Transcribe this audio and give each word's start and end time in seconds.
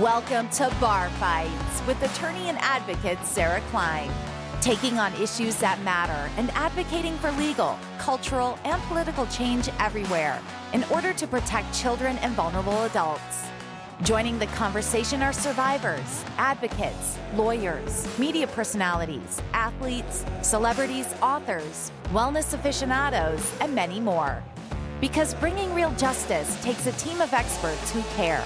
Welcome 0.00 0.50
to 0.50 0.70
Bar 0.78 1.08
Fights 1.08 1.86
with 1.86 2.02
attorney 2.02 2.50
and 2.50 2.58
advocate 2.58 3.16
Sarah 3.24 3.62
Klein. 3.70 4.10
Taking 4.60 4.98
on 4.98 5.14
issues 5.14 5.56
that 5.56 5.80
matter 5.84 6.30
and 6.36 6.50
advocating 6.50 7.16
for 7.16 7.30
legal, 7.32 7.78
cultural, 7.96 8.58
and 8.64 8.82
political 8.82 9.24
change 9.28 9.70
everywhere 9.78 10.38
in 10.74 10.84
order 10.90 11.14
to 11.14 11.26
protect 11.26 11.72
children 11.72 12.18
and 12.18 12.34
vulnerable 12.34 12.82
adults. 12.82 13.46
Joining 14.02 14.38
the 14.38 14.48
conversation 14.48 15.22
are 15.22 15.32
survivors, 15.32 16.26
advocates, 16.36 17.16
lawyers, 17.34 18.06
media 18.18 18.48
personalities, 18.48 19.40
athletes, 19.54 20.26
celebrities, 20.42 21.06
authors, 21.22 21.90
wellness 22.08 22.52
aficionados, 22.52 23.50
and 23.62 23.74
many 23.74 23.98
more. 23.98 24.42
Because 25.00 25.32
bringing 25.32 25.72
real 25.72 25.92
justice 25.92 26.62
takes 26.62 26.86
a 26.86 26.92
team 26.92 27.22
of 27.22 27.32
experts 27.32 27.92
who 27.92 28.02
care. 28.14 28.44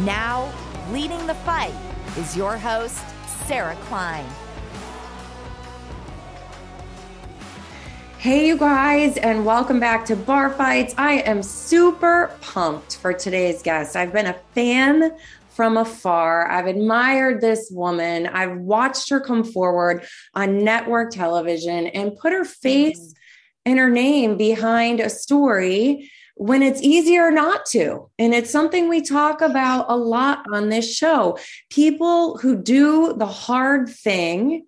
Now, 0.00 0.52
leading 0.90 1.26
the 1.26 1.34
fight 1.34 1.74
is 2.16 2.36
your 2.36 2.56
host, 2.56 3.02
Sarah 3.46 3.76
Klein. 3.82 4.24
Hey, 8.18 8.46
you 8.46 8.56
guys, 8.56 9.16
and 9.16 9.44
welcome 9.44 9.80
back 9.80 10.04
to 10.06 10.16
Bar 10.16 10.50
Fights. 10.50 10.94
I 10.96 11.14
am 11.20 11.42
super 11.42 12.36
pumped 12.40 12.96
for 12.98 13.12
today's 13.12 13.62
guest. 13.62 13.96
I've 13.96 14.12
been 14.12 14.26
a 14.26 14.36
fan 14.54 15.16
from 15.48 15.76
afar. 15.76 16.48
I've 16.48 16.66
admired 16.66 17.40
this 17.40 17.68
woman. 17.72 18.26
I've 18.26 18.56
watched 18.58 19.10
her 19.10 19.20
come 19.20 19.42
forward 19.42 20.06
on 20.34 20.62
network 20.62 21.10
television 21.12 21.88
and 21.88 22.16
put 22.16 22.32
her 22.32 22.44
face 22.44 23.14
and 23.64 23.78
her 23.78 23.90
name 23.90 24.36
behind 24.36 25.00
a 25.00 25.10
story 25.10 26.10
when 26.36 26.62
it's 26.62 26.82
easier 26.82 27.30
not 27.30 27.64
to. 27.64 28.10
And 28.18 28.34
it's 28.34 28.50
something 28.50 28.88
we 28.88 29.00
talk 29.00 29.40
about 29.40 29.86
a 29.88 29.96
lot 29.96 30.44
on 30.52 30.68
this 30.68 30.94
show. 30.94 31.38
People 31.70 32.36
who 32.38 32.56
do 32.56 33.14
the 33.16 33.26
hard 33.26 33.88
thing, 33.88 34.66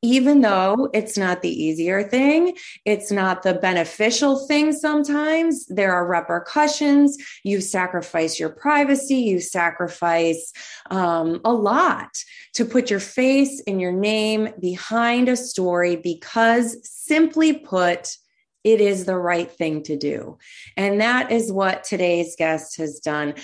even 0.00 0.40
though 0.40 0.88
it's 0.94 1.18
not 1.18 1.42
the 1.42 1.50
easier 1.50 2.02
thing, 2.02 2.56
it's 2.86 3.12
not 3.12 3.42
the 3.42 3.52
beneficial 3.52 4.46
thing 4.46 4.72
sometimes. 4.72 5.66
There 5.66 5.92
are 5.92 6.06
repercussions. 6.06 7.18
You 7.44 7.60
sacrifice 7.60 8.40
your 8.40 8.48
privacy, 8.48 9.16
you 9.16 9.40
sacrifice 9.40 10.54
um, 10.90 11.42
a 11.44 11.52
lot 11.52 12.16
to 12.54 12.64
put 12.64 12.88
your 12.88 13.00
face 13.00 13.62
and 13.66 13.78
your 13.78 13.92
name 13.92 14.48
behind 14.58 15.28
a 15.28 15.36
story 15.36 15.96
because, 15.96 16.78
simply 16.82 17.52
put, 17.52 18.16
it 18.64 18.80
is 18.80 19.04
the 19.04 19.16
right 19.16 19.50
thing 19.50 19.82
to 19.84 19.96
do. 19.96 20.38
And 20.76 21.00
that 21.00 21.32
is 21.32 21.52
what 21.52 21.84
today's 21.84 22.36
guest 22.36 22.76
has 22.78 23.00
done. 23.00 23.34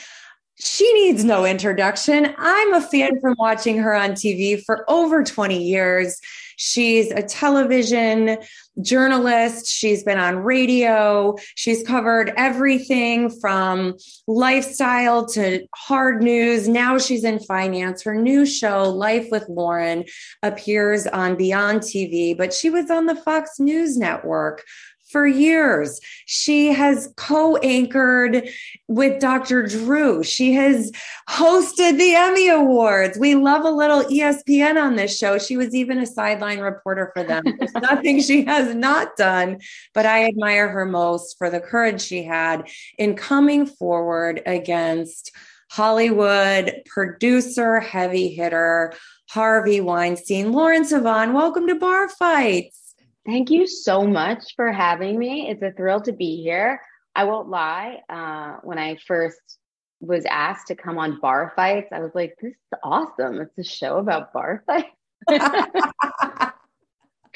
She 0.59 0.91
needs 0.95 1.23
no 1.23 1.45
introduction. 1.45 2.35
I'm 2.39 2.73
a 2.73 2.81
fan 2.81 3.21
from 3.21 3.35
watching 3.39 3.77
her 3.79 3.95
on 3.95 4.13
TV 4.13 4.63
for 4.65 4.91
over 4.91 5.23
20 5.23 5.63
years. 5.63 6.19
She's 6.57 7.11
a 7.11 7.23
television 7.23 8.39
journalist. 8.81 9.67
She's 9.67 10.03
been 10.03 10.19
on 10.19 10.39
radio. 10.39 11.37
She's 11.57 11.87
covered 11.87 12.33
everything 12.39 13.29
from 13.29 13.97
lifestyle 14.27 15.27
to 15.27 15.67
hard 15.75 16.23
news. 16.23 16.69
Now 16.69 16.97
she's 16.97 17.25
in 17.25 17.39
finance. 17.41 18.03
Her 18.03 18.15
new 18.15 18.47
show, 18.47 18.85
Life 18.89 19.29
with 19.31 19.47
Lauren, 19.51 20.05
appears 20.43 21.07
on 21.07 21.37
Beyond 21.37 21.81
TV, 21.81 22.35
but 22.35 22.55
she 22.55 22.71
was 22.71 22.91
on 22.91 23.05
the 23.05 23.17
Fox 23.17 23.61
News 23.61 23.99
Network 23.99 24.65
for 25.09 25.27
years. 25.27 26.01
She 26.27 26.69
has 26.73 27.13
co 27.17 27.57
anchored 27.59 28.49
with 28.89 29.21
Dr. 29.21 29.67
Drew. 29.67 30.23
She 30.23 30.53
has 30.55 30.91
hosted 31.29 31.99
the 31.99 32.15
Emmy 32.15 32.49
Awards. 32.49 33.19
We 33.19 33.35
love 33.35 33.65
a 33.65 33.71
little 33.71 34.03
ESPN 34.05 34.81
on 34.81 34.97
this 34.97 35.17
show. 35.17 35.39
She 35.39 35.57
was 35.57 35.75
even 35.75 35.99
a 35.99 36.07
sideline 36.07 36.61
reporter 36.61 37.11
for 37.15 37.23
them. 37.23 37.45
There's 37.59 37.75
nothing 37.83 38.21
she 38.21 38.45
has 38.45 38.75
not 38.75 39.17
done, 39.17 39.61
but 39.95 40.07
I 40.07 40.27
admire 40.27 40.69
her 40.69 40.87
most 40.87 41.39
for 41.39 41.51
the 41.51 41.61
courage 41.61 42.01
she 42.01 42.25
had 42.25 42.69
in 42.99 43.17
coming 43.17 43.67
forward 43.67 44.43
against 44.47 45.33
Hollywood 45.71 46.83
producer, 46.87 47.81
heavy 47.81 48.29
hitter, 48.29 48.93
Harvey 49.31 49.81
Weinstein. 49.81 50.53
Lauren 50.53 50.85
Sivan, 50.85 51.33
welcome 51.33 51.67
to 51.67 51.75
Bar 51.75 52.09
Fights. 52.09 52.86
Thank 53.27 53.51
you 53.51 53.67
so 53.67 54.07
much 54.07 54.55
for 54.55 54.71
having 54.71 55.19
me. 55.19 55.51
It's 55.51 55.63
a 55.63 55.73
thrill 55.73 56.01
to 56.03 56.13
be 56.13 56.43
here. 56.43 56.81
I 57.15 57.25
won't 57.25 57.49
lie. 57.49 57.99
Uh, 58.09 58.59
when 58.63 58.79
I 58.79 58.97
first 59.07 59.41
was 60.01 60.25
asked 60.27 60.69
to 60.69 60.77
come 60.77 60.99
on 60.99 61.19
bar 61.21 61.53
fights, 61.57 61.89
I 61.93 62.01
was 62.01 62.13
like, 62.15 62.37
this 62.41 62.53
is 62.53 62.79
awesome. 62.85 63.41
It's 63.41 63.59
a 63.59 63.65
show 63.65 63.99
about 63.99 64.33
bar 64.33 64.63
fights. 64.67 64.89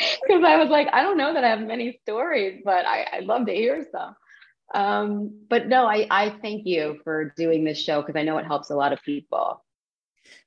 Because 0.01 0.43
I 0.47 0.56
was 0.56 0.71
like, 0.71 0.89
I 0.95 1.03
don't 1.03 1.19
know 1.19 1.34
that 1.34 1.45
I 1.45 1.51
have 1.51 1.61
many 1.61 1.99
stories, 2.03 2.62
but 2.65 2.87
I, 2.87 3.07
I'd 3.12 3.25
love 3.25 3.47
to 3.47 3.53
hear 3.53 3.87
some. 3.93 4.17
Um, 4.75 5.41
but 5.51 5.69
no, 5.69 5.87
I, 5.87 6.07
I 6.11 6.31
thank 6.41 6.67
you 6.67 7.01
for 7.05 7.34
doing 7.37 7.65
this 7.65 7.78
show 7.78 8.01
because 8.01 8.17
I 8.17 8.22
know 8.22 8.39
it 8.39 8.47
helps 8.47 8.71
a 8.71 8.77
lot 8.77 8.95
of 8.95 9.03
people. 9.03 9.62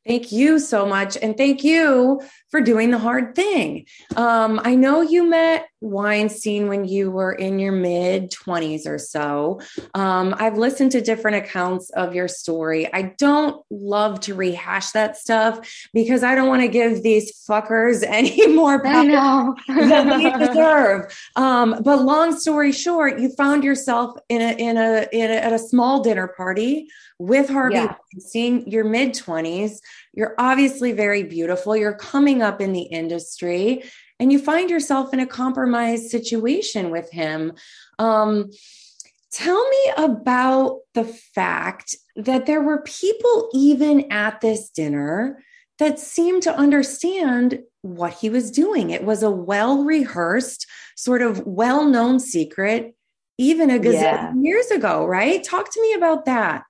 Thank 0.06 0.32
you 0.32 0.60
so 0.60 0.86
much. 0.86 1.18
And 1.18 1.38
thank 1.38 1.64
you 1.64 2.22
for 2.52 2.62
doing 2.62 2.92
the 2.92 3.00
hard 3.00 3.36
thing. 3.36 3.86
Um, 4.16 4.60
I 4.64 4.76
know 4.76 5.02
you 5.02 5.28
met 5.30 5.68
Weinstein 5.80 6.68
when 6.68 6.86
you 6.86 7.10
were 7.10 7.32
in 7.34 7.58
your 7.58 7.72
mid 7.72 8.32
20s 8.32 8.86
or 8.86 8.98
so. 8.98 9.62
Um, 9.94 10.36
I've 10.38 10.58
listened 10.58 10.92
to 10.94 11.02
different 11.02 11.38
accounts 11.38 11.90
of 11.92 12.14
your 12.14 12.28
story. 12.28 12.92
I 12.94 13.14
don't 13.18 13.64
love 13.70 14.20
to 14.22 14.36
rehash 14.36 14.92
that 14.92 15.18
stuff 15.18 15.68
because 15.94 16.24
I 16.24 16.36
don't 16.36 16.48
want 16.48 16.62
to 16.62 16.68
give 16.68 17.02
these 17.02 17.44
fuckers 17.50 18.04
any 18.08 18.48
more 18.48 18.82
power 18.84 19.56
than 19.68 20.10
they 20.10 20.46
deserve. 20.46 21.18
Um, 21.36 21.82
but 21.84 22.04
long 22.04 22.38
story 22.38 22.72
short, 22.72 23.20
you 23.20 23.30
found 23.36 23.64
yourself 23.64 24.18
in 24.30 24.42
a, 24.42 24.52
in 24.58 24.78
a, 24.78 25.08
in 25.12 25.32
a 25.32 25.44
at 25.44 25.54
a 25.54 25.60
small 25.60 26.02
dinner 26.02 26.28
party 26.28 26.88
with 27.20 27.50
Harvey 27.50 27.76
yeah. 27.76 27.96
Weinstein, 28.14 28.64
your 28.68 28.84
mid 28.84 29.14
20s. 29.14 29.80
You're 30.14 30.36
obviously 30.38 30.92
very 30.92 31.24
beautiful. 31.24 31.76
You're 31.76 31.96
coming 31.96 32.42
up 32.42 32.62
in 32.62 32.74
the 32.74 32.84
industry 32.84 33.84
and 34.20 34.32
you 34.32 34.40
find 34.40 34.70
yourself 34.70 35.14
in 35.14 35.20
a 35.20 35.28
compromised 35.28 36.10
situation 36.10 36.92
with 36.92 37.12
him. 37.12 37.54
Um, 38.00 38.52
tell 39.32 39.68
me 39.70 39.92
about 39.98 40.80
the 40.94 41.04
fact 41.04 41.96
that 42.16 42.46
there 42.46 42.62
were 42.62 42.82
people, 42.84 43.50
even 43.54 44.12
at 44.12 44.42
this 44.42 44.70
dinner, 44.70 45.44
that 45.80 46.00
seemed 46.00 46.44
to 46.44 46.56
understand 46.56 47.60
what 47.82 48.14
he 48.14 48.30
was 48.30 48.52
doing. 48.52 48.92
It 48.92 49.04
was 49.04 49.24
a 49.24 49.32
well 49.32 49.84
rehearsed, 49.84 50.68
sort 50.96 51.22
of 51.22 51.46
well 51.46 51.86
known 51.86 52.20
secret, 52.20 52.96
even 53.38 53.70
a 53.70 53.80
gazillion 53.80 53.94
yeah. 53.94 54.34
years 54.40 54.72
ago, 54.72 55.06
right? 55.06 55.44
Talk 55.44 55.72
to 55.74 55.82
me 55.82 55.94
about 55.94 56.26
that. 56.26 56.64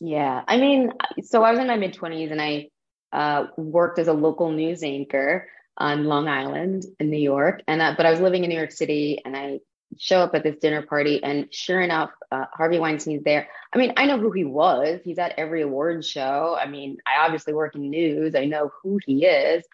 Yeah. 0.00 0.42
I 0.46 0.58
mean, 0.58 0.92
so 1.22 1.42
I 1.42 1.50
was 1.50 1.60
in 1.60 1.66
my 1.66 1.76
mid 1.76 1.94
20s 1.94 2.30
and 2.30 2.40
I 2.40 2.68
uh, 3.12 3.46
worked 3.56 3.98
as 3.98 4.08
a 4.08 4.12
local 4.12 4.50
news 4.50 4.82
anchor 4.82 5.48
on 5.76 6.04
Long 6.04 6.28
Island 6.28 6.84
in 6.98 7.10
New 7.10 7.18
York. 7.18 7.62
And 7.66 7.80
uh, 7.80 7.94
but 7.96 8.06
I 8.06 8.10
was 8.10 8.20
living 8.20 8.44
in 8.44 8.50
New 8.50 8.56
York 8.56 8.72
City 8.72 9.20
and 9.24 9.36
I 9.36 9.60
show 9.96 10.20
up 10.20 10.34
at 10.34 10.42
this 10.42 10.58
dinner 10.58 10.82
party 10.82 11.22
and 11.22 11.52
sure 11.52 11.80
enough, 11.80 12.10
uh, 12.30 12.44
Harvey 12.52 12.78
Weinstein's 12.78 13.24
there. 13.24 13.48
I 13.72 13.78
mean, 13.78 13.94
I 13.96 14.06
know 14.06 14.18
who 14.18 14.30
he 14.30 14.44
was. 14.44 15.00
He's 15.02 15.18
at 15.18 15.34
every 15.38 15.62
award 15.62 16.04
show. 16.04 16.56
I 16.60 16.66
mean, 16.68 16.98
I 17.06 17.24
obviously 17.24 17.54
work 17.54 17.74
in 17.74 17.88
news. 17.88 18.34
I 18.34 18.44
know 18.44 18.70
who 18.82 18.98
he 19.04 19.24
is. 19.24 19.64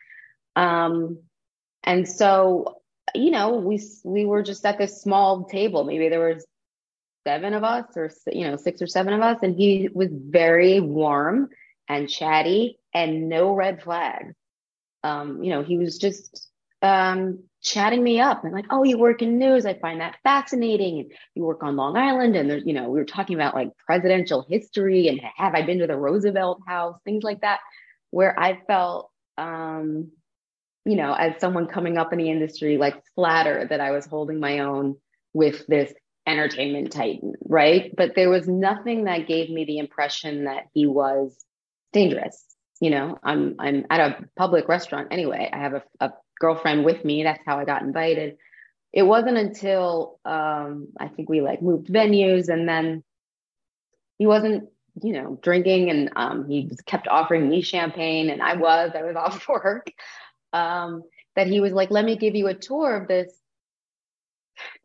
Um, 0.56 1.18
and 1.82 2.08
so, 2.08 2.80
you 3.14 3.30
know, 3.30 3.56
we 3.56 3.82
we 4.04 4.24
were 4.24 4.42
just 4.42 4.64
at 4.64 4.78
this 4.78 5.02
small 5.02 5.44
table. 5.44 5.84
Maybe 5.84 6.08
there 6.08 6.34
was 6.34 6.46
seven 7.26 7.54
of 7.54 7.64
us 7.64 7.86
or 7.96 8.10
you 8.32 8.48
know 8.48 8.56
six 8.56 8.82
or 8.82 8.86
seven 8.86 9.12
of 9.14 9.20
us 9.20 9.38
and 9.42 9.56
he 9.56 9.88
was 9.92 10.08
very 10.12 10.80
warm 10.80 11.48
and 11.88 12.08
chatty 12.08 12.78
and 12.92 13.28
no 13.28 13.52
red 13.54 13.82
flags. 13.82 14.34
Um, 15.02 15.42
you 15.42 15.50
know 15.50 15.62
he 15.62 15.78
was 15.78 15.98
just 15.98 16.48
um, 16.82 17.44
chatting 17.62 18.02
me 18.02 18.20
up 18.20 18.44
and 18.44 18.52
like 18.52 18.66
oh 18.70 18.84
you 18.84 18.98
work 18.98 19.22
in 19.22 19.38
news. 19.38 19.66
I 19.66 19.74
find 19.74 20.00
that 20.00 20.16
fascinating. 20.22 21.00
And 21.00 21.12
you 21.34 21.44
work 21.44 21.62
on 21.62 21.76
long 21.76 21.96
island 21.96 22.36
and 22.36 22.48
there's 22.50 22.64
you 22.66 22.74
know 22.74 22.88
we 22.88 22.98
were 22.98 23.04
talking 23.04 23.34
about 23.34 23.54
like 23.54 23.70
presidential 23.86 24.44
history 24.48 25.08
and 25.08 25.20
have 25.36 25.54
i 25.54 25.62
been 25.62 25.78
to 25.78 25.86
the 25.86 25.96
roosevelt 25.96 26.60
house? 26.66 26.98
Things 27.04 27.24
like 27.24 27.40
that 27.40 27.60
where 28.10 28.38
i 28.38 28.60
felt 28.68 29.10
um, 29.38 30.10
you 30.84 30.96
know 30.96 31.12
as 31.14 31.40
someone 31.40 31.66
coming 31.66 31.98
up 31.98 32.12
in 32.12 32.18
the 32.18 32.30
industry 32.30 32.78
like 32.78 33.02
flattered 33.14 33.70
that 33.70 33.80
i 33.80 33.90
was 33.90 34.06
holding 34.06 34.38
my 34.38 34.60
own 34.60 34.96
with 35.32 35.66
this 35.66 35.92
entertainment 36.26 36.92
titan, 36.92 37.34
right? 37.46 37.94
But 37.96 38.14
there 38.14 38.30
was 38.30 38.48
nothing 38.48 39.04
that 39.04 39.26
gave 39.28 39.50
me 39.50 39.64
the 39.64 39.78
impression 39.78 40.44
that 40.44 40.68
he 40.72 40.86
was 40.86 41.44
dangerous. 41.92 42.42
You 42.80 42.90
know, 42.90 43.18
I'm 43.22 43.56
I'm 43.58 43.86
at 43.90 44.00
a 44.00 44.24
public 44.36 44.68
restaurant 44.68 45.08
anyway. 45.10 45.48
I 45.52 45.58
have 45.58 45.74
a, 45.74 45.82
a 46.00 46.12
girlfriend 46.40 46.84
with 46.84 47.04
me. 47.04 47.22
That's 47.22 47.42
how 47.46 47.58
I 47.58 47.64
got 47.64 47.82
invited. 47.82 48.36
It 48.92 49.02
wasn't 49.02 49.38
until 49.38 50.20
um, 50.24 50.88
I 50.98 51.08
think 51.08 51.28
we 51.28 51.40
like 51.40 51.62
moved 51.62 51.88
venues, 51.88 52.48
and 52.48 52.68
then 52.68 53.04
he 54.18 54.26
wasn't 54.26 54.68
you 55.02 55.12
know, 55.12 55.38
drinking 55.42 55.90
and 55.90 56.10
um, 56.16 56.48
he 56.48 56.70
kept 56.86 57.08
offering 57.08 57.48
me 57.48 57.62
champagne 57.62 58.30
and 58.30 58.40
I 58.42 58.54
was, 58.54 58.92
I 58.94 59.02
was 59.02 59.16
off 59.16 59.48
work. 59.48 59.90
Um, 60.52 61.02
that 61.34 61.48
he 61.48 61.60
was 61.60 61.72
like, 61.72 61.90
let 61.90 62.04
me 62.04 62.16
give 62.16 62.36
you 62.36 62.46
a 62.46 62.54
tour 62.54 62.96
of 62.96 63.08
this 63.08 63.32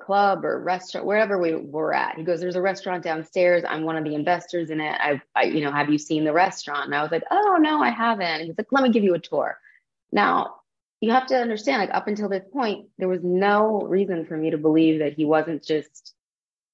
club 0.01 0.43
or 0.45 0.61
restaurant, 0.61 1.05
wherever 1.05 1.39
we 1.39 1.55
were 1.55 1.93
at. 1.93 2.15
He 2.15 2.23
goes, 2.23 2.39
there's 2.39 2.55
a 2.55 2.61
restaurant 2.61 3.03
downstairs. 3.03 3.63
I'm 3.67 3.83
one 3.83 3.97
of 3.97 4.03
the 4.03 4.15
investors 4.15 4.69
in 4.69 4.79
it. 4.79 4.97
I, 4.99 5.21
I, 5.35 5.43
you 5.43 5.61
know, 5.61 5.71
have 5.71 5.89
you 5.89 5.97
seen 5.97 6.23
the 6.23 6.33
restaurant? 6.33 6.85
And 6.85 6.95
I 6.95 7.01
was 7.01 7.11
like, 7.11 7.23
oh 7.31 7.57
no, 7.59 7.81
I 7.81 7.89
haven't. 7.89 8.45
He's 8.45 8.57
like, 8.57 8.71
let 8.71 8.83
me 8.83 8.89
give 8.89 9.03
you 9.03 9.13
a 9.13 9.19
tour. 9.19 9.59
Now 10.11 10.55
you 11.01 11.11
have 11.11 11.27
to 11.27 11.37
understand, 11.39 11.81
like 11.81 11.95
up 11.95 12.07
until 12.07 12.29
this 12.29 12.43
point, 12.51 12.87
there 12.97 13.07
was 13.07 13.23
no 13.23 13.81
reason 13.81 14.25
for 14.25 14.35
me 14.35 14.51
to 14.51 14.57
believe 14.57 14.99
that 14.99 15.13
he 15.13 15.25
wasn't 15.25 15.63
just, 15.63 16.13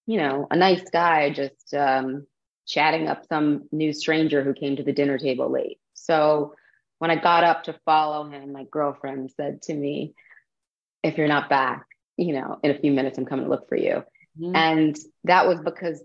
you 0.08 0.18
know, 0.18 0.48
a 0.50 0.56
nice 0.56 0.90
guy, 0.90 1.30
just 1.30 1.74
um, 1.74 2.26
chatting 2.66 3.08
up 3.08 3.26
some 3.28 3.68
new 3.72 3.94
stranger 3.94 4.44
who 4.44 4.54
came 4.54 4.76
to 4.78 4.84
the 4.84 4.94
dinner 4.94 5.18
table 5.18 5.50
late. 5.50 5.80
So 5.94 6.56
when 7.00 7.12
I 7.12 7.18
got 7.18 7.44
up 7.44 7.66
to 7.66 7.80
follow 7.86 8.30
him, 8.30 8.52
my 8.52 8.64
girlfriend 8.64 9.32
said 9.36 9.62
to 9.64 9.74
me, 9.74 10.16
if 11.04 11.18
you're 11.18 11.28
not 11.28 11.50
back, 11.50 11.86
you 12.18 12.34
know, 12.34 12.60
in 12.64 12.72
a 12.72 12.80
few 12.80 12.92
minutes, 12.92 13.18
I'm 13.18 13.26
coming 13.26 13.46
to 13.46 13.52
look 13.52 13.68
for 13.68 13.78
you. 13.78 14.04
Mm-hmm. 14.40 14.56
And 14.56 14.98
that 15.24 15.48
was 15.48 15.60
because 15.60 16.02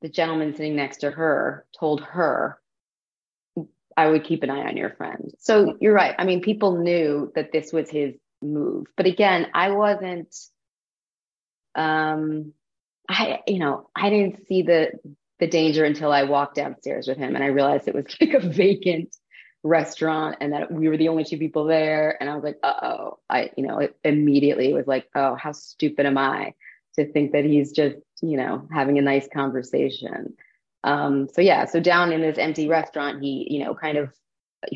the 0.00 0.08
gentleman 0.08 0.54
sitting 0.54 0.76
next 0.76 0.98
to 0.98 1.10
her 1.10 1.66
told 1.78 2.02
her, 2.02 2.58
I 3.96 4.08
would 4.08 4.24
keep 4.24 4.42
an 4.42 4.50
eye 4.50 4.66
on 4.66 4.76
your 4.76 4.90
friend. 4.90 5.32
So 5.38 5.76
you're 5.80 5.94
right. 5.94 6.14
I 6.18 6.24
mean, 6.24 6.40
people 6.40 6.78
knew 6.78 7.30
that 7.34 7.52
this 7.52 7.72
was 7.72 7.90
his 7.90 8.14
move. 8.40 8.86
But 8.96 9.06
again, 9.06 9.48
I 9.54 9.70
wasn't, 9.70 10.34
um, 11.74 12.52
I, 13.08 13.40
you 13.46 13.58
know, 13.58 13.90
I 13.94 14.10
didn't 14.10 14.46
see 14.46 14.62
the, 14.62 14.92
the 15.40 15.46
danger 15.46 15.84
until 15.84 16.10
I 16.10 16.22
walked 16.22 16.54
downstairs 16.54 17.06
with 17.06 17.18
him 17.18 17.34
and 17.34 17.44
I 17.44 17.48
realized 17.48 17.86
it 17.86 17.94
was 17.94 18.06
like 18.20 18.34
a 18.34 18.40
vacant 18.40 19.14
restaurant 19.64 20.36
and 20.40 20.52
that 20.52 20.70
we 20.70 20.88
were 20.88 20.96
the 20.96 21.08
only 21.08 21.24
two 21.24 21.38
people 21.38 21.64
there. 21.64 22.16
And 22.20 22.28
I 22.28 22.34
was 22.34 22.44
like, 22.44 22.58
uh 22.62 22.74
oh. 22.82 23.18
I, 23.30 23.50
you 23.56 23.66
know, 23.66 23.78
it 23.78 23.96
immediately 24.04 24.72
was 24.72 24.86
like, 24.86 25.08
oh, 25.14 25.34
how 25.36 25.52
stupid 25.52 26.06
am 26.06 26.18
I 26.18 26.54
to 26.96 27.10
think 27.10 27.32
that 27.32 27.44
he's 27.44 27.72
just, 27.72 27.96
you 28.20 28.36
know, 28.36 28.66
having 28.72 28.98
a 28.98 29.02
nice 29.02 29.28
conversation. 29.32 30.34
Um, 30.84 31.28
so 31.32 31.40
yeah, 31.40 31.66
so 31.66 31.80
down 31.80 32.12
in 32.12 32.20
this 32.20 32.38
empty 32.38 32.68
restaurant, 32.68 33.22
he, 33.22 33.46
you 33.50 33.64
know, 33.64 33.74
kind 33.74 33.98
of 33.98 34.12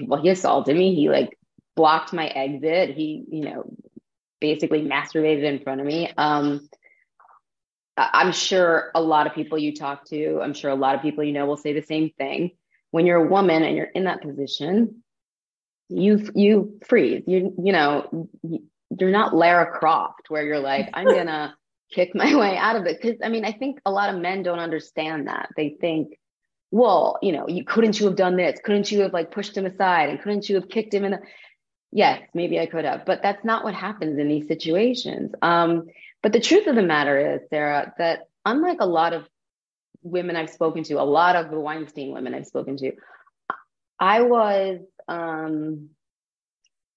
well, 0.04 0.20
he 0.20 0.30
assaulted 0.30 0.76
me. 0.76 0.94
He 0.94 1.08
like 1.08 1.38
blocked 1.74 2.12
my 2.12 2.26
exit. 2.26 2.90
He, 2.96 3.24
you 3.28 3.44
know, 3.44 3.64
basically 4.40 4.82
masturbated 4.82 5.44
in 5.44 5.60
front 5.60 5.80
of 5.80 5.86
me. 5.86 6.12
Um, 6.16 6.68
I'm 7.96 8.32
sure 8.32 8.90
a 8.94 9.00
lot 9.00 9.26
of 9.26 9.34
people 9.34 9.58
you 9.58 9.74
talk 9.74 10.04
to, 10.06 10.40
I'm 10.42 10.54
sure 10.54 10.70
a 10.70 10.74
lot 10.74 10.94
of 10.94 11.02
people 11.02 11.24
you 11.24 11.32
know 11.32 11.46
will 11.46 11.56
say 11.56 11.72
the 11.72 11.82
same 11.82 12.10
thing 12.10 12.50
when 12.96 13.04
you're 13.04 13.26
a 13.26 13.28
woman 13.28 13.62
and 13.62 13.76
you're 13.76 13.84
in 13.84 14.04
that 14.04 14.22
position, 14.22 15.02
you 15.90 16.30
you 16.34 16.80
freeze. 16.88 17.24
You 17.26 17.52
you 17.62 17.70
know 17.70 18.30
you're 18.98 19.10
not 19.10 19.36
Lara 19.36 19.70
Croft 19.78 20.30
where 20.30 20.42
you're 20.46 20.58
like 20.58 20.88
I'm 20.94 21.04
gonna 21.04 21.54
kick 21.92 22.14
my 22.14 22.34
way 22.34 22.56
out 22.56 22.76
of 22.76 22.86
it. 22.86 22.98
Because 22.98 23.20
I 23.22 23.28
mean 23.28 23.44
I 23.44 23.52
think 23.52 23.80
a 23.84 23.90
lot 23.90 24.14
of 24.14 24.22
men 24.22 24.42
don't 24.42 24.60
understand 24.60 25.28
that. 25.28 25.50
They 25.58 25.76
think 25.78 26.18
well 26.70 27.18
you 27.20 27.32
know 27.32 27.46
you 27.46 27.64
couldn't 27.64 28.00
you 28.00 28.06
have 28.06 28.16
done 28.16 28.34
this? 28.34 28.58
Couldn't 28.64 28.90
you 28.90 29.02
have 29.02 29.12
like 29.12 29.30
pushed 29.30 29.54
him 29.54 29.66
aside? 29.66 30.08
And 30.08 30.18
couldn't 30.22 30.48
you 30.48 30.54
have 30.54 30.70
kicked 30.70 30.94
him 30.94 31.04
in 31.04 31.10
the 31.10 31.20
yes 31.92 32.22
maybe 32.32 32.58
I 32.58 32.64
could 32.64 32.86
have 32.86 33.04
but 33.04 33.20
that's 33.22 33.44
not 33.44 33.62
what 33.62 33.74
happens 33.74 34.18
in 34.18 34.26
these 34.26 34.48
situations. 34.48 35.32
Um 35.42 35.88
but 36.22 36.32
the 36.32 36.40
truth 36.40 36.66
of 36.66 36.76
the 36.76 36.82
matter 36.82 37.34
is 37.34 37.42
Sarah 37.50 37.92
that 37.98 38.20
unlike 38.46 38.78
a 38.80 38.86
lot 38.86 39.12
of 39.12 39.28
women 40.06 40.36
I've 40.36 40.50
spoken 40.50 40.82
to, 40.84 40.94
a 40.94 41.04
lot 41.04 41.36
of 41.36 41.50
the 41.50 41.58
Weinstein 41.58 42.12
women 42.12 42.34
I've 42.34 42.46
spoken 42.46 42.76
to, 42.78 42.92
I 43.98 44.22
was 44.22 44.80
um, 45.08 45.90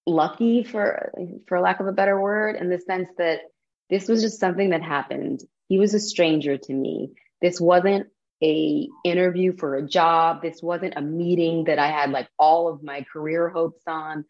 lucky 0.06 0.64
for 0.64 1.12
for 1.46 1.60
lack 1.60 1.80
of 1.80 1.86
a 1.86 1.92
better 1.92 2.20
word, 2.20 2.56
in 2.56 2.68
the 2.68 2.78
sense 2.78 3.08
that 3.18 3.40
this 3.88 4.08
was 4.08 4.22
just 4.22 4.40
something 4.40 4.70
that 4.70 4.82
happened. 4.82 5.42
He 5.68 5.78
was 5.78 5.94
a 5.94 6.00
stranger 6.00 6.56
to 6.56 6.72
me. 6.72 7.12
This 7.40 7.60
wasn't 7.60 8.08
a 8.42 8.88
interview 9.04 9.56
for 9.56 9.76
a 9.76 9.86
job. 9.86 10.42
This 10.42 10.62
wasn't 10.62 10.94
a 10.96 11.02
meeting 11.02 11.64
that 11.64 11.78
I 11.78 11.88
had 11.88 12.10
like 12.10 12.28
all 12.38 12.68
of 12.68 12.82
my 12.82 13.04
career 13.12 13.48
hopes 13.48 13.82
on. 13.86 14.24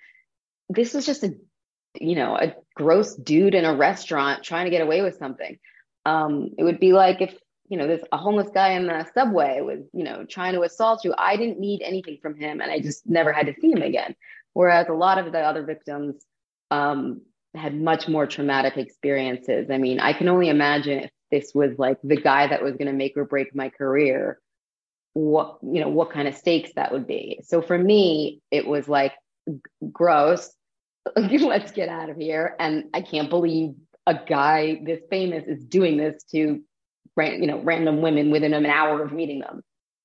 This 0.68 0.94
was 0.94 1.06
just 1.06 1.24
a 1.24 1.34
you 1.98 2.14
know 2.14 2.36
a 2.36 2.54
gross 2.74 3.14
dude 3.14 3.54
in 3.54 3.64
a 3.64 3.74
restaurant 3.74 4.44
trying 4.44 4.66
to 4.66 4.70
get 4.70 4.82
away 4.82 5.02
with 5.02 5.18
something. 5.18 5.58
Um, 6.06 6.50
it 6.56 6.64
would 6.64 6.80
be 6.80 6.92
like 6.92 7.20
if 7.20 7.34
you 7.70 7.76
know, 7.76 7.86
there's 7.86 8.02
a 8.10 8.16
homeless 8.16 8.48
guy 8.52 8.70
in 8.70 8.88
the 8.88 9.06
subway 9.14 9.60
was, 9.60 9.78
you 9.92 10.02
know, 10.02 10.24
trying 10.24 10.54
to 10.54 10.62
assault 10.62 11.04
you. 11.04 11.14
I 11.16 11.36
didn't 11.36 11.60
need 11.60 11.82
anything 11.82 12.18
from 12.20 12.36
him 12.36 12.60
and 12.60 12.70
I 12.70 12.80
just 12.80 13.06
never 13.06 13.32
had 13.32 13.46
to 13.46 13.54
see 13.60 13.70
him 13.70 13.80
again. 13.80 14.16
Whereas 14.52 14.88
a 14.88 14.92
lot 14.92 15.18
of 15.18 15.32
the 15.32 15.38
other 15.38 15.62
victims 15.62 16.16
um, 16.72 17.22
had 17.54 17.80
much 17.80 18.08
more 18.08 18.26
traumatic 18.26 18.76
experiences. 18.76 19.70
I 19.70 19.78
mean, 19.78 20.00
I 20.00 20.12
can 20.12 20.28
only 20.28 20.48
imagine 20.48 21.04
if 21.04 21.10
this 21.30 21.54
was 21.54 21.78
like 21.78 21.98
the 22.02 22.20
guy 22.20 22.48
that 22.48 22.60
was 22.60 22.72
going 22.72 22.88
to 22.88 22.92
make 22.92 23.16
or 23.16 23.24
break 23.24 23.54
my 23.54 23.68
career, 23.68 24.40
what, 25.12 25.58
you 25.62 25.80
know, 25.80 25.88
what 25.88 26.10
kind 26.10 26.26
of 26.26 26.34
stakes 26.34 26.72
that 26.74 26.90
would 26.90 27.06
be. 27.06 27.40
So 27.44 27.62
for 27.62 27.78
me, 27.78 28.42
it 28.50 28.66
was 28.66 28.88
like, 28.88 29.14
gross. 29.92 30.52
Let's 31.16 31.70
get 31.70 31.88
out 31.88 32.10
of 32.10 32.16
here. 32.16 32.56
And 32.58 32.86
I 32.92 33.00
can't 33.00 33.30
believe 33.30 33.74
a 34.06 34.18
guy 34.26 34.80
this 34.84 35.00
famous 35.08 35.44
is 35.46 35.64
doing 35.64 35.96
this 35.96 36.24
to 36.32 36.62
you 37.16 37.46
know, 37.46 37.58
random 37.60 38.00
women 38.00 38.30
within 38.30 38.54
an 38.54 38.66
hour 38.66 39.02
of 39.02 39.12
meeting 39.12 39.40
them. 39.40 39.62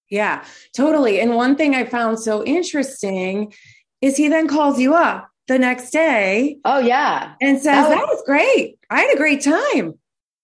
Yeah, 0.09 0.43
totally. 0.75 1.19
And 1.19 1.35
one 1.35 1.55
thing 1.55 1.75
I 1.75 1.85
found 1.85 2.19
so 2.19 2.43
interesting 2.43 3.53
is 4.01 4.17
he 4.17 4.27
then 4.27 4.47
calls 4.47 4.79
you 4.79 4.93
up 4.93 5.29
the 5.47 5.57
next 5.57 5.91
day. 5.91 6.57
Oh, 6.65 6.79
yeah. 6.79 7.33
And 7.41 7.57
says, 7.57 7.65
that 7.65 7.89
was, 7.89 7.97
that 7.97 8.07
was 8.07 8.23
great. 8.25 8.77
I 8.89 9.01
had 9.01 9.13
a 9.13 9.17
great 9.17 9.43
time. 9.43 9.97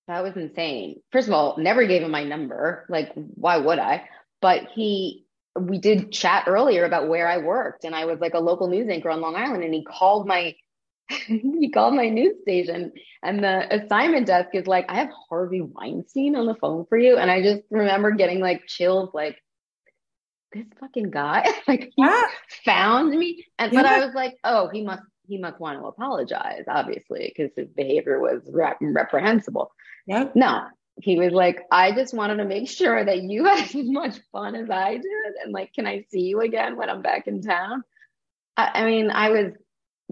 That 0.07 0.23
was 0.23 0.35
insane. 0.35 0.99
First 1.11 1.27
of 1.27 1.33
all, 1.33 1.57
never 1.57 1.85
gave 1.85 2.01
him 2.01 2.11
my 2.11 2.23
number. 2.23 2.85
Like, 2.89 3.11
why 3.13 3.57
would 3.57 3.79
I? 3.79 4.09
But 4.41 4.69
he, 4.73 5.25
we 5.59 5.77
did 5.77 6.11
chat 6.11 6.45
earlier 6.47 6.85
about 6.85 7.07
where 7.07 7.27
I 7.27 7.37
worked, 7.37 7.83
and 7.83 7.95
I 7.95 8.05
was 8.05 8.19
like 8.19 8.33
a 8.33 8.39
local 8.39 8.67
news 8.67 8.89
anchor 8.89 9.09
on 9.09 9.21
Long 9.21 9.35
Island, 9.35 9.63
and 9.63 9.73
he 9.73 9.83
called 9.83 10.27
my 10.27 10.55
he 11.27 11.69
called 11.69 11.93
my 11.93 12.09
news 12.09 12.35
station 12.41 12.91
and 13.23 13.43
the 13.43 13.83
assignment 13.83 14.27
desk 14.27 14.49
is 14.53 14.67
like, 14.67 14.85
I 14.89 14.95
have 14.95 15.09
Harvey 15.29 15.61
Weinstein 15.61 16.35
on 16.35 16.45
the 16.45 16.55
phone 16.55 16.85
for 16.85 16.97
you. 16.97 17.17
And 17.17 17.29
I 17.29 17.41
just 17.41 17.61
remember 17.69 18.11
getting 18.11 18.39
like 18.39 18.65
chills, 18.67 19.09
like, 19.13 19.37
this 20.53 20.65
fucking 20.79 21.11
guy, 21.11 21.47
like 21.67 21.91
he 21.95 22.03
yeah. 22.03 22.23
found 22.65 23.11
me. 23.11 23.45
And 23.57 23.71
yeah. 23.71 23.81
but 23.81 23.89
I 23.89 24.05
was 24.05 24.13
like, 24.13 24.37
oh, 24.43 24.69
he 24.69 24.83
must 24.83 25.03
he 25.27 25.37
must 25.37 25.59
want 25.59 25.79
to 25.79 25.85
apologize, 25.85 26.63
obviously, 26.67 27.31
because 27.33 27.51
his 27.55 27.69
behavior 27.69 28.19
was 28.19 28.41
rep- 28.51 28.79
reprehensible. 28.81 29.71
Yeah. 30.05 30.29
No, 30.35 30.65
he 31.01 31.17
was 31.17 31.31
like, 31.31 31.61
I 31.71 31.93
just 31.93 32.13
wanted 32.13 32.37
to 32.37 32.45
make 32.45 32.69
sure 32.69 33.03
that 33.03 33.23
you 33.23 33.45
had 33.45 33.63
as 33.63 33.75
much 33.75 34.19
fun 34.31 34.55
as 34.55 34.69
I 34.69 34.93
did. 34.95 35.33
And 35.43 35.53
like, 35.53 35.73
can 35.73 35.87
I 35.87 36.05
see 36.09 36.21
you 36.21 36.41
again 36.41 36.75
when 36.75 36.89
I'm 36.89 37.01
back 37.01 37.27
in 37.27 37.41
town? 37.41 37.83
I, 38.57 38.81
I 38.81 38.85
mean, 38.85 39.09
I 39.09 39.29
was 39.29 39.53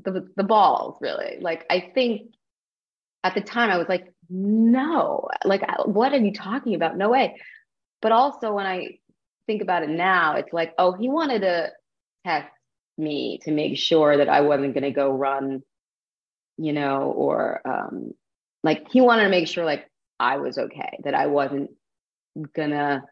the, 0.04 0.28
the 0.36 0.44
balls 0.44 0.98
really. 1.02 1.38
Like 1.42 1.66
i 1.70 1.92
think 1.94 2.34
at 3.24 3.36
the 3.36 3.42
time 3.42 3.70
i 3.70 3.78
was 3.78 3.90
like 3.90 4.14
no 4.30 5.28
like 5.44 5.64
what 5.86 6.14
are 6.14 6.18
you 6.18 6.34
talking 6.34 6.76
about? 6.76 6.98
No 6.98 7.10
way. 7.10 7.38
But 8.02 8.12
also 8.12 8.54
when 8.54 8.66
i 8.66 9.00
think 9.48 9.62
about 9.64 9.82
it 9.84 9.90
now 9.90 10.36
it's 10.36 10.54
like 10.54 10.74
oh 10.78 10.94
he 10.94 11.10
wanted 11.10 11.42
to 11.42 11.72
test 12.24 12.48
me 13.00 13.40
to 13.42 13.52
make 13.52 13.78
sure 13.78 14.18
that 14.18 14.30
i 14.30 14.42
wasn't 14.42 14.74
going 14.76 14.84
to 14.84 14.92
go 14.92 15.10
run 15.10 15.64
you 16.58 16.72
know 16.72 17.12
or 17.16 17.60
um 17.66 18.12
like 18.64 18.92
he 18.92 19.02
wanted 19.02 19.24
to 19.24 19.30
make 19.30 19.48
sure 19.48 19.66
like 19.66 19.90
i 20.20 20.38
was 20.38 20.58
okay 20.60 21.00
that 21.04 21.16
i 21.16 21.26
wasn't 21.26 21.72
gonna 22.56 23.04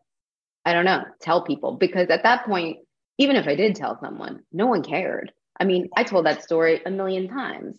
i 0.63 0.74
don't 0.74 0.86
know 0.86 1.03
tell 1.22 1.44
people. 1.44 1.72
Because 1.74 2.10
at 2.10 2.24
that 2.24 2.46
point 2.46 2.77
even 3.17 3.36
if 3.36 3.48
i 3.48 3.56
did 3.56 3.75
tell 3.75 4.00
someone 4.00 4.44
no 4.51 4.67
one 4.67 4.84
cared 4.84 5.32
I 5.60 5.64
mean, 5.64 5.90
I 5.96 6.04
told 6.04 6.26
that 6.26 6.44
story 6.44 6.82
a 6.86 6.92
million 6.92 7.28
times 7.28 7.78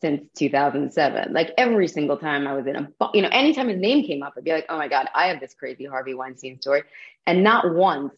since 0.00 0.28
2007. 0.36 1.32
Like 1.32 1.52
every 1.56 1.88
single 1.88 2.18
time 2.18 2.46
I 2.46 2.54
was 2.54 2.66
in 2.66 2.76
a, 2.76 2.88
you 3.14 3.22
know, 3.22 3.28
anytime 3.32 3.68
his 3.68 3.78
name 3.78 4.04
came 4.04 4.22
up, 4.22 4.34
I'd 4.36 4.44
be 4.44 4.52
like, 4.52 4.66
oh 4.68 4.76
my 4.76 4.88
God, 4.88 5.08
I 5.14 5.28
have 5.28 5.40
this 5.40 5.54
crazy 5.54 5.84
Harvey 5.86 6.14
Weinstein 6.14 6.60
story. 6.60 6.82
And 7.26 7.42
not 7.42 7.74
once 7.74 8.14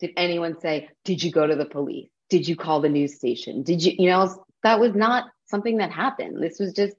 did 0.00 0.10
anyone 0.16 0.58
say, 0.60 0.88
did 1.04 1.22
you 1.22 1.30
go 1.30 1.46
to 1.46 1.56
the 1.56 1.64
police? 1.64 2.08
Did 2.28 2.48
you 2.48 2.56
call 2.56 2.80
the 2.80 2.88
news 2.88 3.16
station? 3.16 3.62
Did 3.62 3.82
you, 3.82 3.94
you 3.98 4.10
know, 4.10 4.44
that 4.62 4.80
was 4.80 4.94
not 4.94 5.24
something 5.46 5.78
that 5.78 5.90
happened. 5.90 6.42
This 6.42 6.58
was 6.58 6.72
just, 6.72 6.96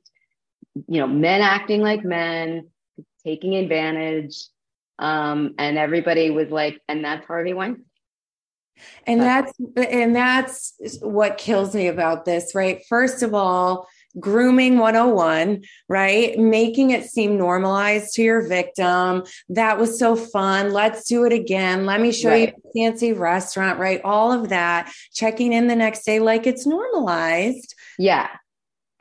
you 0.88 1.00
know, 1.00 1.08
men 1.08 1.42
acting 1.42 1.82
like 1.82 2.04
men, 2.04 2.70
taking 3.24 3.56
advantage. 3.56 4.48
Um, 4.98 5.56
and 5.58 5.78
everybody 5.78 6.30
was 6.30 6.50
like, 6.50 6.82
and 6.88 7.04
that's 7.04 7.26
Harvey 7.26 7.54
Weinstein. 7.54 7.86
And 9.06 9.22
that's 9.22 9.54
and 9.76 10.16
that's 10.16 10.74
what 11.02 11.38
kills 11.38 11.74
me 11.74 11.88
about 11.88 12.26
this, 12.26 12.54
right? 12.54 12.84
First 12.88 13.24
of 13.24 13.34
all, 13.34 13.88
grooming 14.20 14.78
101, 14.78 15.64
right? 15.88 16.38
Making 16.38 16.92
it 16.92 17.06
seem 17.06 17.38
normalized 17.38 18.14
to 18.16 18.24
your 18.24 18.48
victim. 18.48 19.24
That 19.50 19.78
was 19.78 20.00
so 20.00 20.16
fun. 20.16 20.72
Let's 20.72 21.08
do 21.08 21.26
it 21.26 21.34
again. 21.34 21.86
Let 21.86 22.02
me 22.02 22.12
show 22.12 22.30
right. 22.30 22.54
you 22.56 22.70
a 22.70 22.92
fancy 22.92 23.14
restaurant, 23.14 23.80
right? 23.80 24.02
All 24.04 24.32
of 24.32 24.50
that. 24.50 24.92
Checking 25.14 25.54
in 25.54 25.68
the 25.68 25.76
next 25.76 26.06
day 26.06 26.20
like 26.20 26.48
it's 26.48 26.66
normalized. 26.66 27.76
Yeah. 27.98 28.30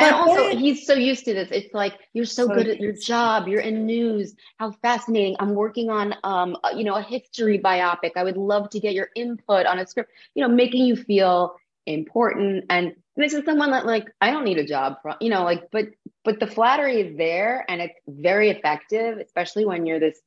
And 0.01 0.15
also, 0.15 0.57
he's 0.57 0.87
so 0.87 0.95
used 0.95 1.25
to 1.25 1.35
this. 1.35 1.49
It's 1.51 1.75
like 1.75 1.95
you're 2.13 2.25
so, 2.25 2.47
so 2.47 2.55
good 2.55 2.69
at 2.69 2.79
your 2.79 2.93
job. 2.93 3.49
You're 3.49 3.61
in 3.61 3.85
news. 3.85 4.35
How 4.57 4.71
fascinating! 4.71 5.37
I'm 5.41 5.55
working 5.55 5.91
on, 5.91 6.15
um, 6.23 6.57
you 6.77 6.85
know, 6.85 6.95
a 6.95 7.03
history 7.03 7.59
biopic. 7.59 8.13
I 8.17 8.23
would 8.23 8.37
love 8.37 8.71
to 8.71 8.81
get 8.81 8.95
your 8.95 9.09
input 9.17 9.67
on 9.67 9.81
a 9.81 9.87
script. 9.87 10.13
You 10.35 10.47
know, 10.47 10.55
making 10.55 10.87
you 10.87 10.95
feel 10.95 11.57
important. 11.87 12.67
And 12.71 12.95
this 13.17 13.33
is 13.35 13.45
someone 13.45 13.73
that, 13.73 13.87
like, 13.87 14.07
I 14.21 14.31
don't 14.31 14.45
need 14.45 14.59
a 14.59 14.65
job 14.65 14.99
from. 15.03 15.17
You 15.21 15.31
know, 15.31 15.43
like, 15.43 15.69
but 15.73 15.87
but 16.25 16.39
the 16.39 16.47
flattery 16.47 17.01
is 17.01 17.17
there, 17.17 17.65
and 17.69 17.81
it's 17.81 17.99
very 18.07 18.51
effective, 18.51 19.19
especially 19.19 19.65
when 19.65 19.85
you're 19.85 19.99
this, 19.99 20.21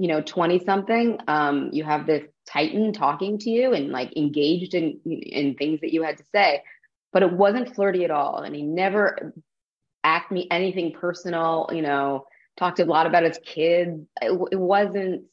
you 0.00 0.08
know, 0.08 0.22
twenty 0.22 0.58
something. 0.64 1.18
Um, 1.28 1.70
you 1.72 1.84
have 1.84 2.06
this 2.06 2.24
titan 2.46 2.92
talking 2.92 3.38
to 3.38 3.48
you 3.48 3.72
and 3.72 3.90
like 3.90 4.14
engaged 4.16 4.74
in 4.74 5.00
in 5.06 5.54
things 5.54 5.80
that 5.80 5.94
you 5.94 6.02
had 6.02 6.18
to 6.18 6.24
say 6.34 6.62
but 7.14 7.22
it 7.22 7.32
wasn't 7.32 7.74
flirty 7.74 8.04
at 8.04 8.10
all. 8.10 8.40
And 8.40 8.54
he 8.54 8.62
never 8.62 9.32
asked 10.02 10.32
me 10.32 10.48
anything 10.50 10.92
personal, 10.92 11.70
you 11.72 11.80
know, 11.80 12.26
talked 12.58 12.80
a 12.80 12.84
lot 12.84 13.06
about 13.06 13.22
his 13.22 13.38
kids. 13.38 14.02
It, 14.20 14.38
it 14.50 14.58
wasn't 14.58 15.24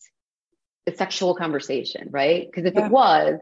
a 0.87 0.95
sexual 0.95 1.35
conversation, 1.35 2.07
right? 2.11 2.45
Because 2.45 2.65
if 2.65 2.75
yeah. 2.75 2.85
it 2.85 2.91
was, 2.91 3.39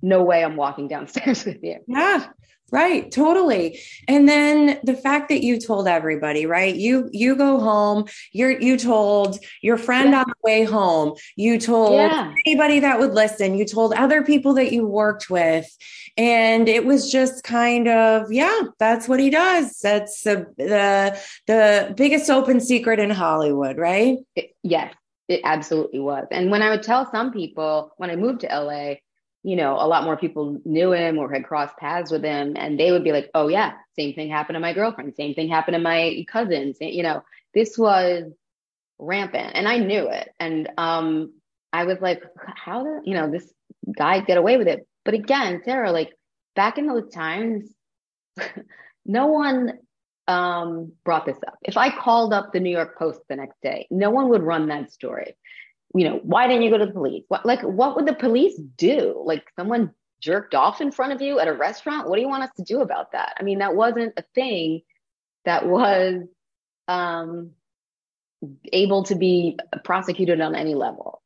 no 0.00 0.22
way 0.22 0.42
I'm 0.42 0.56
walking 0.56 0.88
downstairs 0.88 1.44
with 1.46 1.62
you. 1.62 1.80
Yeah. 1.86 2.26
Right, 2.72 3.12
totally. 3.12 3.78
And 4.08 4.26
then 4.26 4.80
the 4.82 4.94
fact 4.94 5.28
that 5.28 5.42
you 5.42 5.60
told 5.60 5.86
everybody, 5.86 6.46
right? 6.46 6.74
You 6.74 7.10
you 7.12 7.36
go 7.36 7.60
home, 7.60 8.06
you're 8.32 8.58
you 8.58 8.78
told 8.78 9.38
your 9.60 9.76
friend 9.76 10.12
yeah. 10.12 10.20
on 10.20 10.24
the 10.26 10.34
way 10.42 10.64
home, 10.64 11.12
you 11.36 11.58
told 11.58 11.96
yeah. 11.96 12.32
anybody 12.46 12.80
that 12.80 12.98
would 12.98 13.12
listen, 13.12 13.58
you 13.58 13.66
told 13.66 13.92
other 13.92 14.22
people 14.22 14.54
that 14.54 14.72
you 14.72 14.86
worked 14.86 15.28
with. 15.28 15.66
And 16.16 16.66
it 16.66 16.86
was 16.86 17.12
just 17.12 17.44
kind 17.44 17.88
of, 17.88 18.32
yeah, 18.32 18.62
that's 18.78 19.06
what 19.06 19.20
he 19.20 19.28
does. 19.28 19.78
That's 19.80 20.22
the 20.22 20.46
the 20.56 21.20
the 21.46 21.92
biggest 21.94 22.30
open 22.30 22.58
secret 22.58 22.98
in 22.98 23.10
Hollywood, 23.10 23.76
right? 23.76 24.16
It, 24.34 24.56
yes, 24.62 24.94
it 25.28 25.42
absolutely 25.44 26.00
was. 26.00 26.26
And 26.30 26.50
when 26.50 26.62
I 26.62 26.70
would 26.70 26.82
tell 26.82 27.10
some 27.10 27.32
people 27.32 27.92
when 27.98 28.08
I 28.08 28.16
moved 28.16 28.40
to 28.40 28.46
LA, 28.46 28.94
you 29.42 29.56
know, 29.56 29.74
a 29.74 29.86
lot 29.86 30.04
more 30.04 30.16
people 30.16 30.60
knew 30.64 30.92
him 30.92 31.18
or 31.18 31.32
had 31.32 31.44
crossed 31.44 31.76
paths 31.76 32.12
with 32.12 32.22
him, 32.22 32.56
and 32.56 32.78
they 32.78 32.92
would 32.92 33.04
be 33.04 33.12
like, 33.12 33.30
"Oh 33.34 33.48
yeah, 33.48 33.72
same 33.96 34.14
thing 34.14 34.30
happened 34.30 34.56
to 34.56 34.60
my 34.60 34.72
girlfriend. 34.72 35.14
Same 35.16 35.34
thing 35.34 35.48
happened 35.48 35.74
to 35.74 35.80
my 35.80 36.24
cousins. 36.28 36.76
You 36.80 37.02
know, 37.02 37.22
this 37.54 37.76
was 37.76 38.24
rampant, 38.98 39.52
and 39.54 39.68
I 39.68 39.78
knew 39.78 40.08
it. 40.08 40.30
And 40.38 40.70
um, 40.78 41.32
I 41.72 41.84
was 41.84 41.98
like, 42.00 42.22
how 42.36 42.84
did 42.84 43.02
you 43.04 43.14
know 43.14 43.30
this 43.30 43.52
guy 43.96 44.20
get 44.20 44.38
away 44.38 44.56
with 44.56 44.68
it? 44.68 44.86
But 45.04 45.14
again, 45.14 45.62
Sarah, 45.64 45.92
like 45.92 46.12
back 46.54 46.78
in 46.78 46.86
those 46.86 47.10
times, 47.10 47.68
no 49.04 49.26
one 49.26 49.78
um, 50.28 50.92
brought 51.04 51.26
this 51.26 51.38
up. 51.46 51.58
If 51.62 51.76
I 51.76 51.94
called 51.94 52.32
up 52.32 52.52
the 52.52 52.60
New 52.60 52.70
York 52.70 52.98
Post 52.98 53.20
the 53.28 53.36
next 53.36 53.60
day, 53.62 53.86
no 53.90 54.10
one 54.10 54.28
would 54.28 54.42
run 54.42 54.68
that 54.68 54.92
story 54.92 55.34
you 55.94 56.08
know, 56.08 56.20
why 56.22 56.46
didn't 56.46 56.62
you 56.62 56.70
go 56.70 56.78
to 56.78 56.86
the 56.86 56.92
police? 56.92 57.24
What, 57.28 57.44
like, 57.44 57.62
what 57.62 57.96
would 57.96 58.06
the 58.06 58.14
police 58.14 58.56
do? 58.76 59.22
Like, 59.24 59.44
someone 59.56 59.92
jerked 60.20 60.54
off 60.54 60.80
in 60.80 60.90
front 60.90 61.12
of 61.12 61.20
you 61.20 61.38
at 61.38 61.48
a 61.48 61.52
restaurant? 61.52 62.08
What 62.08 62.16
do 62.16 62.22
you 62.22 62.28
want 62.28 62.44
us 62.44 62.50
to 62.56 62.62
do 62.62 62.80
about 62.80 63.12
that? 63.12 63.34
I 63.38 63.42
mean, 63.42 63.58
that 63.58 63.74
wasn't 63.74 64.14
a 64.16 64.24
thing 64.34 64.82
that 65.44 65.66
was 65.66 66.22
um, 66.88 67.50
able 68.72 69.02
to 69.04 69.14
be 69.14 69.58
prosecuted 69.84 70.40
on 70.40 70.54
any 70.54 70.74
level. 70.74 71.20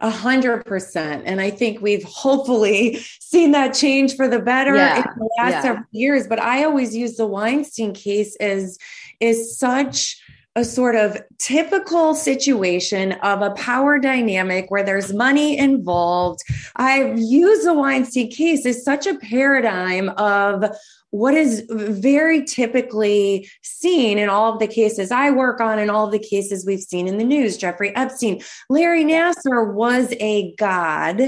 A 0.00 0.10
hundred 0.10 0.64
percent. 0.64 1.24
And 1.26 1.40
I 1.40 1.50
think 1.50 1.80
we've 1.80 2.04
hopefully 2.04 3.00
seen 3.20 3.52
that 3.52 3.74
change 3.74 4.14
for 4.14 4.28
the 4.28 4.38
better 4.38 4.76
yeah. 4.76 4.98
in 4.98 5.02
the 5.02 5.30
last 5.38 5.52
yeah. 5.52 5.62
several 5.62 5.84
years. 5.90 6.26
But 6.28 6.40
I 6.40 6.64
always 6.64 6.96
use 6.96 7.16
the 7.16 7.26
Weinstein 7.26 7.94
case 7.94 8.36
as 8.36 8.78
is 9.20 9.58
such 9.58 10.20
a 10.58 10.64
sort 10.64 10.96
of 10.96 11.16
typical 11.38 12.16
situation 12.16 13.12
of 13.22 13.42
a 13.42 13.52
power 13.52 13.96
dynamic 13.96 14.68
where 14.72 14.82
there's 14.82 15.12
money 15.12 15.56
involved. 15.56 16.40
I've 16.74 17.16
used 17.16 17.64
the 17.64 17.74
Weinstein 17.74 18.28
case 18.28 18.66
as 18.66 18.84
such 18.84 19.06
a 19.06 19.16
paradigm 19.18 20.08
of 20.08 20.64
what 21.10 21.34
is 21.34 21.64
very 21.70 22.44
typically 22.44 23.48
seen 23.62 24.18
in 24.18 24.28
all 24.28 24.52
of 24.52 24.58
the 24.58 24.66
cases 24.66 25.12
I 25.12 25.30
work 25.30 25.60
on 25.60 25.78
and 25.78 25.92
all 25.92 26.06
of 26.06 26.12
the 26.12 26.18
cases 26.18 26.66
we've 26.66 26.80
seen 26.80 27.06
in 27.06 27.18
the 27.18 27.24
news. 27.24 27.56
Jeffrey 27.56 27.94
Epstein, 27.94 28.42
Larry 28.68 29.04
Nassar 29.04 29.72
was 29.72 30.12
a 30.18 30.54
god 30.56 31.22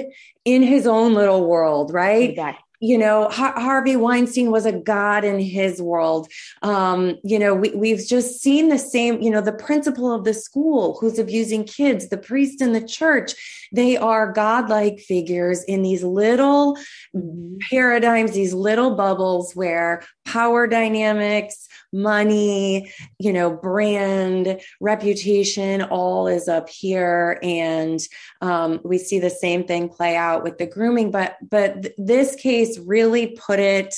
in 0.44 0.62
his 0.62 0.88
own 0.88 1.14
little 1.14 1.46
world, 1.46 1.92
right? 1.92 2.30
Exactly 2.30 2.64
you 2.80 2.96
know 2.96 3.28
Har- 3.28 3.58
harvey 3.58 3.94
weinstein 3.94 4.50
was 4.50 4.66
a 4.66 4.72
god 4.72 5.24
in 5.24 5.38
his 5.38 5.80
world 5.80 6.28
um, 6.62 7.18
you 7.22 7.38
know 7.38 7.54
we, 7.54 7.70
we've 7.70 8.04
just 8.06 8.40
seen 8.40 8.68
the 8.68 8.78
same 8.78 9.20
you 9.20 9.30
know 9.30 9.40
the 9.40 9.52
principal 9.52 10.12
of 10.12 10.24
the 10.24 10.34
school 10.34 10.98
who's 10.98 11.18
abusing 11.18 11.64
kids 11.64 12.08
the 12.08 12.18
priest 12.18 12.60
in 12.60 12.72
the 12.72 12.84
church 12.84 13.68
they 13.72 13.96
are 13.96 14.32
godlike 14.32 14.98
figures 14.98 15.62
in 15.64 15.82
these 15.82 16.02
little 16.02 16.76
mm-hmm. 17.14 17.56
paradigms 17.70 18.32
these 18.32 18.54
little 18.54 18.94
bubbles 18.94 19.54
where 19.54 20.02
power 20.24 20.66
dynamics 20.66 21.68
money, 21.92 22.92
you 23.18 23.32
know, 23.32 23.50
brand, 23.50 24.60
reputation, 24.80 25.82
all 25.82 26.28
is 26.28 26.48
up 26.48 26.68
here. 26.68 27.38
And 27.42 28.00
um, 28.40 28.80
we 28.84 28.98
see 28.98 29.18
the 29.18 29.30
same 29.30 29.64
thing 29.64 29.88
play 29.88 30.16
out 30.16 30.44
with 30.44 30.58
the 30.58 30.66
grooming. 30.66 31.10
But 31.10 31.36
but 31.48 31.82
th- 31.82 31.94
this 31.98 32.36
case 32.36 32.69
really 32.78 33.28
put 33.28 33.58
it 33.58 33.94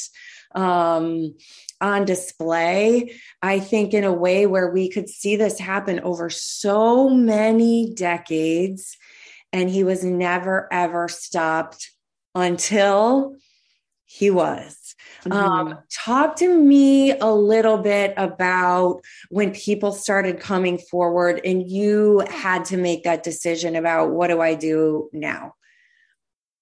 um, 0.55 1.35
on 1.81 2.05
display, 2.05 3.15
I 3.41 3.61
think, 3.61 3.95
in 3.95 4.05
a 4.05 4.13
way 4.13 4.47
where 4.47 4.71
we 4.71 4.89
could 4.89 5.09
see 5.09 5.37
this 5.37 5.59
happen 5.59 6.01
over 6.01 6.31
so 6.31 7.09
many 7.09 7.93
decades. 7.95 8.97
And 9.53 9.69
he 9.69 9.85
was 9.85 10.05
never, 10.05 10.73
ever 10.73 11.09
stopped 11.09 11.91
until 12.35 13.37
he 14.05 14.31
was. 14.31 14.95
Um, 15.25 15.33
mm-hmm. 15.33 15.43
Um, 15.43 15.79
talk 15.91 16.37
to 16.37 16.49
me 16.49 17.13
a 17.13 17.33
little 17.33 17.79
bit 17.79 18.15
about 18.17 19.01
when 19.31 19.53
people 19.53 19.93
started 19.93 20.41
coming 20.41 20.79
forward 20.79 21.41
and 21.45 21.69
you 21.69 22.25
had 22.29 22.65
to 22.67 22.77
make 22.77 23.05
that 23.05 23.23
decision 23.23 23.77
about 23.77 24.11
what 24.11 24.29
do 24.29 24.41
I 24.41 24.55
do 24.55 25.09
now? 25.13 25.55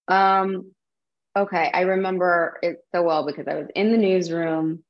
Um, 0.09 0.73
okay. 1.37 1.71
I 1.73 1.83
remember 1.83 2.59
it 2.63 2.85
so 2.93 3.03
well 3.03 3.27
because 3.27 3.47
I 3.49 3.55
was 3.55 3.69
in 3.75 3.93
the 3.93 3.99
newsroom 3.99 4.83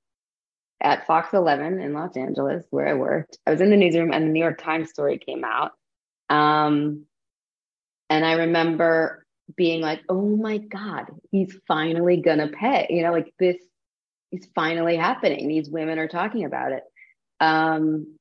at 0.82 1.06
Fox 1.06 1.32
11 1.34 1.80
in 1.80 1.92
Los 1.92 2.16
Angeles 2.16 2.64
where 2.70 2.88
I 2.88 2.94
worked. 2.94 3.38
I 3.46 3.50
was 3.50 3.60
in 3.60 3.70
the 3.70 3.76
newsroom 3.76 4.12
and 4.12 4.24
the 4.24 4.30
New 4.30 4.40
York 4.40 4.62
Times 4.62 4.90
story 4.90 5.18
came 5.18 5.44
out. 5.44 5.72
Um, 6.30 7.04
and 8.08 8.24
I 8.24 8.32
remember 8.34 9.24
being 9.56 9.80
like, 9.80 10.00
oh 10.08 10.36
my 10.36 10.58
God, 10.58 11.06
he's 11.30 11.56
finally 11.68 12.18
gonna 12.18 12.48
pay. 12.48 12.86
You 12.90 13.02
know, 13.02 13.12
like 13.12 13.32
this 13.38 13.56
is 14.32 14.48
finally 14.54 14.96
happening. 14.96 15.48
These 15.48 15.68
women 15.68 15.98
are 15.98 16.08
talking 16.08 16.44
about 16.44 16.72
it. 16.72 16.84
Um, 17.40 18.16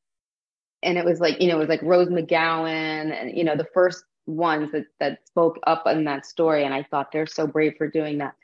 and 0.82 0.98
it 0.98 1.06
was 1.06 1.20
like, 1.20 1.42
you 1.42 1.50
know, 1.50 1.58
it 1.58 1.60
was 1.60 1.70
like 1.70 1.82
Rose 1.82 2.08
McGowan 2.08 3.12
and, 3.12 3.38
you 3.38 3.44
know, 3.44 3.56
the 3.56 3.68
first 3.74 4.04
ones 4.30 4.72
that, 4.72 4.86
that 5.00 5.28
spoke 5.28 5.60
up 5.66 5.84
on 5.86 6.06
that 6.06 6.26
story. 6.26 6.64
And 6.64 6.74
I 6.74 6.84
thought 6.84 7.12
they're 7.12 7.28
so 7.28 7.48
brave 7.48 7.76
for 7.78 7.88
doing 7.88 8.20
that. 8.20 8.36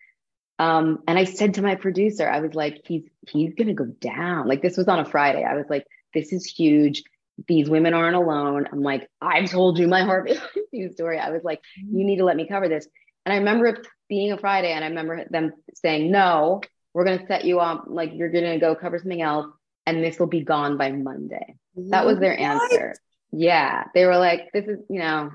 Um, 0.57 1.03
and 1.07 1.19
I 1.19 1.25
said 1.25 1.55
to 1.55 1.61
my 1.61 1.75
producer, 1.75 2.29
I 2.29 2.39
was 2.39 2.53
like, 2.53 2.81
he's, 2.85 3.03
he's 3.27 3.53
going 3.53 3.67
to 3.67 3.73
go 3.73 3.85
down. 3.85 4.47
Like 4.47 4.61
this 4.61 4.77
was 4.77 4.87
on 4.87 4.99
a 4.99 5.05
Friday. 5.05 5.43
I 5.43 5.55
was 5.55 5.65
like, 5.69 5.85
this 6.13 6.31
is 6.31 6.45
huge 6.45 7.03
these 7.47 7.69
women 7.69 7.93
aren't 7.93 8.15
alone. 8.15 8.67
I'm 8.71 8.81
like, 8.81 9.09
I've 9.21 9.49
told 9.49 9.77
you 9.77 9.87
my 9.87 10.03
Harvey 10.03 10.39
story. 10.93 11.19
I 11.19 11.31
was 11.31 11.43
like, 11.43 11.61
you 11.75 12.05
need 12.05 12.17
to 12.17 12.25
let 12.25 12.37
me 12.37 12.47
cover 12.47 12.69
this. 12.69 12.87
And 13.25 13.33
I 13.33 13.37
remember 13.37 13.67
it 13.67 13.87
being 14.07 14.31
a 14.31 14.37
Friday, 14.37 14.71
and 14.71 14.83
I 14.83 14.87
remember 14.87 15.25
them 15.29 15.53
saying, 15.73 16.11
no, 16.11 16.61
we're 16.93 17.05
going 17.05 17.19
to 17.19 17.27
set 17.27 17.45
you 17.45 17.59
up. 17.59 17.85
Like, 17.87 18.11
you're 18.13 18.29
going 18.29 18.45
to 18.45 18.59
go 18.59 18.75
cover 18.75 18.97
something 18.99 19.21
else, 19.21 19.47
and 19.85 20.03
this 20.03 20.19
will 20.19 20.27
be 20.27 20.41
gone 20.41 20.77
by 20.77 20.91
Monday. 20.91 21.55
That 21.75 22.05
was 22.05 22.19
their 22.19 22.39
answer. 22.39 22.95
Yeah. 23.31 23.85
They 23.93 24.05
were 24.05 24.17
like, 24.17 24.51
this 24.53 24.65
is, 24.65 24.79
you 24.89 24.99
know. 24.99 25.31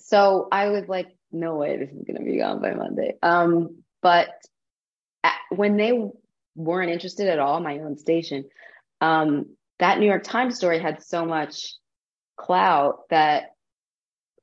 So 0.00 0.48
I 0.50 0.68
was 0.68 0.88
like, 0.88 1.08
no 1.32 1.56
way, 1.56 1.76
this 1.76 1.90
is 1.90 2.06
to 2.06 2.22
be 2.22 2.38
gone 2.38 2.60
by 2.60 2.74
Monday. 2.74 3.14
Um, 3.22 3.82
but 4.02 4.28
at, 5.22 5.34
when 5.50 5.76
they 5.76 5.92
weren't 6.54 6.90
interested 6.90 7.28
at 7.28 7.38
all, 7.38 7.60
my 7.60 7.78
own 7.78 7.96
station, 7.98 8.44
um, 9.00 9.54
that 9.78 9.98
New 9.98 10.06
York 10.06 10.24
Times 10.24 10.56
story 10.56 10.78
had 10.78 11.02
so 11.02 11.24
much 11.24 11.74
clout 12.36 13.08
that 13.10 13.50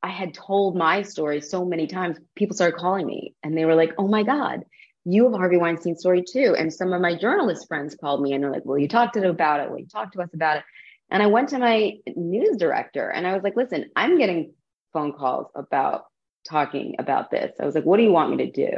I 0.04 0.10
had 0.10 0.34
told 0.34 0.76
my 0.76 1.02
story 1.02 1.42
so 1.42 1.66
many 1.66 1.88
times. 1.88 2.18
People 2.36 2.56
started 2.56 2.78
calling 2.78 3.08
me 3.08 3.34
and 3.42 3.58
they 3.58 3.66
were 3.66 3.76
like, 3.76 3.94
oh 3.98 4.08
my 4.08 4.24
God, 4.24 4.64
you 5.04 5.24
have 5.24 5.34
Harvey 5.34 5.58
Weinstein 5.58 5.96
story 5.96 6.24
too. 6.24 6.56
And 6.58 6.72
some 6.72 6.94
of 6.94 7.02
my 7.02 7.18
journalist 7.18 7.68
friends 7.68 7.96
called 7.96 8.22
me 8.22 8.34
and 8.34 8.44
they're 8.44 8.52
like, 8.52 8.66
well, 8.66 8.78
you 8.78 8.88
talked 8.88 9.16
to 9.16 9.20
them 9.20 9.32
about 9.32 9.62
it. 9.62 9.70
Will 9.70 9.80
you 9.80 9.88
talk 9.88 10.12
to 10.12 10.22
us 10.22 10.30
about 10.34 10.58
it? 10.58 10.64
And 11.10 11.24
I 11.24 11.28
went 11.28 11.50
to 11.50 11.60
my 11.60 11.94
news 12.16 12.58
director 12.58 13.10
and 13.10 13.26
I 13.26 13.34
was 13.34 13.44
like, 13.44 13.56
listen, 13.56 13.86
I'm 13.96 14.18
getting 14.18 14.54
phone 14.96 15.12
calls 15.12 15.48
about 15.56 16.06
talking 16.48 16.96
about 17.00 17.30
this. 17.32 17.52
I 17.60 17.66
was 17.66 17.76
like, 17.76 17.84
what 17.84 17.98
do 17.98 18.04
you 18.04 18.12
want 18.14 18.32
me 18.32 18.46
to 18.46 18.52
do? 18.52 18.72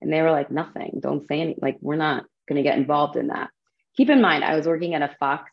And 0.00 0.10
they 0.10 0.22
were 0.22 0.30
like, 0.30 0.50
nothing. 0.50 1.00
Don't 1.02 1.26
say 1.28 1.40
anything. 1.42 1.60
Like, 1.60 1.76
we're 1.82 1.96
not 1.96 2.24
going 2.48 2.56
to 2.56 2.62
get 2.62 2.78
involved 2.78 3.16
in 3.16 3.26
that. 3.26 3.50
Keep 3.98 4.08
in 4.08 4.22
mind, 4.22 4.44
I 4.44 4.56
was 4.56 4.66
working 4.66 4.94
at 4.94 5.02
a 5.02 5.14
Fox 5.20 5.50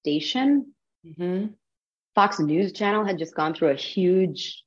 station. 0.00 0.72
Mm-hmm. 1.06 1.52
Fox 2.14 2.40
News 2.40 2.72
Channel 2.72 3.04
had 3.04 3.18
just 3.18 3.34
gone 3.34 3.54
through 3.54 3.68
a 3.68 3.76
huge 3.76 4.64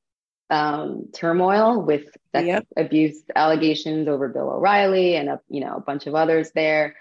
um, 0.52 1.08
turmoil 1.16 1.82
with 1.82 2.04
sex 2.36 2.46
yep. 2.46 2.68
abuse 2.78 3.24
allegations 3.36 4.08
over 4.08 4.28
Bill 4.28 4.52
O'Reilly 4.52 5.16
and 5.16 5.30
a 5.30 5.40
you 5.48 5.62
know 5.62 5.78
a 5.78 5.82
bunch 5.82 6.08
of 6.08 6.14
others 6.14 6.52
there. 6.54 6.96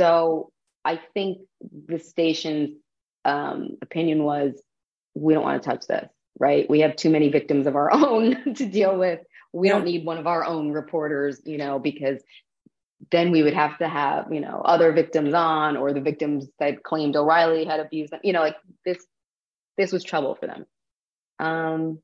So 0.00 0.50
I 0.84 0.98
think 1.14 1.38
the 1.86 1.98
station's 1.98 2.78
um, 3.26 3.76
opinion 3.82 4.24
was 4.24 4.60
we 5.14 5.34
don't 5.34 5.42
want 5.42 5.62
to 5.62 5.68
touch 5.68 5.86
this. 5.86 6.08
Right? 6.38 6.68
We 6.68 6.80
have 6.80 6.96
too 6.96 7.10
many 7.10 7.30
victims 7.30 7.66
of 7.66 7.76
our 7.76 7.92
own 7.92 8.54
to 8.54 8.66
deal 8.66 8.96
with. 8.98 9.20
We 9.52 9.68
don't 9.68 9.84
need 9.84 10.04
one 10.04 10.18
of 10.18 10.26
our 10.26 10.44
own 10.44 10.72
reporters, 10.72 11.40
you 11.44 11.58
know, 11.58 11.78
because 11.78 12.22
then 13.10 13.30
we 13.30 13.42
would 13.42 13.54
have 13.54 13.78
to 13.78 13.88
have 13.88 14.32
you 14.32 14.40
know 14.40 14.60
other 14.64 14.92
victims 14.92 15.32
on 15.34 15.76
or 15.76 15.92
the 15.92 16.00
victims 16.00 16.46
that 16.58 16.82
claimed 16.82 17.16
O'Reilly 17.16 17.64
had 17.64 17.80
abused 17.80 18.12
them. 18.12 18.20
You 18.22 18.32
know, 18.32 18.40
like 18.40 18.56
this 18.84 18.98
this 19.76 19.92
was 19.92 20.04
trouble 20.04 20.34
for 20.34 20.46
them. 20.46 20.66
Um, 21.38 22.00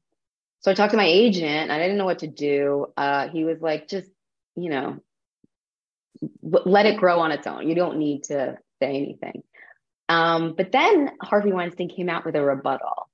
so 0.60 0.70
I 0.70 0.74
talked 0.74 0.92
to 0.92 0.96
my 0.96 1.06
agent. 1.06 1.70
I 1.70 1.78
didn't 1.78 1.98
know 1.98 2.06
what 2.06 2.20
to 2.20 2.26
do. 2.26 2.86
Uh, 2.96 3.28
he 3.28 3.44
was 3.44 3.60
like, 3.60 3.86
just, 3.86 4.08
you 4.56 4.70
know, 4.70 4.98
let 6.42 6.86
it 6.86 6.96
grow 6.96 7.20
on 7.20 7.32
its 7.32 7.46
own. 7.46 7.68
You 7.68 7.74
don't 7.74 7.98
need 7.98 8.24
to 8.24 8.56
say 8.80 8.88
anything. 8.88 9.42
Um, 10.08 10.54
but 10.56 10.72
then 10.72 11.10
Harvey 11.20 11.52
Weinstein 11.52 11.90
came 11.90 12.08
out 12.08 12.24
with 12.24 12.36
a 12.36 12.42
rebuttal 12.42 13.10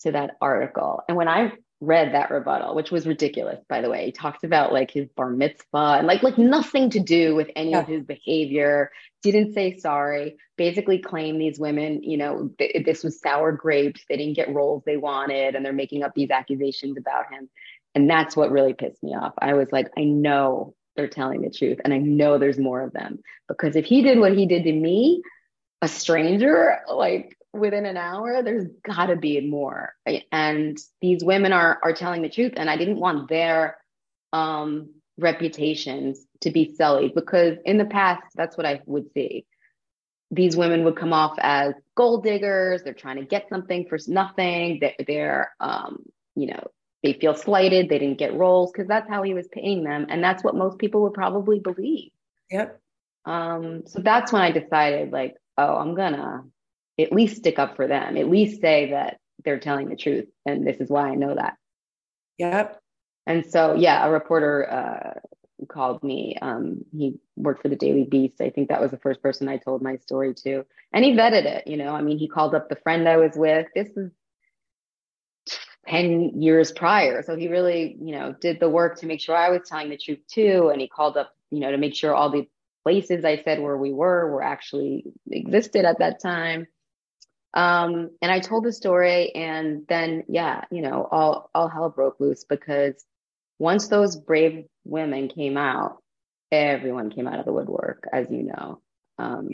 to 0.00 0.12
that 0.12 0.36
article. 0.40 1.02
And 1.08 1.16
when 1.16 1.28
I 1.28 1.52
read 1.80 2.12
that 2.12 2.30
rebuttal, 2.30 2.74
which 2.74 2.90
was 2.90 3.06
ridiculous, 3.06 3.58
by 3.68 3.80
the 3.80 3.88
way, 3.88 4.06
he 4.06 4.12
talked 4.12 4.44
about 4.44 4.72
like 4.72 4.90
his 4.90 5.08
bar 5.16 5.30
mitzvah 5.30 5.96
and 5.98 6.06
like 6.06 6.22
like 6.22 6.36
nothing 6.36 6.90
to 6.90 7.00
do 7.00 7.34
with 7.34 7.48
any 7.56 7.70
yeah. 7.70 7.80
of 7.80 7.86
his 7.86 8.04
behavior 8.04 8.90
didn't 9.22 9.54
say 9.54 9.78
sorry, 9.78 10.36
basically 10.56 10.98
claimed 10.98 11.40
these 11.40 11.58
women, 11.58 12.02
you 12.02 12.18
know, 12.18 12.50
th- 12.58 12.84
this 12.84 13.02
was 13.02 13.20
sour 13.20 13.52
grapes. 13.52 14.04
They 14.08 14.16
didn't 14.16 14.36
get 14.36 14.52
roles 14.52 14.82
they 14.84 14.96
wanted, 14.96 15.54
and 15.54 15.64
they're 15.64 15.72
making 15.72 16.02
up 16.02 16.12
these 16.14 16.30
accusations 16.30 16.96
about 16.98 17.32
him. 17.32 17.48
And 17.94 18.08
that's 18.08 18.36
what 18.36 18.50
really 18.50 18.74
pissed 18.74 19.02
me 19.02 19.14
off. 19.14 19.34
I 19.38 19.54
was 19.54 19.72
like, 19.72 19.88
I 19.98 20.04
know 20.04 20.74
they're 20.96 21.08
telling 21.08 21.42
the 21.42 21.50
truth, 21.50 21.80
and 21.82 21.92
I 21.92 21.98
know 21.98 22.38
there's 22.38 22.58
more 22.58 22.82
of 22.82 22.92
them. 22.92 23.20
Because 23.48 23.74
if 23.74 23.84
he 23.84 24.02
did 24.02 24.18
what 24.18 24.36
he 24.36 24.46
did 24.46 24.64
to 24.64 24.72
me, 24.72 25.22
a 25.82 25.88
stranger, 25.88 26.78
like 26.88 27.36
within 27.52 27.86
an 27.86 27.96
hour, 27.96 28.42
there's 28.42 28.66
got 28.84 29.06
to 29.06 29.16
be 29.16 29.40
more. 29.40 29.94
And 30.30 30.78
these 31.00 31.24
women 31.24 31.52
are 31.52 31.78
are 31.82 31.92
telling 31.92 32.22
the 32.22 32.28
truth, 32.28 32.52
and 32.56 32.70
I 32.70 32.76
didn't 32.76 33.00
want 33.00 33.28
their 33.28 33.78
um 34.32 34.90
reputations 35.18 36.24
to 36.40 36.50
be 36.50 36.74
sullied 36.74 37.14
because 37.14 37.58
in 37.64 37.76
the 37.76 37.84
past 37.84 38.22
that's 38.34 38.56
what 38.56 38.66
I 38.66 38.80
would 38.86 39.12
see. 39.12 39.46
These 40.30 40.56
women 40.56 40.84
would 40.84 40.96
come 40.96 41.12
off 41.12 41.36
as 41.40 41.74
gold 41.96 42.22
diggers. 42.22 42.82
They're 42.82 42.94
trying 42.94 43.16
to 43.16 43.24
get 43.24 43.48
something 43.48 43.86
for 43.88 43.98
nothing. 44.06 44.78
They're, 44.80 44.94
they're 45.04 45.52
um, 45.58 46.04
you 46.36 46.46
know, 46.46 46.68
they 47.02 47.14
feel 47.14 47.34
slighted. 47.34 47.88
They 47.88 47.98
didn't 47.98 48.18
get 48.18 48.34
roles 48.34 48.70
because 48.70 48.86
that's 48.86 49.08
how 49.08 49.22
he 49.22 49.34
was 49.34 49.48
paying 49.48 49.82
them, 49.82 50.06
and 50.08 50.22
that's 50.22 50.44
what 50.44 50.54
most 50.54 50.78
people 50.78 51.02
would 51.02 51.14
probably 51.14 51.58
believe. 51.58 52.10
Yep. 52.50 52.80
Um, 53.24 53.82
so 53.86 54.00
that's 54.00 54.32
when 54.32 54.42
I 54.42 54.52
decided, 54.52 55.10
like, 55.10 55.34
oh, 55.58 55.76
I'm 55.76 55.94
gonna 55.94 56.44
at 57.02 57.12
least 57.12 57.36
stick 57.36 57.58
up 57.58 57.76
for 57.76 57.86
them. 57.86 58.16
At 58.16 58.28
least 58.28 58.60
say 58.60 58.90
that 58.90 59.18
they're 59.44 59.58
telling 59.58 59.88
the 59.88 59.96
truth, 59.96 60.26
and 60.46 60.66
this 60.66 60.78
is 60.78 60.88
why 60.88 61.08
I 61.08 61.14
know 61.14 61.34
that. 61.34 61.56
Yep. 62.38 62.80
And 63.26 63.46
so, 63.46 63.74
yeah, 63.74 64.04
a 64.06 64.10
reporter 64.10 64.70
uh, 64.70 65.20
called 65.68 66.02
me. 66.02 66.36
Um, 66.40 66.84
he 66.92 67.18
worked 67.36 67.62
for 67.62 67.68
the 67.68 67.76
Daily 67.76 68.04
Beast. 68.04 68.40
I 68.40 68.50
think 68.50 68.68
that 68.68 68.80
was 68.80 68.90
the 68.90 68.98
first 68.98 69.22
person 69.22 69.48
I 69.48 69.58
told 69.58 69.82
my 69.82 69.96
story 69.96 70.34
to. 70.44 70.64
And 70.92 71.04
he 71.04 71.12
vetted 71.12 71.44
it, 71.44 71.66
you 71.66 71.76
know. 71.76 71.94
I 71.94 72.02
mean, 72.02 72.18
he 72.18 72.28
called 72.28 72.54
up 72.54 72.68
the 72.68 72.76
friend 72.76 73.08
I 73.08 73.18
was 73.18 73.32
with. 73.36 73.66
This 73.74 73.88
is 73.96 74.10
10 75.88 76.40
years 76.42 76.72
prior. 76.72 77.22
So 77.22 77.36
he 77.36 77.48
really, 77.48 77.96
you 78.00 78.12
know, 78.12 78.34
did 78.40 78.60
the 78.60 78.68
work 78.68 78.98
to 79.00 79.06
make 79.06 79.20
sure 79.20 79.36
I 79.36 79.50
was 79.50 79.62
telling 79.66 79.90
the 79.90 79.96
truth 79.96 80.20
too. 80.28 80.70
And 80.72 80.80
he 80.80 80.88
called 80.88 81.16
up, 81.16 81.32
you 81.50 81.60
know, 81.60 81.70
to 81.70 81.78
make 81.78 81.94
sure 81.94 82.14
all 82.14 82.30
the 82.30 82.48
places 82.82 83.24
I 83.24 83.42
said 83.42 83.60
where 83.60 83.76
we 83.76 83.92
were 83.92 84.30
were 84.30 84.42
actually 84.42 85.04
existed 85.30 85.84
at 85.84 85.98
that 85.98 86.20
time. 86.20 86.66
Um, 87.52 88.10
and 88.22 88.30
I 88.30 88.38
told 88.38 88.64
the 88.64 88.72
story 88.72 89.34
and 89.34 89.84
then, 89.88 90.24
yeah, 90.28 90.64
you 90.70 90.82
know, 90.82 91.06
all, 91.10 91.50
all 91.54 91.68
hell 91.68 91.90
broke 91.90 92.20
loose 92.20 92.44
because 92.44 93.04
once 93.58 93.88
those 93.88 94.16
brave 94.16 94.66
women 94.84 95.28
came 95.28 95.56
out, 95.56 95.98
everyone 96.52 97.10
came 97.10 97.26
out 97.26 97.38
of 97.38 97.44
the 97.44 97.52
woodwork, 97.52 98.08
as 98.12 98.30
you 98.30 98.44
know. 98.44 98.80
Um, 99.18 99.48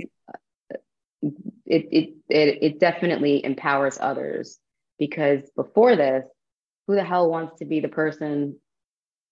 it, 1.23 1.33
it, 1.65 2.15
it, 2.29 2.59
it 2.63 2.81
definitely 2.81 3.45
empowers 3.45 3.99
others 4.01 4.59
because 4.99 5.41
before 5.57 5.97
this, 5.97 6.25
who 6.87 6.95
the 6.95 7.05
hell 7.05 7.29
wants 7.29 7.59
to 7.59 7.65
be 7.65 7.81
the 7.81 7.89
person, 7.89 8.57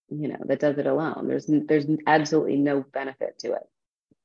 you 0.08 0.28
know, 0.28 0.40
that 0.46 0.58
does 0.58 0.78
it 0.78 0.86
alone? 0.86 1.28
There's, 1.28 1.46
there's 1.46 1.86
absolutely 2.06 2.56
no 2.56 2.82
benefit 2.92 3.38
to 3.40 3.52
it. 3.52 3.62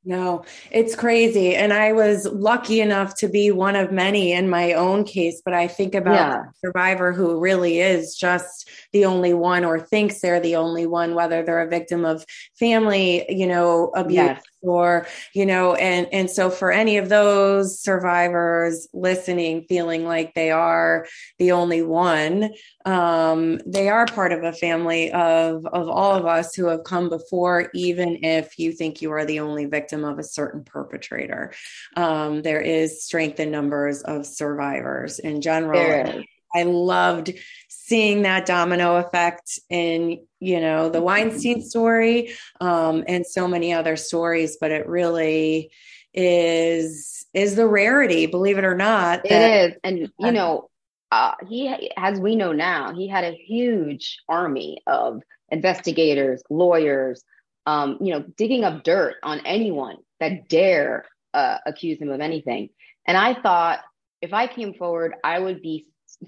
No, 0.05 0.45
it's 0.71 0.95
crazy. 0.95 1.55
And 1.55 1.73
I 1.73 1.91
was 1.91 2.25
lucky 2.25 2.79
enough 2.79 3.15
to 3.17 3.27
be 3.27 3.51
one 3.51 3.75
of 3.75 3.91
many 3.91 4.31
in 4.31 4.49
my 4.49 4.73
own 4.73 5.03
case, 5.03 5.41
but 5.43 5.53
I 5.53 5.67
think 5.67 5.93
about 5.93 6.13
yeah. 6.13 6.43
survivor 6.63 7.11
who 7.11 7.37
really 7.37 7.79
is 7.79 8.15
just 8.15 8.69
the 8.93 9.03
only 9.05 9.33
one 9.33 9.65
or 9.65 9.79
thinks 9.79 10.21
they're 10.21 10.39
the 10.39 10.55
only 10.55 10.85
one, 10.85 11.15
whether 11.15 11.43
they're 11.43 11.61
a 11.61 11.69
victim 11.69 12.05
of 12.05 12.25
family, 12.57 13.25
you 13.29 13.45
know, 13.45 13.91
abuse 13.93 14.15
yes 14.15 14.43
or 14.61 15.07
you 15.33 15.45
know 15.45 15.73
and 15.75 16.07
and 16.11 16.29
so 16.29 16.49
for 16.49 16.71
any 16.71 16.97
of 16.97 17.09
those 17.09 17.79
survivors 17.79 18.87
listening 18.93 19.65
feeling 19.69 20.05
like 20.05 20.33
they 20.33 20.51
are 20.51 21.07
the 21.37 21.51
only 21.51 21.81
one 21.81 22.49
um, 22.85 23.59
they 23.65 23.89
are 23.89 24.05
part 24.05 24.31
of 24.31 24.43
a 24.43 24.53
family 24.53 25.11
of 25.11 25.65
of 25.65 25.87
all 25.87 26.15
of 26.15 26.25
us 26.25 26.55
who 26.55 26.65
have 26.67 26.83
come 26.83 27.09
before 27.09 27.69
even 27.73 28.23
if 28.23 28.57
you 28.57 28.71
think 28.71 29.01
you 29.01 29.11
are 29.11 29.25
the 29.25 29.39
only 29.39 29.65
victim 29.65 30.03
of 30.03 30.19
a 30.19 30.23
certain 30.23 30.63
perpetrator. 30.63 31.53
Um, 31.95 32.41
there 32.41 32.61
is 32.61 33.03
strength 33.03 33.39
in 33.39 33.51
numbers 33.51 34.01
of 34.01 34.25
survivors 34.25 35.19
in 35.19 35.41
general. 35.41 36.23
I 36.55 36.63
loved 36.63 37.31
seeing 37.67 38.23
that 38.23 38.45
domino 38.45 38.95
effect 38.95 39.59
in 39.69 40.25
you 40.39 40.59
know 40.59 40.89
the 40.89 41.01
Weinstein 41.01 41.61
story 41.61 42.31
um, 42.61 43.03
and 43.07 43.25
so 43.25 43.47
many 43.47 43.73
other 43.73 43.95
stories, 43.95 44.57
but 44.59 44.71
it 44.71 44.87
really 44.87 45.71
is 46.13 47.25
is 47.33 47.55
the 47.55 47.67
rarity, 47.67 48.25
believe 48.25 48.57
it 48.57 48.65
or 48.65 48.75
not. 48.75 49.23
That, 49.23 49.31
it 49.31 49.71
is, 49.71 49.77
and 49.83 50.11
you 50.17 50.31
know, 50.31 50.69
uh, 51.11 51.33
he 51.47 51.91
as 51.97 52.19
we 52.19 52.35
know 52.35 52.51
now, 52.51 52.93
he 52.93 53.07
had 53.07 53.23
a 53.23 53.31
huge 53.31 54.19
army 54.27 54.81
of 54.87 55.21
investigators, 55.49 56.41
lawyers, 56.49 57.23
um, 57.65 57.97
you 58.01 58.13
know, 58.13 58.23
digging 58.37 58.63
up 58.63 58.83
dirt 58.83 59.15
on 59.23 59.41
anyone 59.45 59.97
that 60.19 60.47
dare 60.49 61.05
uh, 61.33 61.57
accuse 61.65 61.99
him 61.99 62.09
of 62.09 62.21
anything. 62.21 62.69
And 63.05 63.17
I 63.17 63.39
thought 63.39 63.79
if 64.21 64.33
I 64.33 64.47
came 64.47 64.73
forward, 64.73 65.15
I 65.23 65.39
would 65.39 65.61
be 65.61 65.87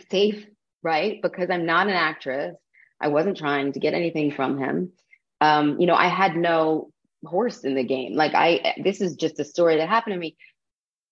safe, 0.10 0.46
right? 0.84 1.22
Because 1.22 1.50
I'm 1.50 1.66
not 1.66 1.88
an 1.88 1.94
actress. 1.94 2.56
I 3.02 3.08
wasn't 3.08 3.38
trying 3.38 3.74
to 3.74 3.80
get 3.80 3.94
anything 3.94 4.32
from 4.32 4.58
him. 4.58 4.92
Um, 5.40 5.80
you 5.80 5.88
know, 5.88 5.96
I 5.96 6.08
had 6.08 6.36
no 6.36 6.92
horse 7.26 7.64
in 7.64 7.76
the 7.76 7.84
game. 7.84 8.16
Like 8.16 8.34
I, 8.34 8.76
this 8.84 9.02
is 9.02 9.16
just 9.16 9.40
a 9.40 9.46
story 9.46 9.78
that 9.78 9.90
happened 9.90 10.14
to 10.14 10.20
me. 10.20 10.36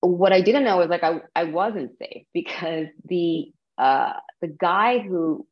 What 0.02 0.32
I 0.32 0.42
didn't 0.42 0.64
know 0.64 0.78
was 0.78 0.90
like 0.90 1.04
I, 1.04 1.22
I 1.36 1.46
wasn't 1.46 1.98
safe 1.98 2.26
because 2.34 2.88
the 3.06 3.52
uh, 3.78 4.14
the 4.42 4.48
guy 4.48 5.00
who 5.00 5.46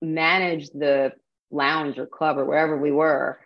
managed 0.00 0.78
the 0.78 1.12
lounge 1.50 1.98
or 1.98 2.06
club 2.06 2.38
or 2.38 2.44
wherever 2.44 2.76
we 2.76 2.90
were 2.90 3.40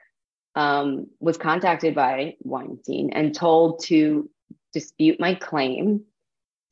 um, 0.54 1.06
was 1.20 1.36
contacted 1.36 1.94
by 1.94 2.36
Weinstein 2.40 3.10
and 3.12 3.34
told 3.34 3.84
to 3.84 4.28
dispute 4.72 5.20
my 5.20 5.34
claim, 5.34 6.02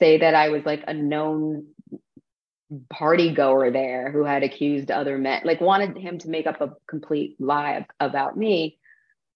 say 0.00 0.18
that 0.18 0.34
I 0.34 0.48
was 0.48 0.64
like 0.64 0.84
a 0.86 0.94
known 0.94 1.66
party 2.90 3.32
goer 3.32 3.70
there 3.70 4.10
who 4.10 4.24
had 4.24 4.42
accused 4.42 4.90
other 4.90 5.18
men, 5.18 5.42
like 5.44 5.60
wanted 5.60 5.96
him 5.96 6.18
to 6.18 6.28
make 6.28 6.46
up 6.46 6.60
a 6.60 6.72
complete 6.88 7.36
lie 7.40 7.86
about 8.00 8.36
me. 8.36 8.78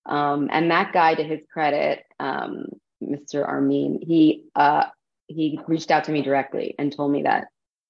Um, 0.06 0.48
and 0.50 0.70
that 0.70 0.92
guy, 0.92 1.14
to 1.14 1.22
his 1.22 1.40
credit, 1.52 2.04
um, 2.18 2.66
Mr. 3.02 3.46
Armin, 3.46 4.00
he 4.02 4.44
uh, 4.54 4.84
he 5.26 5.60
reached 5.66 5.90
out 5.90 6.04
to 6.04 6.12
me 6.12 6.22
directly 6.22 6.74
and 6.78 6.94
told 6.94 7.12
me 7.12 7.22
that 7.22 7.48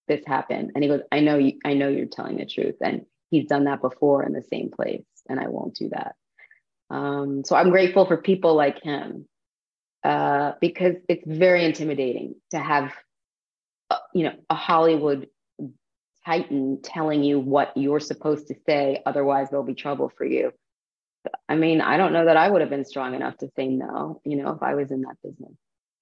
this 0.08 0.24
happened. 0.26 0.72
And 0.74 0.84
he 0.84 0.90
goes, 0.90 1.02
"I 1.10 1.20
know 1.20 1.38
you. 1.38 1.58
I 1.64 1.74
know 1.74 1.88
you're 1.88 2.06
telling 2.06 2.36
the 2.36 2.46
truth." 2.46 2.76
And 2.80 3.06
he's 3.30 3.46
done 3.46 3.64
that 3.64 3.80
before 3.80 4.24
in 4.24 4.32
the 4.32 4.42
same 4.42 4.70
place, 4.70 5.04
and 5.28 5.40
I 5.40 5.48
won't 5.48 5.74
do 5.74 5.88
that. 5.90 6.16
Um, 6.90 7.44
so 7.44 7.56
I'm 7.56 7.70
grateful 7.70 8.04
for 8.04 8.16
people 8.16 8.54
like 8.54 8.82
him 8.82 9.26
uh, 10.02 10.52
because 10.60 10.96
it's 11.08 11.24
very 11.26 11.64
intimidating 11.64 12.34
to 12.50 12.58
have, 12.58 12.92
you 14.14 14.24
know, 14.24 14.34
a 14.48 14.54
Hollywood 14.54 15.28
titan 16.24 16.80
telling 16.82 17.24
you 17.24 17.38
what 17.38 17.72
you're 17.76 18.00
supposed 18.00 18.48
to 18.48 18.54
say. 18.66 19.02
Otherwise, 19.06 19.50
there'll 19.50 19.64
be 19.64 19.74
trouble 19.74 20.12
for 20.16 20.24
you. 20.24 20.52
I 21.48 21.56
mean, 21.56 21.80
I 21.80 21.96
don't 21.96 22.12
know 22.12 22.24
that 22.24 22.36
I 22.36 22.48
would 22.48 22.60
have 22.60 22.70
been 22.70 22.84
strong 22.84 23.14
enough 23.14 23.36
to 23.38 23.50
say 23.56 23.68
no, 23.68 24.20
you 24.24 24.36
know, 24.36 24.52
if 24.52 24.62
I 24.62 24.74
was 24.74 24.90
in 24.90 25.02
that 25.02 25.16
business. 25.22 25.52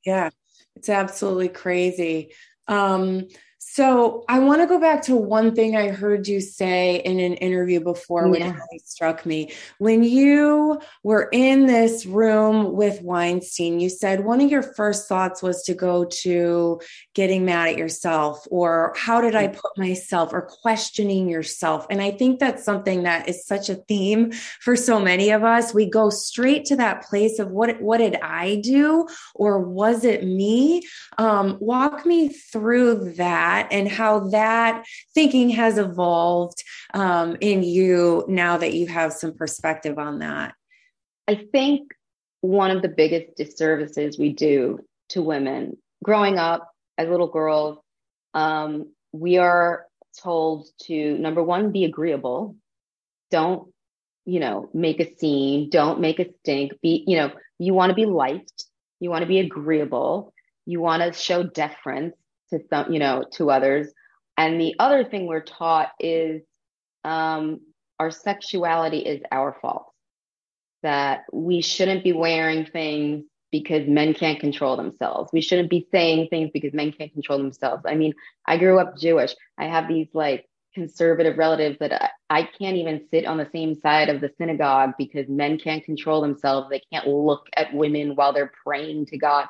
Yeah, 0.04 0.30
it's 0.76 0.88
absolutely 0.88 1.48
crazy. 1.48 2.32
Um, 2.68 3.26
so 3.60 4.24
I 4.28 4.38
want 4.38 4.60
to 4.60 4.66
go 4.66 4.80
back 4.80 5.02
to 5.02 5.16
one 5.16 5.54
thing 5.54 5.76
I 5.76 5.88
heard 5.88 6.26
you 6.28 6.40
say 6.40 6.96
in 6.96 7.20
an 7.20 7.34
interview 7.34 7.80
before, 7.80 8.28
which 8.28 8.40
yeah. 8.40 8.52
really 8.52 8.80
struck 8.84 9.26
me. 9.26 9.52
When 9.78 10.02
you 10.02 10.80
were 11.02 11.28
in 11.32 11.66
this 11.66 12.06
room 12.06 12.72
with 12.72 13.02
Weinstein, 13.02 13.80
you 13.80 13.88
said 13.88 14.24
one 14.24 14.40
of 14.40 14.50
your 14.50 14.62
first 14.62 15.08
thoughts 15.08 15.42
was 15.42 15.62
to 15.64 15.74
go 15.74 16.04
to 16.22 16.80
getting 17.14 17.44
mad 17.44 17.68
at 17.68 17.76
yourself 17.76 18.46
or 18.50 18.94
how 18.96 19.20
did 19.20 19.34
I 19.34 19.48
put 19.48 19.76
myself 19.76 20.32
or 20.32 20.42
questioning 20.42 21.28
yourself. 21.28 21.86
And 21.90 22.00
I 22.00 22.12
think 22.12 22.38
that's 22.38 22.64
something 22.64 23.02
that 23.02 23.28
is 23.28 23.44
such 23.44 23.68
a 23.68 23.74
theme 23.74 24.32
for 24.60 24.76
so 24.76 25.00
many 25.00 25.30
of 25.30 25.42
us. 25.44 25.74
We 25.74 25.90
go 25.90 26.10
straight 26.10 26.64
to 26.66 26.76
that 26.76 27.02
place 27.02 27.38
of 27.38 27.50
what, 27.50 27.80
what 27.80 27.98
did 27.98 28.16
I 28.16 28.56
do 28.56 29.06
or 29.34 29.60
was 29.60 30.04
it 30.04 30.24
me? 30.24 30.82
Um, 31.16 31.58
walk 31.60 32.06
me 32.06 32.28
through 32.28 33.14
that 33.14 33.47
that 33.48 33.68
and 33.72 33.88
how 33.88 34.20
that 34.30 34.84
thinking 35.14 35.50
has 35.50 35.78
evolved 35.78 36.62
um, 36.94 37.36
in 37.40 37.62
you 37.62 38.24
now 38.28 38.56
that 38.58 38.74
you 38.74 38.86
have 38.86 39.12
some 39.12 39.34
perspective 39.34 39.98
on 39.98 40.18
that. 40.20 40.54
I 41.26 41.46
think 41.52 41.92
one 42.40 42.70
of 42.70 42.82
the 42.82 42.88
biggest 42.88 43.36
disservices 43.36 44.18
we 44.18 44.32
do 44.32 44.80
to 45.10 45.22
women 45.22 45.76
growing 46.04 46.38
up 46.38 46.70
as 46.96 47.08
little 47.08 47.28
girls, 47.28 47.78
um, 48.34 48.92
we 49.12 49.38
are 49.38 49.86
told 50.22 50.68
to 50.82 51.18
number 51.18 51.42
one, 51.42 51.72
be 51.72 51.84
agreeable. 51.84 52.56
Don't, 53.30 53.72
you 54.24 54.40
know, 54.40 54.68
make 54.72 55.00
a 55.00 55.16
scene. 55.16 55.70
Don't 55.70 56.00
make 56.00 56.18
a 56.18 56.26
stink. 56.40 56.72
Be, 56.82 57.04
you 57.06 57.16
know, 57.16 57.32
you 57.58 57.74
want 57.74 57.90
to 57.90 57.94
be 57.94 58.06
liked. 58.06 58.64
You 59.00 59.10
want 59.10 59.22
to 59.22 59.28
be 59.28 59.38
agreeable. 59.38 60.32
You 60.66 60.80
want 60.80 61.02
to 61.02 61.18
show 61.18 61.42
deference 61.42 62.14
to 62.50 62.60
some, 62.70 62.92
you 62.92 62.98
know, 62.98 63.24
to 63.32 63.50
others. 63.50 63.92
And 64.36 64.60
the 64.60 64.74
other 64.78 65.04
thing 65.04 65.26
we're 65.26 65.40
taught 65.42 65.90
is 65.98 66.42
um, 67.04 67.60
our 67.98 68.10
sexuality 68.10 68.98
is 68.98 69.22
our 69.32 69.56
fault. 69.60 69.86
That 70.82 71.24
we 71.32 71.60
shouldn't 71.60 72.04
be 72.04 72.12
wearing 72.12 72.64
things 72.64 73.24
because 73.50 73.88
men 73.88 74.14
can't 74.14 74.38
control 74.38 74.76
themselves. 74.76 75.30
We 75.32 75.40
shouldn't 75.40 75.70
be 75.70 75.88
saying 75.90 76.28
things 76.28 76.50
because 76.52 76.72
men 76.72 76.92
can't 76.92 77.12
control 77.12 77.38
themselves. 77.38 77.82
I 77.86 77.94
mean, 77.94 78.12
I 78.46 78.58
grew 78.58 78.78
up 78.78 78.96
Jewish. 78.96 79.34
I 79.58 79.66
have 79.66 79.88
these 79.88 80.08
like 80.12 80.46
conservative 80.74 81.38
relatives 81.38 81.78
that 81.80 81.92
I, 81.92 82.10
I 82.30 82.42
can't 82.42 82.76
even 82.76 83.06
sit 83.10 83.26
on 83.26 83.38
the 83.38 83.48
same 83.52 83.74
side 83.80 84.08
of 84.08 84.20
the 84.20 84.30
synagogue 84.38 84.92
because 84.98 85.28
men 85.28 85.58
can't 85.58 85.84
control 85.84 86.20
themselves. 86.20 86.68
They 86.70 86.82
can't 86.92 87.08
look 87.08 87.46
at 87.56 87.74
women 87.74 88.14
while 88.14 88.32
they're 88.32 88.52
praying 88.64 89.06
to 89.06 89.18
God. 89.18 89.46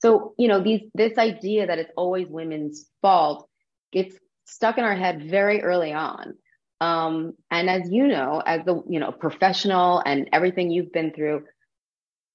So, 0.00 0.34
you 0.38 0.48
know, 0.48 0.62
these 0.62 0.82
this 0.94 1.18
idea 1.18 1.66
that 1.66 1.78
it's 1.78 1.92
always 1.96 2.26
women's 2.28 2.88
fault 3.02 3.48
gets 3.92 4.16
stuck 4.46 4.78
in 4.78 4.84
our 4.84 4.96
head 4.96 5.28
very 5.30 5.62
early 5.62 5.92
on. 5.92 6.34
Um, 6.80 7.34
and 7.50 7.68
as 7.68 7.90
you 7.90 8.06
know, 8.06 8.42
as 8.44 8.64
the 8.64 8.82
you 8.88 9.00
know 9.00 9.12
professional 9.12 10.02
and 10.04 10.28
everything 10.32 10.70
you've 10.70 10.92
been 10.92 11.12
through, 11.12 11.44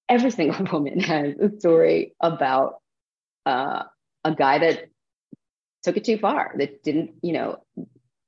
every 0.07 0.31
single 0.39 0.65
woman 0.71 0.99
has 0.99 1.35
a 1.39 1.59
story 1.59 2.15
about 2.19 2.75
uh, 3.45 3.83
a 4.23 4.35
guy 4.35 4.59
that 4.59 4.85
took 5.83 5.97
it 5.97 6.03
too 6.03 6.17
far, 6.17 6.53
that 6.57 6.83
didn't, 6.83 7.11
you 7.21 7.33
know, 7.33 7.57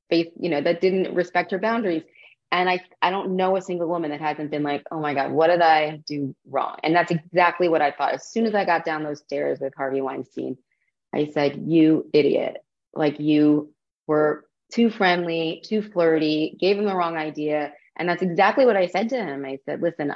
face, 0.10 0.28
you 0.40 0.50
know, 0.50 0.62
that 0.62 0.82
didn't 0.82 1.14
respect 1.14 1.52
her 1.52 1.60
boundaries 1.60 2.04
and 2.52 2.70
I, 2.70 2.80
I 3.02 3.10
don't 3.10 3.36
know 3.36 3.58
a 3.58 3.62
single 3.62 3.88
woman 3.88 4.12
that 4.12 4.22
hasn't 4.22 4.52
been 4.52 4.64
like, 4.64 4.84
oh 4.92 5.00
my 5.00 5.14
God, 5.14 5.32
what 5.32 5.48
did 5.48 5.62
I 5.62 5.98
do 6.08 6.36
wrong? 6.46 6.78
And 6.84 6.96
that's 6.96 7.12
exactly 7.12 7.68
what 7.68 7.82
I 7.82 7.92
thought. 7.92 8.14
As 8.14 8.28
soon 8.28 8.46
as 8.46 8.56
I 8.56 8.64
got 8.64 8.86
down 8.86 9.04
those 9.04 9.20
stairs 9.20 9.60
with 9.60 9.74
Harvey 9.76 10.02
Weinstein, 10.02 10.58
I 11.14 11.30
said, 11.34 11.64
you 11.66 12.10
idiot. 12.14 12.58
Like 12.94 13.20
you 13.20 13.74
were 14.08 14.46
too 14.72 14.90
friendly, 14.90 15.62
too 15.66 15.82
flirty, 15.82 16.58
gave 16.60 16.78
him 16.78 16.86
the 16.86 16.96
wrong 16.96 17.18
idea. 17.18 17.74
And 17.96 18.08
that's 18.08 18.22
exactly 18.22 18.66
what 18.66 18.78
I 18.78 18.88
said 18.88 19.10
to 19.10 19.18
him. 19.18 19.46
I 19.46 19.60
said, 19.66 19.82
listen, 19.82 20.14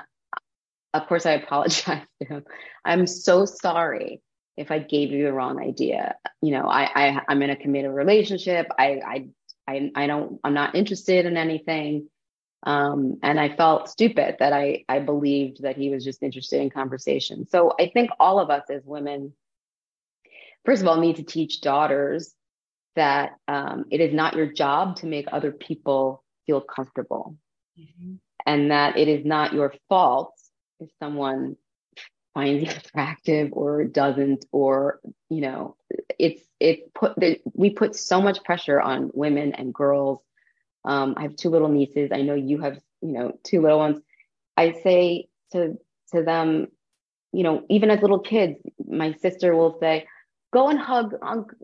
of 0.93 1.07
course 1.07 1.25
I 1.25 1.31
apologize 1.43 2.05
to 2.21 2.27
him. 2.27 2.45
I'm 2.85 3.07
so 3.07 3.45
sorry 3.45 4.21
if 4.57 4.71
I 4.71 4.79
gave 4.79 5.11
you 5.11 5.25
the 5.25 5.33
wrong 5.33 5.61
idea. 5.61 6.15
You 6.41 6.51
know, 6.51 6.65
I, 6.65 6.89
I 6.95 7.21
I'm 7.27 7.41
in 7.41 7.49
a 7.49 7.55
committed 7.55 7.91
relationship. 7.91 8.67
I 8.77 9.01
I 9.05 9.27
I, 9.67 9.91
I 9.95 10.07
don't 10.07 10.39
I'm 10.43 10.53
not 10.53 10.75
interested 10.75 11.25
in 11.25 11.37
anything. 11.37 12.09
Um, 12.63 13.17
and 13.23 13.39
I 13.39 13.55
felt 13.55 13.89
stupid 13.89 14.35
that 14.39 14.53
I, 14.53 14.85
I 14.87 14.99
believed 14.99 15.63
that 15.63 15.77
he 15.77 15.89
was 15.89 16.03
just 16.03 16.21
interested 16.21 16.61
in 16.61 16.69
conversation. 16.69 17.47
So 17.47 17.73
I 17.79 17.89
think 17.91 18.11
all 18.19 18.39
of 18.39 18.49
us 18.49 18.63
as 18.69 18.83
women, 18.85 19.33
first 20.65 20.81
of 20.81 20.87
all, 20.87 20.99
need 20.99 21.15
to 21.15 21.23
teach 21.23 21.61
daughters 21.61 22.33
that 22.95 23.31
um, 23.47 23.85
it 23.89 24.01
is 24.01 24.13
not 24.13 24.35
your 24.35 24.51
job 24.51 24.97
to 24.97 25.07
make 25.07 25.27
other 25.31 25.51
people 25.51 26.23
feel 26.45 26.61
comfortable 26.61 27.37
mm-hmm. 27.79 28.15
and 28.45 28.71
that 28.71 28.97
it 28.97 29.07
is 29.07 29.25
not 29.25 29.53
your 29.53 29.73
fault 29.89 30.33
if 30.79 30.89
someone 30.99 31.55
finds 32.33 32.63
you 32.63 32.69
attractive 32.69 33.49
or 33.53 33.83
doesn't 33.83 34.45
or 34.51 34.99
you 35.29 35.41
know 35.41 35.75
it's 36.17 36.41
it 36.59 36.93
put 36.93 37.13
we 37.53 37.69
put 37.69 37.95
so 37.95 38.21
much 38.21 38.43
pressure 38.43 38.79
on 38.79 39.11
women 39.13 39.53
and 39.53 39.73
girls 39.73 40.19
um, 40.83 41.13
I 41.17 41.23
have 41.23 41.35
two 41.35 41.49
little 41.49 41.69
nieces. 41.69 42.11
I 42.11 42.21
know 42.21 42.33
you 42.33 42.59
have, 42.59 42.79
you 43.01 43.11
know, 43.11 43.37
two 43.43 43.61
little 43.61 43.79
ones. 43.79 44.01
I 44.57 44.73
say 44.83 45.29
to 45.51 45.77
to 46.11 46.23
them, 46.23 46.67
you 47.31 47.43
know, 47.43 47.63
even 47.69 47.91
as 47.91 48.01
little 48.01 48.19
kids, 48.19 48.57
my 48.85 49.13
sister 49.13 49.55
will 49.55 49.77
say, 49.79 50.07
"Go 50.51 50.69
and 50.69 50.79
hug, 50.79 51.15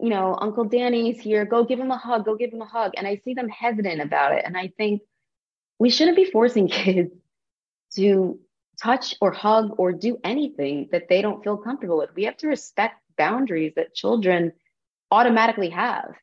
you 0.02 0.10
know, 0.10 0.38
Uncle 0.40 0.66
Danny's 0.66 1.20
here. 1.20 1.46
Go 1.46 1.64
give 1.64 1.80
him 1.80 1.92
a 1.92 1.98
hug. 1.98 2.26
Go 2.26 2.36
give 2.36 2.54
him 2.54 2.62
a 2.62 2.66
hug." 2.68 2.94
And 2.96 3.08
I 3.08 3.22
see 3.26 3.34
them 3.34 3.50
hesitant 3.50 4.02
about 4.02 4.34
it, 4.34 4.44
and 4.46 4.58
I 4.58 4.68
think 4.78 5.02
we 5.80 5.90
shouldn't 5.90 6.18
be 6.18 6.26
forcing 6.26 6.68
kids 6.84 7.12
to 7.96 8.40
touch 8.82 9.16
or 9.20 9.32
hug 9.32 9.74
or 9.80 9.92
do 9.92 10.20
anything 10.24 10.90
that 10.92 11.10
they 11.10 11.22
don't 11.22 11.44
feel 11.44 11.58
comfortable 11.58 11.98
with. 11.98 12.14
We 12.16 12.26
have 12.26 12.38
to 12.38 12.48
respect 12.48 13.02
boundaries 13.18 13.74
that 13.76 13.96
children 13.96 14.54
automatically 15.10 15.70
have, 15.70 16.14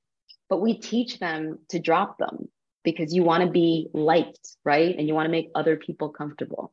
but 0.49 0.61
we 0.61 0.75
teach 0.75 1.19
them 1.19 1.59
to 1.71 1.81
drop 1.81 2.19
them 2.19 2.49
because 2.85 3.15
you 3.15 3.25
want 3.25 3.43
to 3.43 3.51
be 3.51 3.89
liked, 3.93 4.57
right? 4.65 4.95
And 4.97 5.09
you 5.09 5.15
want 5.15 5.27
to 5.27 5.33
make 5.33 5.51
other 5.55 5.77
people 5.77 6.11
comfortable. 6.11 6.73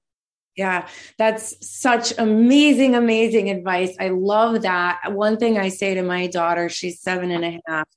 Yeah, 0.57 0.89
that's 1.17 1.55
such 1.65 2.13
amazing, 2.17 2.93
amazing 2.93 3.49
advice. 3.49 3.95
I 3.99 4.09
love 4.09 4.63
that. 4.63 5.13
One 5.13 5.37
thing 5.37 5.57
I 5.57 5.69
say 5.69 5.93
to 5.95 6.03
my 6.03 6.27
daughter, 6.27 6.67
she's 6.67 6.99
seven 6.99 7.31
and 7.31 7.45
a 7.45 7.61
half, 7.65 7.87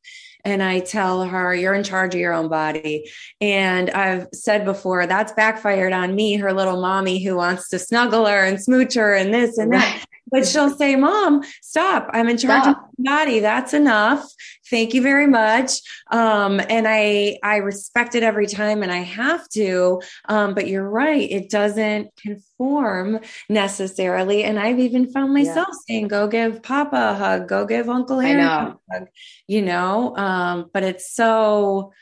and 0.45 0.63
I 0.63 0.79
tell 0.79 1.25
her, 1.25 1.53
You're 1.53 1.75
in 1.75 1.83
charge 1.83 2.15
of 2.15 2.21
your 2.21 2.33
own 2.33 2.49
body. 2.49 3.11
And 3.41 3.91
I've 3.91 4.29
said 4.33 4.65
before, 4.65 5.07
that's 5.09 5.33
backfired 5.33 5.93
on 5.93 6.15
me, 6.15 6.37
her 6.37 6.53
little 6.53 6.81
mommy 6.81 7.25
who 7.25 7.35
wants 7.35 7.69
to 7.71 7.79
snuggle 7.81 8.27
her 8.27 8.45
and 8.45 8.63
smooch 8.63 8.95
her 8.95 9.15
and 9.15 9.35
this 9.35 9.59
and 9.59 9.73
that 9.73 10.07
but 10.35 10.49
she'll 10.49 10.75
say, 10.77 10.97
Mom, 10.97 11.45
stop. 11.63 12.11
I'm 12.13 12.29
in 12.29 12.37
charge 12.37 12.65
stop. 12.65 12.77
of 12.77 12.83
my 12.99 13.25
body. 13.25 13.39
That's 13.39 13.73
enough. 13.73 14.27
Thank 14.69 14.93
you 14.93 15.01
very 15.01 15.29
much. 15.29 15.81
Um, 16.11 16.61
and 16.69 16.89
I 16.89 17.39
I 17.45 17.59
respect 17.59 18.17
it 18.17 18.25
every 18.25 18.49
time 18.49 18.83
and 18.83 18.91
I 18.91 18.99
have 18.99 19.49
to. 19.51 20.03
Um, 20.29 20.55
but 20.55 20.67
you're 20.67 20.89
right, 20.89 21.31
it 21.31 21.51
doesn't 21.51 22.11
conform 22.17 23.21
necessarily. 23.49 24.43
And 24.43 24.59
I've 24.59 24.81
even 24.81 25.13
found 25.13 25.33
myself 25.33 25.69
yeah. 25.71 25.79
saying, 25.87 26.09
Go 26.09 26.27
give 26.27 26.65
Papa 26.65 27.11
a 27.11 27.15
hug, 27.15 27.49
go 27.49 27.65
give 27.65 27.89
Uncle 27.89 28.19
Harry 28.19 28.43
a 28.43 28.77
hug, 28.91 29.07
you 29.47 29.63
know. 29.63 30.17
Um, 30.17 30.69
but 30.73 30.83
it's 30.83 31.15
so 31.15 31.93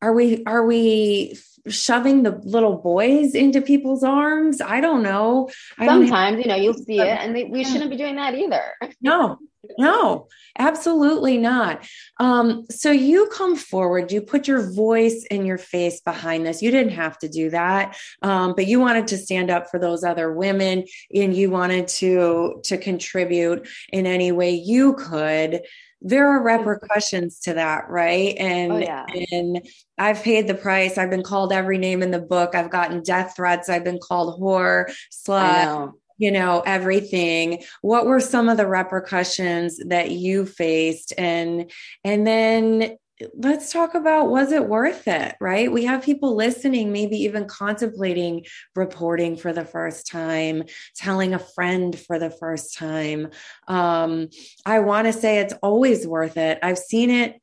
are 0.00 0.12
we 0.12 0.44
are 0.44 0.64
we 0.64 1.36
shoving 1.68 2.22
the 2.22 2.40
little 2.44 2.76
boys 2.76 3.34
into 3.34 3.60
people's 3.60 4.04
arms. 4.04 4.60
I 4.60 4.80
don't 4.80 5.02
know. 5.02 5.48
I 5.78 5.86
Sometimes, 5.86 6.36
don't 6.36 6.42
you 6.42 6.48
know, 6.48 6.56
you'll 6.56 6.74
see 6.74 7.00
it, 7.00 7.06
and 7.06 7.34
they, 7.34 7.44
we 7.44 7.64
shouldn't 7.64 7.90
be 7.90 7.96
doing 7.96 8.16
that 8.16 8.34
either. 8.34 8.62
no, 9.00 9.38
no, 9.78 10.28
absolutely 10.58 11.38
not. 11.38 11.86
Um, 12.20 12.66
so 12.70 12.90
you 12.90 13.28
come 13.32 13.56
forward, 13.56 14.12
you 14.12 14.20
put 14.20 14.46
your 14.46 14.70
voice 14.72 15.24
and 15.30 15.46
your 15.46 15.58
face 15.58 16.00
behind 16.00 16.46
this. 16.46 16.62
You 16.62 16.70
didn't 16.70 16.92
have 16.92 17.18
to 17.18 17.28
do 17.28 17.50
that, 17.50 17.96
um, 18.22 18.54
but 18.54 18.66
you 18.66 18.80
wanted 18.80 19.08
to 19.08 19.18
stand 19.18 19.50
up 19.50 19.70
for 19.70 19.78
those 19.78 20.04
other 20.04 20.32
women, 20.32 20.84
and 21.14 21.34
you 21.34 21.50
wanted 21.50 21.88
to 21.88 22.60
to 22.64 22.76
contribute 22.76 23.66
in 23.92 24.06
any 24.06 24.32
way 24.32 24.50
you 24.50 24.94
could 24.94 25.62
there 26.04 26.28
are 26.28 26.42
repercussions 26.42 27.40
to 27.40 27.54
that 27.54 27.88
right? 27.88 28.36
And 28.38 28.72
oh, 28.72 28.78
yeah. 28.78 29.06
and 29.32 29.66
i've 29.98 30.22
paid 30.22 30.46
the 30.46 30.54
price. 30.54 30.98
I've 30.98 31.10
been 31.10 31.22
called 31.22 31.52
every 31.52 31.78
name 31.78 32.02
in 32.02 32.10
the 32.10 32.20
book. 32.20 32.54
I've 32.54 32.70
gotten 32.70 33.02
death 33.02 33.34
threats. 33.34 33.68
I've 33.68 33.84
been 33.84 33.98
called 33.98 34.40
whore 34.40 34.92
slut 35.10 35.92
you 36.18 36.30
know 36.30 36.62
everything. 36.64 37.62
What 37.82 38.06
were 38.06 38.20
some 38.20 38.48
of 38.48 38.56
the 38.56 38.66
repercussions 38.66 39.78
that 39.86 40.10
you 40.10 40.46
faced? 40.46 41.12
And 41.18 41.70
and 42.04 42.26
then 42.26 42.96
let's 43.34 43.72
talk 43.72 43.94
about 43.94 44.28
was 44.28 44.50
it 44.50 44.68
worth 44.68 45.06
it 45.06 45.36
right 45.40 45.70
we 45.70 45.84
have 45.84 46.02
people 46.02 46.34
listening 46.34 46.92
maybe 46.92 47.16
even 47.16 47.46
contemplating 47.46 48.44
reporting 48.74 49.36
for 49.36 49.52
the 49.52 49.64
first 49.64 50.06
time 50.10 50.64
telling 50.96 51.32
a 51.32 51.38
friend 51.38 51.98
for 51.98 52.18
the 52.18 52.30
first 52.30 52.76
time 52.76 53.28
um, 53.68 54.28
i 54.66 54.80
want 54.80 55.06
to 55.06 55.12
say 55.12 55.38
it's 55.38 55.54
always 55.62 56.06
worth 56.06 56.36
it 56.36 56.58
i've 56.62 56.78
seen 56.78 57.10
it 57.10 57.40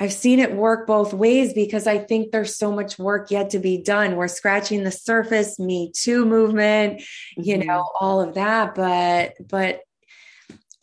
I've 0.00 0.12
seen 0.12 0.40
it 0.40 0.56
work 0.56 0.88
both 0.88 1.14
ways 1.14 1.54
because 1.54 1.86
I 1.86 1.98
think 1.98 2.32
there's 2.32 2.56
so 2.56 2.72
much 2.72 2.98
work 2.98 3.30
yet 3.30 3.50
to 3.50 3.60
be 3.60 3.80
done. 3.80 4.16
We're 4.16 4.26
scratching 4.26 4.82
the 4.82 4.90
surface, 4.90 5.60
Me 5.60 5.92
Too 5.94 6.24
movement, 6.24 6.98
mm-hmm. 6.98 7.42
you 7.42 7.58
know, 7.58 7.88
all 8.00 8.20
of 8.20 8.34
that. 8.34 8.74
But, 8.74 9.34
but 9.48 9.82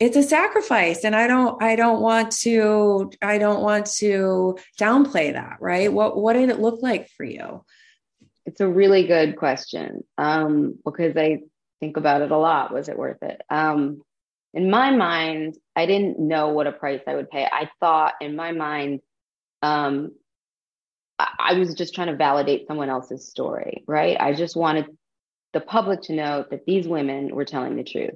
it's 0.00 0.16
a 0.16 0.22
sacrifice 0.22 1.04
and 1.04 1.14
i 1.14 1.26
don't 1.26 1.62
i 1.62 1.76
don't 1.76 2.00
want 2.00 2.32
to 2.32 3.12
i 3.22 3.36
don't 3.36 3.62
want 3.62 3.84
to 3.86 4.58
downplay 4.78 5.32
that 5.32 5.58
right? 5.60 5.92
What 5.92 6.16
what 6.16 6.32
did 6.32 6.48
it 6.48 6.58
look 6.58 6.82
like 6.82 7.08
for 7.16 7.24
you? 7.24 7.64
It's 8.46 8.60
a 8.60 8.66
really 8.68 9.06
good 9.06 9.36
question 9.36 10.02
um, 10.18 10.78
because 10.84 11.16
i 11.16 11.40
think 11.78 11.96
about 11.96 12.20
it 12.20 12.30
a 12.30 12.36
lot. 12.36 12.74
Was 12.74 12.88
it 12.88 12.98
worth 12.98 13.22
it? 13.22 13.40
Um, 13.48 14.02
in 14.52 14.68
my 14.70 14.90
mind 14.90 15.56
i 15.76 15.86
didn't 15.86 16.18
know 16.18 16.48
what 16.48 16.66
a 16.66 16.72
price 16.72 17.02
i 17.06 17.14
would 17.14 17.30
pay. 17.30 17.44
I 17.44 17.70
thought 17.78 18.14
in 18.20 18.34
my 18.34 18.52
mind 18.52 19.00
um, 19.62 20.12
I, 21.18 21.28
I 21.38 21.54
was 21.54 21.74
just 21.74 21.94
trying 21.94 22.08
to 22.08 22.16
validate 22.16 22.66
someone 22.66 22.88
else's 22.88 23.28
story 23.28 23.84
right? 23.86 24.16
I 24.18 24.32
just 24.32 24.56
wanted 24.56 24.86
the 25.52 25.60
public 25.60 26.02
to 26.02 26.14
know 26.14 26.44
that 26.50 26.64
these 26.64 26.88
women 26.88 27.34
were 27.34 27.44
telling 27.44 27.76
the 27.76 27.82
truth. 27.82 28.14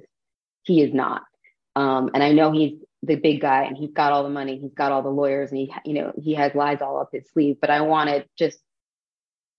He 0.63 0.81
is 0.81 0.93
not 0.93 1.21
um, 1.75 2.11
and 2.13 2.23
I 2.23 2.31
know 2.31 2.51
he's 2.51 2.79
the 3.03 3.15
big 3.15 3.41
guy 3.41 3.63
and 3.63 3.77
he's 3.77 3.91
got 3.91 4.11
all 4.11 4.23
the 4.23 4.29
money, 4.29 4.57
he's 4.57 4.73
got 4.73 4.91
all 4.91 5.03
the 5.03 5.09
lawyers, 5.09 5.51
and 5.51 5.59
he, 5.59 5.73
you 5.85 5.93
know, 5.93 6.13
he 6.17 6.33
has 6.35 6.55
lies 6.55 6.81
all 6.81 6.99
up 6.99 7.09
his 7.11 7.29
sleeve. 7.31 7.57
But 7.59 7.69
I 7.69 7.81
wanted 7.81 8.27
just 8.37 8.59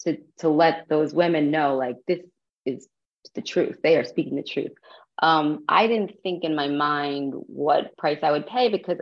to 0.01 0.19
to 0.39 0.49
let 0.49 0.89
those 0.89 1.15
women 1.15 1.51
know, 1.51 1.77
like 1.77 1.97
this 2.07 2.21
is 2.65 2.89
the 3.35 3.43
truth. 3.43 3.79
They 3.83 3.97
are 3.97 4.05
speaking 4.05 4.37
the 4.37 4.43
truth. 4.43 4.73
Um, 5.21 5.65
I 5.69 5.87
didn't 5.87 6.13
think 6.23 6.45
in 6.45 6.55
my 6.55 6.69
mind 6.69 7.35
what 7.35 7.97
price 7.97 8.19
I 8.23 8.31
would 8.31 8.47
pay 8.47 8.69
because, 8.69 8.99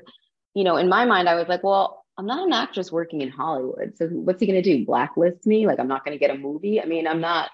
you 0.54 0.62
know, 0.62 0.76
in 0.76 0.88
my 0.88 1.04
mind 1.04 1.28
I 1.28 1.34
was 1.34 1.48
like, 1.48 1.64
well, 1.64 2.04
I'm 2.16 2.26
not 2.26 2.46
an 2.46 2.52
actress 2.52 2.92
working 2.92 3.20
in 3.20 3.30
Hollywood, 3.30 3.96
so 3.96 4.06
what's 4.06 4.40
he 4.40 4.46
going 4.46 4.62
to 4.62 4.76
do? 4.76 4.84
Blacklist 4.86 5.46
me? 5.46 5.66
Like 5.66 5.80
I'm 5.80 5.88
not 5.88 6.04
going 6.04 6.16
to 6.16 6.24
get 6.24 6.34
a 6.34 6.38
movie? 6.38 6.80
I 6.80 6.86
mean, 6.86 7.06
I'm 7.06 7.20
not. 7.20 7.50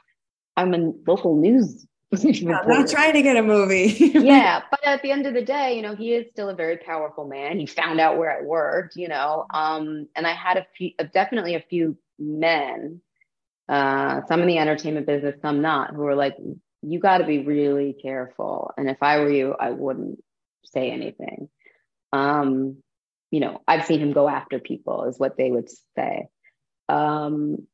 I'm 0.56 0.74
a 0.74 0.92
local 1.06 1.36
news 1.36 1.86
I'm 2.12 2.42
not 2.66 2.88
trying 2.88 3.12
to 3.12 3.22
get 3.22 3.36
a 3.36 3.42
movie. 3.42 3.94
yeah, 4.14 4.62
but 4.70 4.84
at 4.84 5.02
the 5.02 5.12
end 5.12 5.26
of 5.26 5.34
the 5.34 5.42
day, 5.42 5.76
you 5.76 5.82
know, 5.82 5.94
he 5.94 6.12
is 6.12 6.26
still 6.32 6.48
a 6.48 6.54
very 6.54 6.76
powerful 6.76 7.24
man. 7.24 7.58
He 7.58 7.66
found 7.66 8.00
out 8.00 8.18
where 8.18 8.36
I 8.36 8.42
worked, 8.42 8.96
you 8.96 9.08
know, 9.08 9.46
um, 9.50 10.08
and 10.16 10.26
I 10.26 10.32
had 10.32 10.56
a 10.56 10.66
few, 10.76 10.90
definitely 11.12 11.54
a 11.54 11.60
few 11.60 11.96
men, 12.18 13.00
uh, 13.68 14.22
some 14.26 14.40
in 14.40 14.48
the 14.48 14.58
entertainment 14.58 15.06
business, 15.06 15.40
some 15.40 15.62
not, 15.62 15.94
who 15.94 16.02
were 16.02 16.16
like, 16.16 16.36
"You 16.82 16.98
got 16.98 17.18
to 17.18 17.26
be 17.26 17.44
really 17.44 17.92
careful." 17.92 18.72
And 18.76 18.90
if 18.90 19.00
I 19.02 19.20
were 19.20 19.30
you, 19.30 19.54
I 19.58 19.70
wouldn't 19.70 20.20
say 20.64 20.90
anything. 20.90 21.48
Um, 22.12 22.82
you 23.30 23.38
know, 23.38 23.62
I've 23.68 23.86
seen 23.86 24.00
him 24.00 24.12
go 24.12 24.28
after 24.28 24.58
people, 24.58 25.04
is 25.04 25.18
what 25.18 25.36
they 25.36 25.50
would 25.50 25.68
say. 25.96 26.26
Um, 26.88 27.68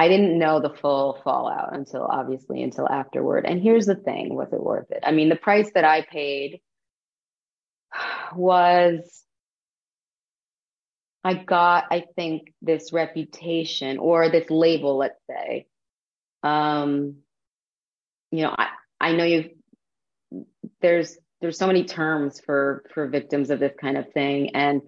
I 0.00 0.08
didn't 0.08 0.38
know 0.38 0.60
the 0.60 0.70
full 0.80 1.20
fallout 1.22 1.74
until 1.74 2.04
obviously 2.04 2.62
until 2.62 2.88
afterward. 2.88 3.44
And 3.44 3.60
here's 3.60 3.84
the 3.84 3.96
thing 3.96 4.34
was 4.34 4.50
it 4.50 4.62
worth 4.62 4.90
it? 4.90 5.00
I 5.02 5.12
mean, 5.12 5.28
the 5.28 5.36
price 5.36 5.70
that 5.74 5.84
I 5.84 6.06
paid 6.10 6.62
was 8.34 9.24
I 11.22 11.34
got, 11.34 11.84
I 11.90 12.04
think, 12.16 12.54
this 12.62 12.94
reputation 12.94 13.98
or 13.98 14.30
this 14.30 14.48
label, 14.48 14.96
let's 14.96 15.20
say. 15.28 15.66
Um, 16.42 17.16
you 18.30 18.44
know, 18.44 18.54
I, 18.56 18.68
I 18.98 19.12
know 19.12 19.24
you 19.24 19.50
there's 20.80 21.18
there's 21.42 21.58
so 21.58 21.66
many 21.66 21.84
terms 21.84 22.40
for 22.40 22.84
for 22.94 23.06
victims 23.06 23.50
of 23.50 23.60
this 23.60 23.74
kind 23.78 23.98
of 23.98 24.10
thing. 24.14 24.56
And 24.56 24.80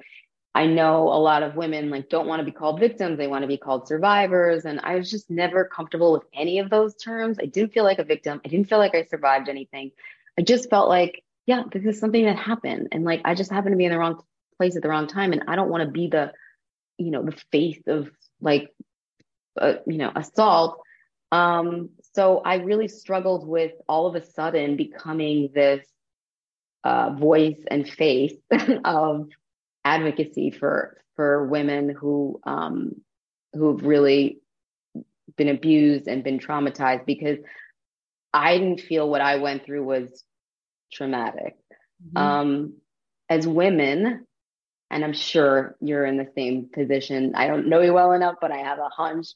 I 0.55 0.67
know 0.67 1.09
a 1.09 1.17
lot 1.17 1.43
of 1.43 1.57
women 1.57 1.91
like 1.91 2.11
don't 2.11 2.27
want 2.27 2.41
to 2.41 2.45
be 2.45 2.53
called 2.53 2.79
victims, 2.79 3.17
they 3.17 3.27
want 3.27 3.43
to 3.43 3.49
be 3.49 3.57
called 3.57 3.89
survivors. 3.89 4.65
And 4.65 4.81
I 4.83 4.97
was 4.97 5.11
just 5.11 5.31
never 5.31 5.65
comfortable 5.65 6.13
with 6.13 6.25
any 6.35 6.59
of 6.59 6.69
those 6.69 6.95
terms. 6.97 7.39
I 7.41 7.47
didn't 7.47 7.73
feel 7.73 7.85
like 7.85 7.99
a 7.99 8.05
victim. 8.05 8.41
I 8.45 8.49
didn't 8.49 8.69
feel 8.69 8.79
like 8.79 8.95
I 8.95 9.05
survived 9.05 9.49
anything. 9.49 9.93
I 10.39 10.43
just 10.43 10.69
felt 10.69 10.89
like, 10.89 11.23
yeah, 11.47 11.63
this 11.73 11.85
is 11.85 11.99
something 11.99 12.25
that 12.25 12.37
happened. 12.37 12.89
And 12.93 13.05
like 13.05 13.23
I 13.25 13.35
just 13.35 13.51
happened 13.51 13.73
to 13.73 13.79
be 13.79 13.87
in 13.87 13.93
the 13.93 13.99
wrong 13.99 14.23
place 14.59 14.77
at 14.77 14.83
the 14.83 14.89
wrong 14.89 15.07
time. 15.07 15.33
And 15.33 15.45
I 15.49 15.57
don't 15.57 15.71
want 15.71 15.85
to 15.85 15.91
be 15.91 16.09
the, 16.09 16.33
you 16.99 17.11
know, 17.11 17.23
the 17.23 17.37
face 17.51 17.83
of 17.87 18.11
like 18.41 18.71
uh, 19.61 19.75
you 19.87 19.99
know, 19.99 20.13
assault. 20.15 20.81
Um, 21.31 21.91
so 22.15 22.43
I 22.45 22.57
really 22.57 22.89
struggled 22.89 23.47
with 23.47 23.73
all 23.89 24.07
of 24.07 24.15
a 24.15 24.25
sudden 24.25 24.77
becoming 24.77 25.51
this 25.55 25.87
uh, 26.85 27.11
voice 27.11 27.63
and 27.71 27.89
face 27.89 28.35
of 28.85 29.29
advocacy 29.85 30.51
for 30.51 30.97
for 31.17 31.47
women 31.47 31.89
who 31.91 32.41
um, 32.45 33.01
who've 33.53 33.83
really 33.83 34.41
been 35.37 35.49
abused 35.49 36.09
and 36.09 36.25
been 36.25 36.39
traumatized 36.39 37.07
because 37.07 37.39
I 38.33 38.59
didn't 38.59 38.81
feel 38.81 39.09
what 39.09 39.21
I 39.21 39.37
went 39.37 39.65
through 39.65 39.85
was 39.85 40.25
traumatic. 40.93 41.57
Mm-hmm. 42.05 42.17
Um, 42.17 42.75
as 43.29 43.47
women, 43.47 44.27
and 44.91 45.05
I'm 45.05 45.13
sure 45.13 45.77
you're 45.81 46.05
in 46.05 46.19
the 46.19 46.29
same 46.37 46.69
position. 46.73 47.33
I 47.35 47.47
don't 47.47 47.69
know 47.69 47.81
you 47.81 47.95
well 47.95 48.13
enough, 48.13 48.37
but 48.41 48.51
I 48.51 48.59
have 48.59 48.79
a 48.79 48.89
hunch. 48.89 49.29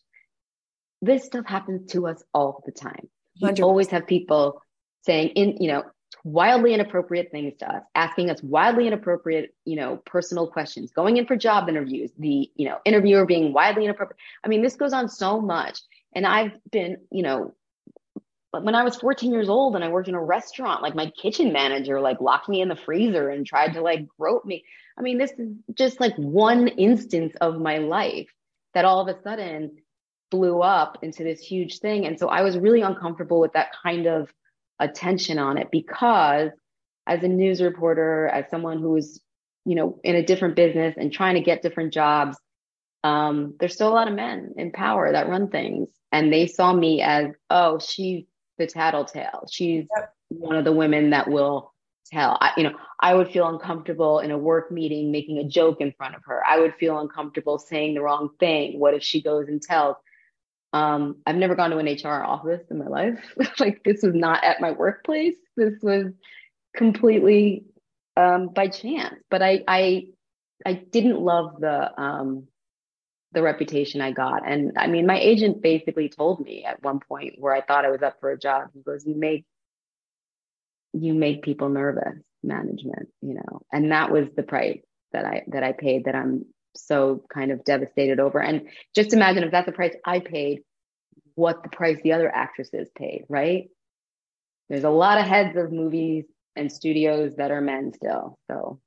This 1.00 1.24
stuff 1.24 1.46
happens 1.46 1.92
to 1.92 2.06
us 2.06 2.22
all 2.34 2.62
the 2.66 2.72
time. 2.72 3.08
You 3.36 3.48
100%. 3.48 3.62
always 3.62 3.88
have 3.88 4.06
people 4.06 4.60
saying 5.02 5.28
in, 5.30 5.62
you 5.62 5.68
know, 5.68 5.84
wildly 6.26 6.74
inappropriate 6.74 7.30
things 7.30 7.54
to 7.56 7.70
us, 7.72 7.84
asking 7.94 8.30
us 8.30 8.42
wildly 8.42 8.88
inappropriate, 8.88 9.54
you 9.64 9.76
know, 9.76 9.96
personal 9.98 10.48
questions, 10.48 10.90
going 10.90 11.18
in 11.18 11.24
for 11.24 11.36
job 11.36 11.68
interviews, 11.68 12.10
the, 12.18 12.50
you 12.56 12.68
know, 12.68 12.78
interviewer 12.84 13.24
being 13.24 13.52
wildly 13.52 13.84
inappropriate. 13.84 14.18
I 14.42 14.48
mean, 14.48 14.60
this 14.60 14.74
goes 14.74 14.92
on 14.92 15.08
so 15.08 15.40
much. 15.40 15.78
And 16.16 16.26
I've 16.26 16.50
been, 16.72 16.96
you 17.12 17.22
know, 17.22 17.54
when 18.50 18.74
I 18.74 18.82
was 18.82 18.96
14 18.96 19.32
years 19.32 19.48
old 19.48 19.76
and 19.76 19.84
I 19.84 19.88
worked 19.88 20.08
in 20.08 20.16
a 20.16 20.22
restaurant, 20.22 20.82
like 20.82 20.96
my 20.96 21.10
kitchen 21.10 21.52
manager 21.52 22.00
like 22.00 22.20
locked 22.20 22.48
me 22.48 22.60
in 22.60 22.68
the 22.68 22.76
freezer 22.76 23.28
and 23.28 23.46
tried 23.46 23.74
to 23.74 23.80
like 23.80 24.08
grope 24.18 24.44
me. 24.44 24.64
I 24.98 25.02
mean, 25.02 25.18
this 25.18 25.30
is 25.38 25.52
just 25.74 26.00
like 26.00 26.16
one 26.16 26.66
instance 26.66 27.36
of 27.40 27.60
my 27.60 27.78
life 27.78 28.28
that 28.74 28.84
all 28.84 29.00
of 29.00 29.14
a 29.14 29.22
sudden 29.22 29.76
blew 30.32 30.60
up 30.60 30.98
into 31.02 31.22
this 31.22 31.40
huge 31.40 31.78
thing. 31.78 32.04
And 32.04 32.18
so 32.18 32.28
I 32.28 32.42
was 32.42 32.58
really 32.58 32.80
uncomfortable 32.80 33.38
with 33.38 33.52
that 33.52 33.68
kind 33.80 34.06
of 34.06 34.32
attention 34.78 35.38
on 35.38 35.58
it 35.58 35.68
because 35.70 36.50
as 37.06 37.22
a 37.22 37.28
news 37.28 37.60
reporter, 37.62 38.26
as 38.28 38.50
someone 38.50 38.80
who's, 38.80 39.20
you 39.64 39.74
know, 39.74 40.00
in 40.04 40.16
a 40.16 40.24
different 40.24 40.56
business 40.56 40.94
and 40.96 41.12
trying 41.12 41.34
to 41.34 41.40
get 41.40 41.62
different 41.62 41.92
jobs, 41.92 42.36
um, 43.04 43.54
there's 43.60 43.74
still 43.74 43.88
a 43.88 43.94
lot 43.94 44.08
of 44.08 44.14
men 44.14 44.54
in 44.56 44.72
power 44.72 45.12
that 45.12 45.28
run 45.28 45.48
things. 45.48 45.88
And 46.12 46.32
they 46.32 46.46
saw 46.46 46.72
me 46.72 47.02
as, 47.02 47.28
oh, 47.50 47.78
she's 47.78 48.24
the 48.58 48.66
tattletale. 48.66 49.46
She's 49.50 49.86
yep. 49.96 50.12
one 50.28 50.56
of 50.56 50.64
the 50.64 50.72
women 50.72 51.10
that 51.10 51.28
will 51.28 51.72
tell. 52.10 52.38
I, 52.40 52.52
you 52.56 52.64
know, 52.64 52.76
I 53.00 53.14
would 53.14 53.30
feel 53.30 53.48
uncomfortable 53.48 54.20
in 54.20 54.30
a 54.30 54.38
work 54.38 54.70
meeting 54.70 55.12
making 55.12 55.38
a 55.38 55.44
joke 55.44 55.80
in 55.80 55.92
front 55.92 56.14
of 56.14 56.22
her. 56.26 56.42
I 56.46 56.58
would 56.58 56.74
feel 56.74 56.98
uncomfortable 56.98 57.58
saying 57.58 57.94
the 57.94 58.02
wrong 58.02 58.30
thing. 58.40 58.78
What 58.78 58.94
if 58.94 59.02
she 59.02 59.22
goes 59.22 59.48
and 59.48 59.60
tells? 59.60 59.96
Um, 60.76 61.16
I've 61.26 61.36
never 61.36 61.54
gone 61.54 61.70
to 61.70 61.78
an 61.78 61.86
HR 61.86 62.22
office 62.22 62.62
in 62.70 62.78
my 62.78 62.86
life. 62.86 63.18
like 63.60 63.82
this 63.84 64.02
was 64.02 64.14
not 64.14 64.44
at 64.44 64.60
my 64.60 64.72
workplace. 64.72 65.36
This 65.56 65.74
was 65.82 66.12
completely 66.76 67.64
um, 68.16 68.48
by 68.48 68.68
chance. 68.68 69.16
But 69.30 69.42
I, 69.42 69.62
I, 69.66 70.08
I 70.66 70.74
didn't 70.74 71.20
love 71.20 71.60
the 71.60 72.00
um, 72.00 72.48
the 73.32 73.42
reputation 73.42 74.00
I 74.00 74.12
got. 74.12 74.48
And 74.48 74.72
I 74.78 74.86
mean, 74.86 75.06
my 75.06 75.18
agent 75.18 75.62
basically 75.62 76.08
told 76.08 76.40
me 76.40 76.64
at 76.64 76.82
one 76.82 77.00
point 77.00 77.34
where 77.38 77.54
I 77.54 77.60
thought 77.60 77.84
I 77.84 77.90
was 77.90 78.02
up 78.02 78.18
for 78.20 78.30
a 78.30 78.38
job. 78.38 78.68
He 78.74 78.82
goes, 78.82 79.06
"You 79.06 79.14
make 79.14 79.44
you 80.92 81.14
make 81.14 81.42
people 81.42 81.68
nervous. 81.68 82.18
management, 82.42 83.08
you 83.22 83.34
know, 83.34 83.62
and 83.72 83.92
that 83.92 84.10
was 84.10 84.26
the 84.36 84.42
price 84.42 84.80
that 85.12 85.24
I 85.24 85.42
that 85.48 85.62
I 85.64 85.72
paid 85.72 86.04
that 86.04 86.14
I'm 86.14 86.44
so 86.76 87.22
kind 87.32 87.50
of 87.50 87.64
devastated 87.64 88.20
over. 88.20 88.40
And 88.40 88.68
just 88.94 89.12
imagine 89.12 89.44
if 89.44 89.50
that's 89.50 89.66
the 89.66 89.72
price 89.72 89.94
I 90.04 90.20
paid, 90.20 90.60
what 91.34 91.62
the 91.62 91.68
price 91.68 91.98
the 92.02 92.12
other 92.12 92.34
actresses 92.34 92.88
paid, 92.96 93.24
right? 93.28 93.68
There's 94.68 94.84
a 94.84 94.90
lot 94.90 95.18
of 95.18 95.26
heads 95.26 95.56
of 95.56 95.72
movies 95.72 96.24
and 96.56 96.72
studios 96.72 97.36
that 97.36 97.50
are 97.50 97.60
men 97.60 97.92
still. 97.94 98.38
So 98.50 98.80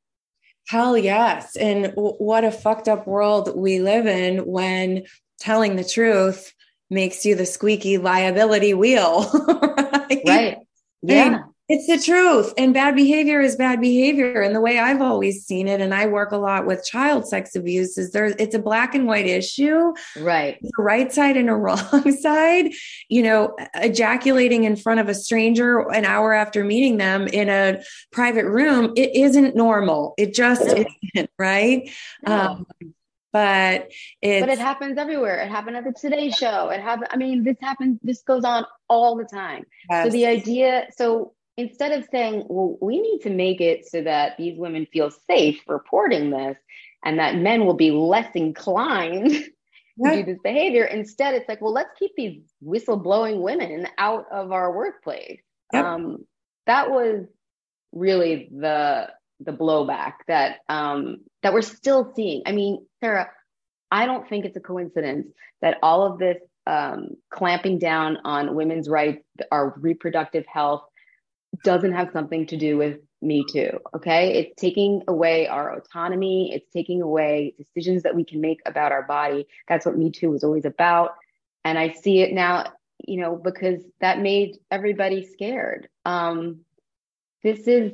Hell 0.70 0.98
yes. 0.98 1.56
And 1.56 1.86
w- 1.96 2.16
what 2.20 2.44
a 2.44 2.52
fucked 2.52 2.88
up 2.88 3.08
world 3.08 3.56
we 3.56 3.80
live 3.80 4.06
in 4.06 4.46
when 4.46 5.06
telling 5.40 5.76
the 5.76 5.84
truth 5.84 6.54
makes 6.92 7.26
you 7.26 7.34
the 7.34 7.46
squeaky 7.48 7.98
liability 7.98 8.76
wheel. 8.76 9.30
right? 9.48 10.22
right. 10.28 10.58
Yeah. 11.02 11.44
It's 11.70 11.86
the 11.86 12.00
truth. 12.00 12.52
And 12.58 12.74
bad 12.74 12.96
behavior 12.96 13.42
is 13.42 13.56
bad 13.56 13.80
behavior. 13.80 14.42
And 14.42 14.56
the 14.56 14.60
way 14.60 14.80
I've 14.80 15.04
always 15.04 15.46
seen 15.46 15.68
it, 15.68 15.80
and 15.80 15.94
I 15.94 16.08
work 16.08 16.32
a 16.32 16.38
lot 16.38 16.66
with 16.66 16.84
child 16.84 17.28
sex 17.28 17.56
abuse, 17.56 17.96
is 17.96 18.12
there 18.12 18.34
it's 18.40 18.56
a 18.56 18.60
black 18.60 18.96
and 18.96 19.06
white 19.06 19.28
issue. 19.28 19.94
Right. 20.18 20.58
A 20.80 20.82
right 20.82 21.14
side 21.14 21.38
and 21.38 21.48
a 21.48 21.56
wrong 21.56 22.12
side. 22.20 22.72
You 23.08 23.22
know, 23.22 23.56
ejaculating 23.76 24.64
in 24.64 24.78
front 24.78 25.00
of 25.00 25.10
a 25.10 25.14
stranger 25.14 25.88
an 25.92 26.06
hour 26.06 26.34
after 26.34 26.64
meeting 26.64 26.98
them 26.98 27.28
in 27.28 27.50
a 27.50 27.84
private 28.12 28.46
room, 28.46 28.92
it 28.98 29.16
isn't 29.16 29.56
normal. 29.56 30.16
It 30.18 30.34
just 30.34 30.64
isn't, 30.64 31.30
right? 31.38 31.88
No. 32.26 32.34
Um, 32.34 32.66
but 33.32 33.92
it 34.24 34.40
but 34.40 34.50
it 34.50 34.58
happens 34.58 34.98
everywhere 34.98 35.38
it 35.40 35.50
happened 35.50 35.78
at 35.78 35.84
the 35.84 35.92
today 35.92 36.32
show 36.32 36.70
it 36.70 36.82
happened 36.82 37.08
i 37.12 37.16
mean 37.16 37.44
this 37.44 37.58
happens 37.62 38.00
this 38.02 38.24
goes 38.24 38.44
on 38.44 38.66
all 38.88 39.16
the 39.16 39.24
time 39.24 39.64
yes. 39.88 40.06
so 40.06 40.12
the 40.12 40.26
idea 40.26 40.88
so 40.98 41.32
instead 41.60 41.92
of 41.92 42.08
saying, 42.10 42.46
well, 42.48 42.78
we 42.82 43.02
need 43.02 43.20
to 43.20 43.30
make 43.30 43.60
it 43.60 43.86
so 43.86 44.02
that 44.02 44.38
these 44.38 44.58
women 44.58 44.88
feel 44.94 45.12
safe 45.12 45.62
reporting 45.68 46.30
this 46.30 46.58
and 47.04 47.20
that 47.20 47.36
men 47.36 47.66
will 47.66 47.74
be 47.76 47.92
less 47.92 48.30
inclined 48.34 49.32
to 49.32 50.16
do 50.16 50.24
this 50.24 50.38
behavior, 50.44 50.86
instead, 50.86 51.34
it's 51.34 51.50
like, 51.50 51.62
well, 51.62 51.74
let's 51.74 51.92
keep 52.00 52.12
these 52.16 52.42
whistleblowing 52.64 53.42
women 53.42 53.88
out 53.98 54.26
of 54.32 54.52
our 54.52 54.74
workplace. 54.74 55.42
Yep. 55.74 55.86
Um, 55.86 56.26
that 56.66 56.90
was 56.90 57.26
really 57.92 58.50
the 58.56 59.10
the 59.42 59.52
blowback 59.52 60.14
that 60.28 60.58
um, 60.68 61.18
that 61.44 61.54
we're 61.54 61.62
still 61.62 62.14
seeing. 62.16 62.44
I 62.46 62.52
mean, 62.52 62.86
Sarah, 63.02 63.30
I 63.92 64.06
don't 64.06 64.28
think 64.28 64.46
it's 64.46 64.58
a 64.58 64.62
coincidence 64.62 65.28
that 65.62 65.78
all 65.82 66.04
of 66.12 66.20
this 66.20 66.38
um, 66.68 67.10
clamping 67.30 67.80
down 67.80 68.18
on 68.24 68.56
women's 68.56 68.88
rights, 68.88 69.24
our 69.52 69.76
reproductive 69.80 70.46
health, 70.46 70.84
doesn't 71.64 71.94
have 71.94 72.10
something 72.12 72.46
to 72.48 72.58
do 72.58 72.78
with 72.78 73.00
me 73.22 73.44
too 73.52 73.80
okay? 73.96 74.38
It's 74.40 74.62
taking 74.62 75.04
away 75.08 75.48
our 75.48 75.74
autonomy. 75.78 76.54
It's 76.54 76.70
taking 76.72 77.02
away 77.02 77.54
decisions 77.58 78.04
that 78.04 78.16
we 78.16 78.24
can 78.24 78.42
make 78.42 78.60
about 78.66 78.92
our 78.92 79.04
body. 79.04 79.46
That's 79.68 79.86
what 79.86 79.98
me 79.98 80.12
too 80.12 80.30
was 80.32 80.44
always 80.44 80.66
about. 80.66 81.12
And 81.66 81.78
i 81.78 81.92
see 81.92 82.22
it 82.22 82.34
now 82.34 82.72
you 83.06 83.22
know 83.22 83.36
because 83.36 83.84
that 84.02 84.20
made 84.20 84.58
everybody 84.72 85.26
scared. 85.26 85.88
Um 86.06 86.62
this 87.44 87.68
is 87.68 87.94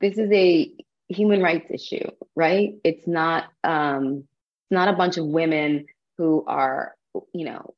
this 0.00 0.18
is 0.18 0.30
a 0.32 0.72
human 1.08 1.42
rights 1.42 1.70
issue 1.70 2.08
right? 2.34 2.74
It's 2.84 3.06
not 3.06 3.44
um 3.64 4.24
it's 4.64 4.70
not 4.70 4.88
a 4.88 4.96
bunch 4.96 5.18
of 5.18 5.26
women 5.26 5.86
who 6.16 6.44
are 6.46 6.94
you 7.32 7.44
know 7.44 7.74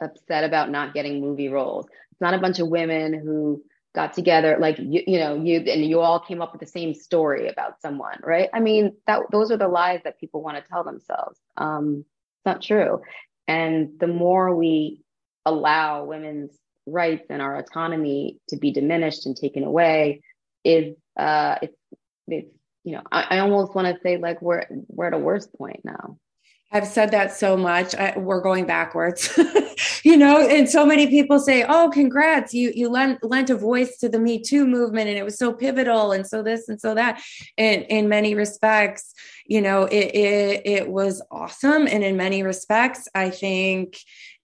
upset 0.00 0.44
about 0.44 0.70
not 0.70 0.94
getting 0.94 1.20
movie 1.20 1.48
roles. 1.48 1.86
It's 2.12 2.20
not 2.20 2.34
a 2.34 2.38
bunch 2.38 2.58
of 2.58 2.68
women 2.68 3.14
who 3.14 3.62
got 3.98 4.12
together 4.12 4.56
like 4.60 4.78
you, 4.78 5.02
you 5.08 5.18
know 5.18 5.34
you 5.34 5.56
and 5.58 5.84
you 5.84 5.98
all 5.98 6.20
came 6.20 6.40
up 6.40 6.52
with 6.52 6.60
the 6.60 6.72
same 6.78 6.94
story 6.94 7.48
about 7.48 7.80
someone 7.80 8.16
right? 8.22 8.48
I 8.54 8.60
mean 8.60 8.92
that 9.08 9.22
those 9.32 9.50
are 9.50 9.56
the 9.56 9.66
lies 9.66 10.02
that 10.04 10.20
people 10.20 10.40
want 10.40 10.56
to 10.56 10.70
tell 10.70 10.84
themselves. 10.84 11.36
Um 11.56 12.04
it's 12.36 12.46
not 12.46 12.62
true. 12.62 13.02
And 13.48 13.98
the 13.98 14.06
more 14.06 14.54
we 14.54 15.02
allow 15.44 16.04
women's 16.04 16.56
rights 16.86 17.26
and 17.28 17.42
our 17.42 17.56
autonomy 17.58 18.38
to 18.50 18.56
be 18.56 18.70
diminished 18.70 19.26
and 19.26 19.36
taken 19.36 19.64
away 19.64 20.22
is 20.62 20.94
uh 21.18 21.56
it's 21.60 21.80
it's 22.28 22.54
you 22.84 22.92
know 22.92 23.02
i, 23.10 23.22
I 23.30 23.38
almost 23.40 23.74
want 23.74 23.88
to 23.88 24.00
say 24.00 24.16
like 24.16 24.40
we're 24.40 24.64
we're 24.86 25.08
at 25.08 25.12
a 25.12 25.18
worse 25.18 25.48
point 25.48 25.80
now 25.82 26.18
I've 26.70 26.86
said 26.86 27.12
that 27.12 27.32
so 27.32 27.56
much. 27.56 27.94
I, 27.94 28.12
we're 28.18 28.42
going 28.42 28.66
backwards, 28.66 29.30
you 30.04 30.18
know. 30.18 30.46
And 30.46 30.68
so 30.68 30.84
many 30.84 31.06
people 31.06 31.38
say, 31.38 31.64
"Oh, 31.66 31.90
congrats! 31.92 32.52
You 32.52 32.72
you 32.74 32.90
lent 32.90 33.24
lent 33.24 33.48
a 33.48 33.56
voice 33.56 33.96
to 33.98 34.08
the 34.08 34.18
Me 34.18 34.38
Too 34.42 34.66
movement, 34.66 35.08
and 35.08 35.16
it 35.16 35.24
was 35.24 35.38
so 35.38 35.52
pivotal, 35.52 36.12
and 36.12 36.26
so 36.26 36.42
this 36.42 36.68
and 36.68 36.78
so 36.78 36.94
that." 36.94 37.22
And 37.56 37.86
in 37.88 38.10
many 38.10 38.34
respects, 38.34 39.14
you 39.46 39.62
know, 39.62 39.84
it 39.84 40.14
it, 40.14 40.62
it 40.66 40.88
was 40.88 41.22
awesome, 41.30 41.86
and 41.86 42.04
in 42.04 42.18
many 42.18 42.42
respects, 42.42 43.08
I 43.14 43.30
think, 43.30 43.96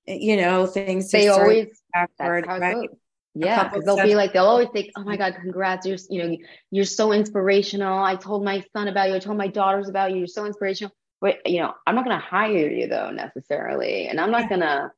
you 0.07 0.39
know, 0.39 0.67
things 0.67 1.11
they 1.11 1.29
always 1.29 1.83
backward, 1.93 2.47
right? 2.47 2.89
Yeah, 3.35 3.71
they'll 3.85 4.03
be 4.03 4.15
like, 4.15 4.33
they'll 4.33 4.47
always 4.47 4.69
think, 4.73 4.93
"Oh 4.97 5.05
my 5.05 5.19
God, 5.19 5.35
congrats! 5.43 5.87
You're 5.87 5.99
you 6.09 6.23
know, 6.23 6.37
you're 6.71 6.85
so 6.87 7.13
inspirational. 7.13 8.03
I 8.03 8.17
told 8.17 8.45
my 8.45 8.65
son 8.75 8.89
about 8.89 9.11
you. 9.11 9.17
I 9.17 9.19
told 9.19 9.37
my 9.37 9.49
daughters 9.49 9.91
about 9.91 10.13
you. 10.13 10.19
You're 10.19 10.27
so 10.27 10.47
inspirational." 10.47 10.95
Wait, 11.21 11.39
you 11.47 11.61
know, 11.61 11.75
I'm 11.87 11.95
not 11.95 12.05
going 12.05 12.19
to 12.19 12.25
hire 12.25 12.71
you 12.71 12.87
though 12.87 13.11
necessarily, 13.11 14.09
and 14.09 14.21
I'm 14.21 14.31
not 14.31 14.49
going 14.49 14.61
to, 14.61 14.93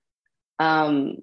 um, 0.59 1.19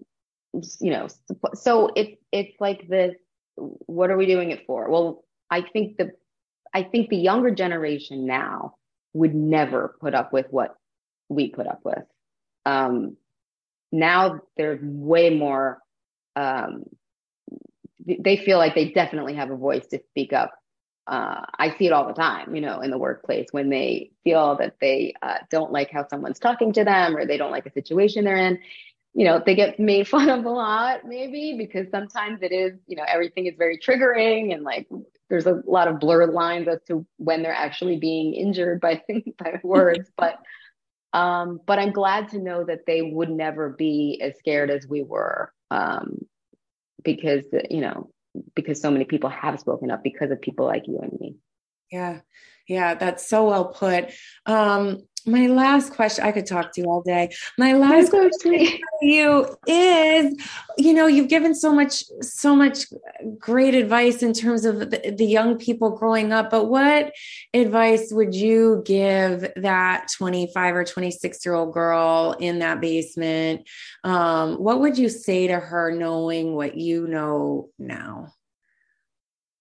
you 0.79 0.91
know, 0.91 1.07
so 1.53 1.89
it's 1.95 2.21
it's 2.31 2.59
like 2.59 2.87
this. 2.87 3.15
What 3.55 4.09
are 4.09 4.17
we 4.17 4.25
doing 4.25 4.51
it 4.51 4.65
for? 4.65 4.89
Well, 4.89 5.23
I 5.49 5.61
think 5.61 5.97
the, 5.97 6.11
I 6.73 6.83
think 6.83 7.09
the 7.09 7.17
younger 7.17 7.51
generation 7.51 8.25
now 8.25 8.75
would 9.13 9.35
never 9.35 9.95
put 9.99 10.15
up 10.15 10.33
with 10.33 10.47
what 10.49 10.75
we 11.29 11.49
put 11.49 11.67
up 11.67 11.81
with. 11.83 12.03
Um, 12.65 13.17
now 13.91 14.41
they're 14.57 14.79
way 14.81 15.29
more. 15.29 15.79
Um, 16.35 16.85
they 18.05 18.37
feel 18.37 18.57
like 18.57 18.75
they 18.75 18.89
definitely 18.89 19.35
have 19.35 19.51
a 19.51 19.55
voice 19.55 19.85
to 19.87 19.99
speak 20.09 20.33
up 20.33 20.51
uh, 21.05 21.41
I 21.59 21.75
see 21.77 21.87
it 21.87 21.93
all 21.93 22.07
the 22.07 22.13
time, 22.13 22.55
you 22.55 22.61
know, 22.61 22.79
in 22.79 22.91
the 22.91 22.97
workplace 22.97 23.47
when 23.51 23.69
they 23.69 24.11
feel 24.23 24.55
that 24.57 24.75
they 24.79 25.13
uh, 25.21 25.39
don't 25.49 25.71
like 25.71 25.91
how 25.91 26.07
someone's 26.07 26.39
talking 26.39 26.71
to 26.73 26.83
them 26.83 27.17
or 27.17 27.25
they 27.25 27.37
don't 27.37 27.51
like 27.51 27.65
the 27.65 27.71
situation 27.71 28.23
they're 28.23 28.37
in. 28.37 28.59
You 29.13 29.25
know, 29.25 29.41
they 29.45 29.55
get 29.55 29.79
made 29.79 30.07
fun 30.07 30.29
of 30.29 30.45
a 30.45 30.49
lot, 30.49 31.05
maybe 31.05 31.55
because 31.57 31.89
sometimes 31.91 32.41
it 32.41 32.51
is, 32.51 32.73
you 32.87 32.95
know, 32.95 33.03
everything 33.07 33.47
is 33.47 33.55
very 33.57 33.77
triggering 33.77 34.53
and 34.53 34.63
like 34.63 34.87
there's 35.29 35.45
a 35.45 35.61
lot 35.65 35.87
of 35.87 35.99
blurred 35.99 36.33
lines 36.33 36.67
as 36.67 36.79
to 36.87 37.05
when 37.17 37.43
they're 37.43 37.53
actually 37.53 37.97
being 37.97 38.33
injured 38.33 38.79
by 38.79 39.01
by 39.37 39.59
words. 39.63 40.09
but 40.17 40.39
um, 41.11 41.59
but 41.65 41.79
I'm 41.79 41.91
glad 41.91 42.29
to 42.29 42.39
know 42.39 42.63
that 42.63 42.85
they 42.87 43.01
would 43.01 43.29
never 43.29 43.69
be 43.69 44.19
as 44.21 44.37
scared 44.39 44.71
as 44.71 44.87
we 44.87 45.03
were 45.03 45.51
um, 45.69 46.19
because 47.03 47.45
you 47.69 47.81
know 47.81 48.09
because 48.55 48.81
so 48.81 48.91
many 48.91 49.05
people 49.05 49.29
have 49.29 49.59
spoken 49.59 49.91
up 49.91 50.03
because 50.03 50.31
of 50.31 50.41
people 50.41 50.65
like 50.65 50.87
you 50.87 50.99
and 50.99 51.17
me. 51.19 51.35
Yeah. 51.91 52.21
Yeah, 52.67 52.95
that's 52.95 53.27
so 53.27 53.49
well 53.49 53.65
put. 53.65 54.11
Um, 54.45 55.03
my 55.25 55.47
last 55.47 55.93
question, 55.93 56.25
I 56.25 56.31
could 56.31 56.45
talk 56.45 56.73
to 56.73 56.81
you 56.81 56.87
all 56.87 57.01
day. 57.01 57.33
My 57.57 57.73
last 57.73 58.09
question 58.09 58.67
for 58.67 59.05
you 59.05 59.57
is, 59.67 60.35
you 60.77 60.93
know, 60.93 61.07
you've 61.07 61.29
given 61.29 61.55
so 61.55 61.71
much, 61.73 62.03
so 62.21 62.55
much 62.55 62.85
great 63.37 63.73
advice 63.73 64.21
in 64.21 64.33
terms 64.33 64.65
of 64.65 64.79
the, 64.79 65.13
the 65.17 65.25
young 65.25 65.57
people 65.57 65.91
growing 65.91 66.33
up, 66.33 66.49
but 66.49 66.65
what 66.65 67.13
advice 67.53 68.11
would 68.11 68.35
you 68.35 68.83
give 68.85 69.51
that 69.55 70.07
25 70.17 70.75
or 70.75 70.83
26 70.83 71.45
year 71.45 71.55
old 71.55 71.73
girl 71.73 72.35
in 72.39 72.59
that 72.59 72.81
basement? 72.81 73.67
Um, 74.03 74.55
what 74.55 74.79
would 74.81 74.97
you 74.97 75.09
say 75.09 75.47
to 75.47 75.59
her 75.59 75.91
knowing 75.95 76.55
what 76.55 76.75
you 76.75 77.07
know 77.07 77.69
now? 77.79 78.33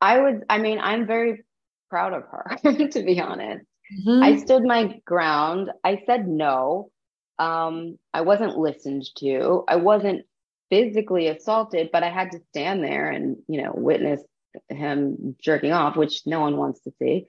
I 0.01 0.19
would, 0.19 0.45
I 0.51 0.59
mean, 0.59 0.81
I'm 0.81 1.07
very 1.07 1.45
proud 1.89 2.13
of 2.13 2.25
her, 2.25 2.57
to 2.89 3.03
be 3.05 3.21
honest. 3.21 3.65
Mm-hmm. 4.01 4.23
I 4.23 4.37
stood 4.37 4.65
my 4.65 5.01
ground. 5.05 5.71
I 5.85 6.03
said 6.07 6.29
no. 6.29 6.91
Um, 7.39 7.99
I 8.15 8.23
wasn't 8.23 8.59
listened 8.59 9.05
to. 9.19 9.65
I 9.69 9.77
wasn't 9.77 10.25
physically 10.71 11.29
assaulted, 11.29 11.91
but 11.93 12.03
I 12.03 12.11
had 12.11 12.31
to 12.33 12.41
stand 12.51 12.83
there 12.83 13.11
and, 13.11 13.37
you 13.49 13.63
know, 13.63 13.73
witness 13.75 14.23
him 14.69 15.37
jerking 15.41 15.73
off, 15.73 15.97
which 15.97 16.23
no 16.27 16.41
one 16.41 16.57
wants 16.57 16.81
to 16.83 16.93
see. 16.99 17.27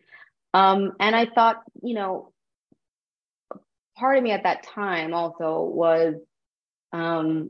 Um, 0.54 0.93
and 0.99 1.15
I 1.15 1.26
thought, 1.26 1.63
you 1.82 1.95
know, 1.95 2.32
part 3.97 4.17
of 4.17 4.23
me 4.23 4.32
at 4.32 4.43
that 4.43 4.63
time 4.63 5.13
also 5.13 5.62
was, 5.62 6.15
um, 6.91 7.49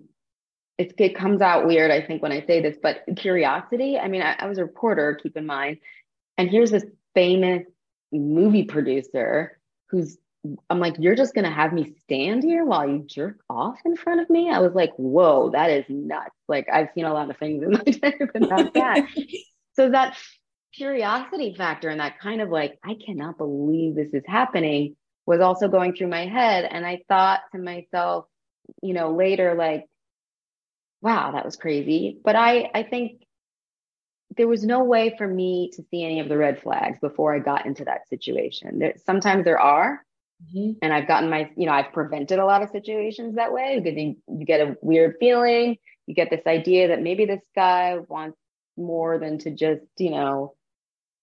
it, 0.78 0.94
it 0.98 1.16
comes 1.16 1.42
out 1.42 1.68
weird, 1.68 1.92
I 1.92 2.02
think, 2.02 2.22
when 2.24 2.32
I 2.32 2.46
say 2.46 2.62
this, 2.62 2.78
but 2.82 3.04
curiosity. 3.18 3.98
I 3.98 4.08
mean, 4.08 4.22
I, 4.22 4.36
I 4.40 4.48
was 4.48 4.58
a 4.58 4.64
reporter, 4.66 5.20
keep 5.22 5.38
in 5.38 5.46
mind, 5.46 5.78
and 6.38 6.50
here's 6.50 6.72
this 6.72 6.86
famous 7.14 7.64
movie 8.20 8.64
producer 8.64 9.60
who's 9.90 10.18
I'm 10.70 10.80
like, 10.80 10.96
you're 11.00 11.16
just 11.16 11.34
gonna 11.34 11.54
have 11.54 11.72
me 11.72 11.94
stand 12.04 12.44
here 12.44 12.66
while 12.66 12.88
you 12.88 13.06
jerk 13.08 13.40
off 13.50 13.80
in 13.86 13.96
front 13.96 14.20
of 14.20 14.30
me? 14.30 14.50
I 14.50 14.60
was 14.60 14.74
like, 14.74 14.92
whoa, 14.98 15.52
that 15.52 15.70
is 15.70 15.86
nuts. 15.88 16.36
Like 16.48 16.68
I've 16.72 16.90
seen 16.94 17.06
a 17.06 17.14
lot 17.14 17.30
of 17.30 17.38
things 17.38 17.64
in 17.64 17.72
my 17.72 17.84
life, 18.04 18.30
but 18.34 18.42
not 18.42 18.74
that. 18.74 19.08
so 19.74 19.90
that 19.90 20.18
curiosity 20.74 21.54
factor 21.56 21.90
and 21.90 22.00
that 22.00 22.20
kind 22.20 22.42
of 22.42 22.50
like, 22.50 22.78
I 22.84 22.96
cannot 22.96 23.38
believe 23.38 23.96
this 23.96 24.14
is 24.14 24.24
happening 24.28 24.96
was 25.26 25.40
also 25.40 25.70
going 25.70 25.96
through 25.96 26.10
my 26.10 26.26
head. 26.26 26.66
And 26.70 26.86
I 26.86 27.04
thought 27.08 27.42
to 27.54 27.62
myself, 27.62 28.26
you 28.82 28.94
know, 28.94 29.14
later, 29.14 29.56
like, 29.56 29.86
wow, 31.02 31.32
that 31.32 31.46
was 31.46 31.56
crazy. 31.56 32.20
But 32.24 32.36
I, 32.36 32.70
I 32.74 32.84
think 32.84 33.24
there 34.38 34.48
was 34.48 34.64
no 34.64 34.84
way 34.84 35.16
for 35.18 35.28
me 35.28 35.70
to 35.74 35.84
see 35.90 36.04
any 36.04 36.20
of 36.20 36.30
the 36.30 36.38
red 36.38 36.62
flags 36.62 37.00
before 37.00 37.36
I 37.36 37.40
got 37.40 37.66
into 37.66 37.86
that 37.86 38.08
situation. 38.08 38.80
There, 38.80 38.94
sometimes 39.06 39.44
there 39.44 39.60
are, 39.60 40.02
mm-hmm. 40.44 40.74
and 40.82 40.94
I've 40.94 41.08
gotten 41.08 41.30
my, 41.30 41.50
you 41.56 41.66
know, 41.66 41.74
I've 41.74 41.94
prevented 41.94 42.40
a 42.40 42.46
lot 42.46 42.62
of 42.62 42.70
situations 42.70 43.36
that 43.36 43.54
way 43.54 43.80
because 43.80 43.98
you, 43.98 44.16
you 44.28 44.46
get 44.46 44.62
a 44.62 44.78
weird 44.82 45.16
feeling. 45.20 45.78
You 46.08 46.16
get 46.16 46.30
this 46.30 46.46
idea 46.48 46.90
that 46.90 47.02
maybe 47.02 47.26
this 47.26 47.44
guy 47.56 47.98
wants 48.08 48.38
more 48.78 49.20
than 49.20 49.38
to 49.40 49.52
just, 49.52 49.84
you 49.98 50.12
know, 50.12 50.56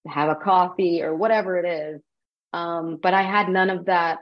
have 0.07 0.29
a 0.29 0.35
coffee 0.35 1.03
or 1.03 1.15
whatever 1.15 1.59
it 1.59 1.67
is. 1.67 2.03
Um, 2.53 2.99
but 3.03 3.15
I 3.15 3.23
had 3.23 3.49
none 3.49 3.71
of 3.71 3.87
that, 3.87 4.19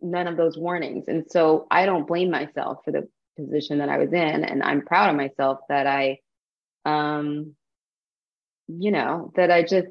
none 0.00 0.26
of 0.26 0.36
those 0.36 0.56
warnings. 0.56 1.04
And 1.08 1.24
so 1.28 1.66
I 1.70 1.86
don't 1.86 2.06
blame 2.06 2.30
myself 2.30 2.78
for 2.84 2.90
the 2.90 3.08
position 3.36 3.78
that 3.78 3.88
I 3.88 3.98
was 3.98 4.12
in. 4.12 4.44
And 4.44 4.62
I'm 4.62 4.82
proud 4.82 5.10
of 5.10 5.16
myself 5.16 5.60
that 5.68 5.86
I, 5.86 6.18
um, 6.84 7.54
you 8.68 8.90
know, 8.90 9.32
that 9.36 9.50
I 9.50 9.62
just 9.62 9.88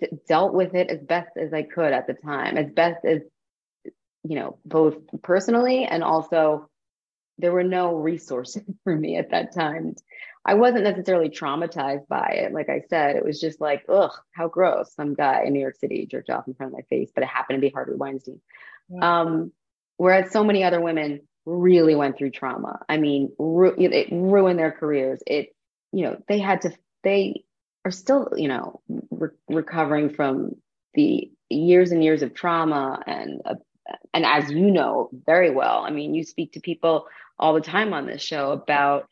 d- 0.00 0.08
dealt 0.28 0.54
with 0.54 0.74
it 0.74 0.88
as 0.88 1.00
best 1.00 1.30
as 1.36 1.52
I 1.52 1.62
could 1.62 1.92
at 1.92 2.06
the 2.06 2.14
time, 2.14 2.56
as 2.56 2.70
best 2.70 3.04
as, 3.04 3.20
you 4.22 4.36
know, 4.36 4.58
both 4.64 4.96
personally 5.22 5.84
and 5.84 6.02
also 6.02 6.68
there 7.38 7.52
were 7.52 7.64
no 7.64 7.94
resources 7.94 8.62
for 8.84 8.94
me 8.94 9.16
at 9.16 9.30
that 9.30 9.54
time. 9.54 9.94
I 10.44 10.54
wasn't 10.54 10.84
necessarily 10.84 11.30
traumatized 11.30 12.06
by 12.06 12.28
it. 12.34 12.52
Like 12.52 12.68
I 12.68 12.82
said, 12.90 13.16
it 13.16 13.24
was 13.24 13.40
just 13.40 13.60
like, 13.60 13.84
ugh, 13.88 14.12
how 14.32 14.48
gross. 14.48 14.94
Some 14.94 15.14
guy 15.14 15.44
in 15.46 15.54
New 15.54 15.60
York 15.60 15.76
City 15.76 16.06
jerked 16.06 16.28
off 16.28 16.46
in 16.46 16.54
front 16.54 16.72
of 16.72 16.78
my 16.78 16.82
face, 16.82 17.10
but 17.14 17.24
it 17.24 17.28
happened 17.28 17.56
to 17.56 17.60
be 17.60 17.70
Harvey 17.70 17.94
Weinstein. 17.94 18.40
Yeah. 18.90 19.20
Um, 19.20 19.52
whereas 19.96 20.30
so 20.30 20.44
many 20.44 20.62
other 20.62 20.82
women 20.82 21.22
really 21.46 21.94
went 21.94 22.18
through 22.18 22.30
trauma. 22.30 22.80
I 22.88 22.98
mean, 22.98 23.32
ru- 23.38 23.74
it 23.78 24.08
ruined 24.12 24.58
their 24.58 24.72
careers. 24.72 25.22
It, 25.26 25.54
you 25.92 26.04
know, 26.04 26.22
they 26.28 26.38
had 26.38 26.62
to, 26.62 26.72
they 27.02 27.43
are 27.84 27.90
still, 27.90 28.32
you 28.36 28.48
know, 28.48 28.80
re- 29.10 29.28
recovering 29.48 30.10
from 30.10 30.56
the 30.94 31.30
years 31.50 31.92
and 31.92 32.02
years 32.02 32.22
of 32.22 32.34
trauma 32.34 33.02
and, 33.06 33.42
uh, 33.44 33.54
and 34.14 34.24
as 34.24 34.50
you 34.50 34.70
know 34.70 35.10
very 35.26 35.50
well, 35.50 35.84
I 35.84 35.90
mean, 35.90 36.14
you 36.14 36.24
speak 36.24 36.52
to 36.52 36.60
people 36.60 37.06
all 37.38 37.52
the 37.52 37.60
time 37.60 37.92
on 37.92 38.06
this 38.06 38.22
show 38.22 38.52
about 38.52 39.08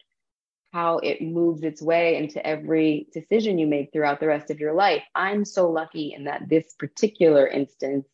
how 0.73 0.99
it 0.99 1.20
moves 1.20 1.62
its 1.62 1.83
way 1.83 2.16
into 2.16 2.45
every 2.47 3.07
decision 3.12 3.59
you 3.59 3.66
make 3.66 3.93
throughout 3.93 4.20
the 4.20 4.27
rest 4.27 4.51
of 4.51 4.59
your 4.59 4.73
life. 4.73 5.03
I'm 5.14 5.45
so 5.45 5.70
lucky 5.70 6.14
in 6.16 6.25
that 6.25 6.49
this 6.49 6.73
particular 6.79 7.47
instance 7.47 8.07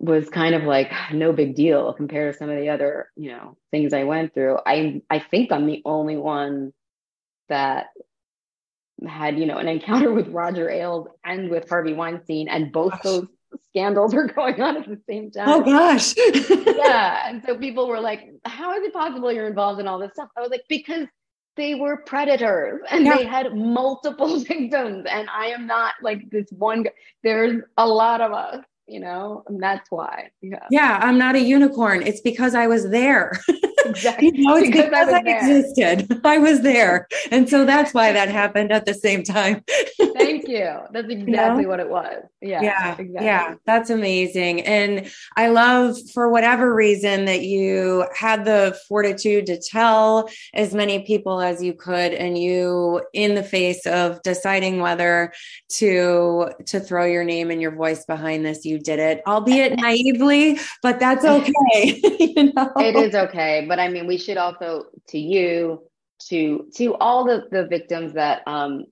was 0.00 0.28
kind 0.28 0.54
of 0.54 0.64
like 0.64 0.90
no 1.12 1.32
big 1.32 1.54
deal 1.54 1.92
compared 1.92 2.32
to 2.32 2.38
some 2.38 2.50
of 2.50 2.58
the 2.58 2.70
other, 2.70 3.10
you 3.16 3.30
know, 3.30 3.56
things 3.70 3.92
I 3.92 4.04
went 4.04 4.34
through. 4.34 4.58
I 4.66 5.02
I 5.08 5.20
think 5.20 5.52
I'm 5.52 5.66
the 5.66 5.82
only 5.84 6.16
one 6.16 6.72
that 7.48 7.88
had, 9.06 9.38
you 9.38 9.46
know, 9.46 9.58
an 9.58 9.68
encounter 9.68 10.12
with 10.12 10.28
Roger 10.28 10.70
Ailes 10.70 11.08
and 11.24 11.50
with 11.50 11.68
Harvey 11.68 11.92
Weinstein, 11.92 12.48
and 12.48 12.72
both 12.72 12.92
gosh. 12.92 13.02
those 13.02 13.26
scandals 13.70 14.14
are 14.14 14.24
going 14.34 14.60
on 14.60 14.76
at 14.76 14.88
the 14.88 15.00
same 15.08 15.30
oh, 15.36 15.38
time. 15.38 15.48
Oh 15.48 15.60
gosh. 15.62 16.14
yeah. 16.76 17.28
And 17.28 17.42
so 17.44 17.56
people 17.56 17.88
were 17.88 18.00
like, 18.00 18.28
How 18.44 18.74
is 18.74 18.84
it 18.84 18.92
possible 18.92 19.32
you're 19.32 19.48
involved 19.48 19.80
in 19.80 19.88
all 19.88 19.98
this 19.98 20.12
stuff? 20.12 20.28
I 20.36 20.40
was 20.40 20.50
like, 20.50 20.64
because 20.68 21.06
they 21.56 21.74
were 21.74 21.98
predators 21.98 22.80
and 22.90 23.04
yeah. 23.04 23.16
they 23.16 23.24
had 23.24 23.54
multiple 23.54 24.38
victims 24.44 25.04
and 25.10 25.28
i 25.30 25.46
am 25.46 25.66
not 25.66 25.94
like 26.02 26.30
this 26.30 26.46
one 26.52 26.86
there's 27.22 27.60
a 27.76 27.86
lot 27.86 28.20
of 28.20 28.32
us 28.32 28.64
you 28.86 29.00
know 29.00 29.42
and 29.46 29.62
that's 29.62 29.90
why 29.90 30.30
yeah 30.40 30.66
yeah 30.70 30.98
i'm 31.02 31.18
not 31.18 31.34
a 31.34 31.40
unicorn 31.40 32.02
it's 32.02 32.20
because 32.20 32.54
i 32.54 32.66
was 32.66 32.88
there 32.90 33.32
exactly 33.90 34.30
you 34.34 34.44
know 34.44 34.56
it's 34.56 34.68
because, 34.68 34.84
because 34.84 35.08
I, 35.08 35.18
I 35.18 35.38
existed 35.38 36.20
i 36.24 36.38
was 36.38 36.62
there 36.62 37.08
and 37.30 37.48
so 37.48 37.64
that's 37.64 37.92
why 37.92 38.12
that 38.12 38.28
happened 38.28 38.72
at 38.72 38.86
the 38.86 38.94
same 38.94 39.22
time 39.22 39.62
thank 40.14 40.48
you 40.48 40.78
that's 40.92 41.08
exactly 41.08 41.26
you 41.26 41.62
know? 41.62 41.68
what 41.68 41.80
it 41.80 41.90
was 41.90 42.24
yeah 42.40 42.62
yeah 42.62 42.96
exactly. 42.98 43.26
yeah 43.26 43.54
that's 43.66 43.90
amazing 43.90 44.62
and 44.62 45.10
i 45.36 45.48
love 45.48 45.96
for 46.12 46.28
whatever 46.28 46.74
reason 46.74 47.24
that 47.26 47.42
you 47.42 48.06
had 48.14 48.44
the 48.44 48.78
fortitude 48.88 49.46
to 49.46 49.60
tell 49.60 50.28
as 50.54 50.74
many 50.74 51.04
people 51.04 51.40
as 51.40 51.62
you 51.62 51.74
could 51.74 52.12
and 52.12 52.38
you 52.38 53.02
in 53.12 53.34
the 53.34 53.42
face 53.42 53.86
of 53.86 54.22
deciding 54.22 54.80
whether 54.80 55.32
to 55.68 56.50
to 56.66 56.80
throw 56.80 57.04
your 57.04 57.24
name 57.24 57.50
and 57.50 57.60
your 57.60 57.74
voice 57.74 58.04
behind 58.04 58.44
this 58.44 58.64
you 58.64 58.78
did 58.78 58.98
it, 58.98 59.22
albeit 59.26 59.78
naively, 59.78 60.58
but 60.82 60.98
that's 60.98 61.24
okay. 61.24 62.00
you 62.18 62.52
know? 62.52 62.72
It 62.76 62.96
is 62.96 63.14
okay. 63.14 63.64
But 63.68 63.78
I 63.80 63.88
mean, 63.88 64.06
we 64.06 64.18
should 64.18 64.36
also 64.36 64.86
to 65.08 65.18
you, 65.18 65.82
to 66.28 66.68
to 66.76 66.94
all 66.96 67.24
the, 67.24 67.44
the 67.50 67.66
victims 67.66 68.14
that 68.14 68.42
um 68.46 68.84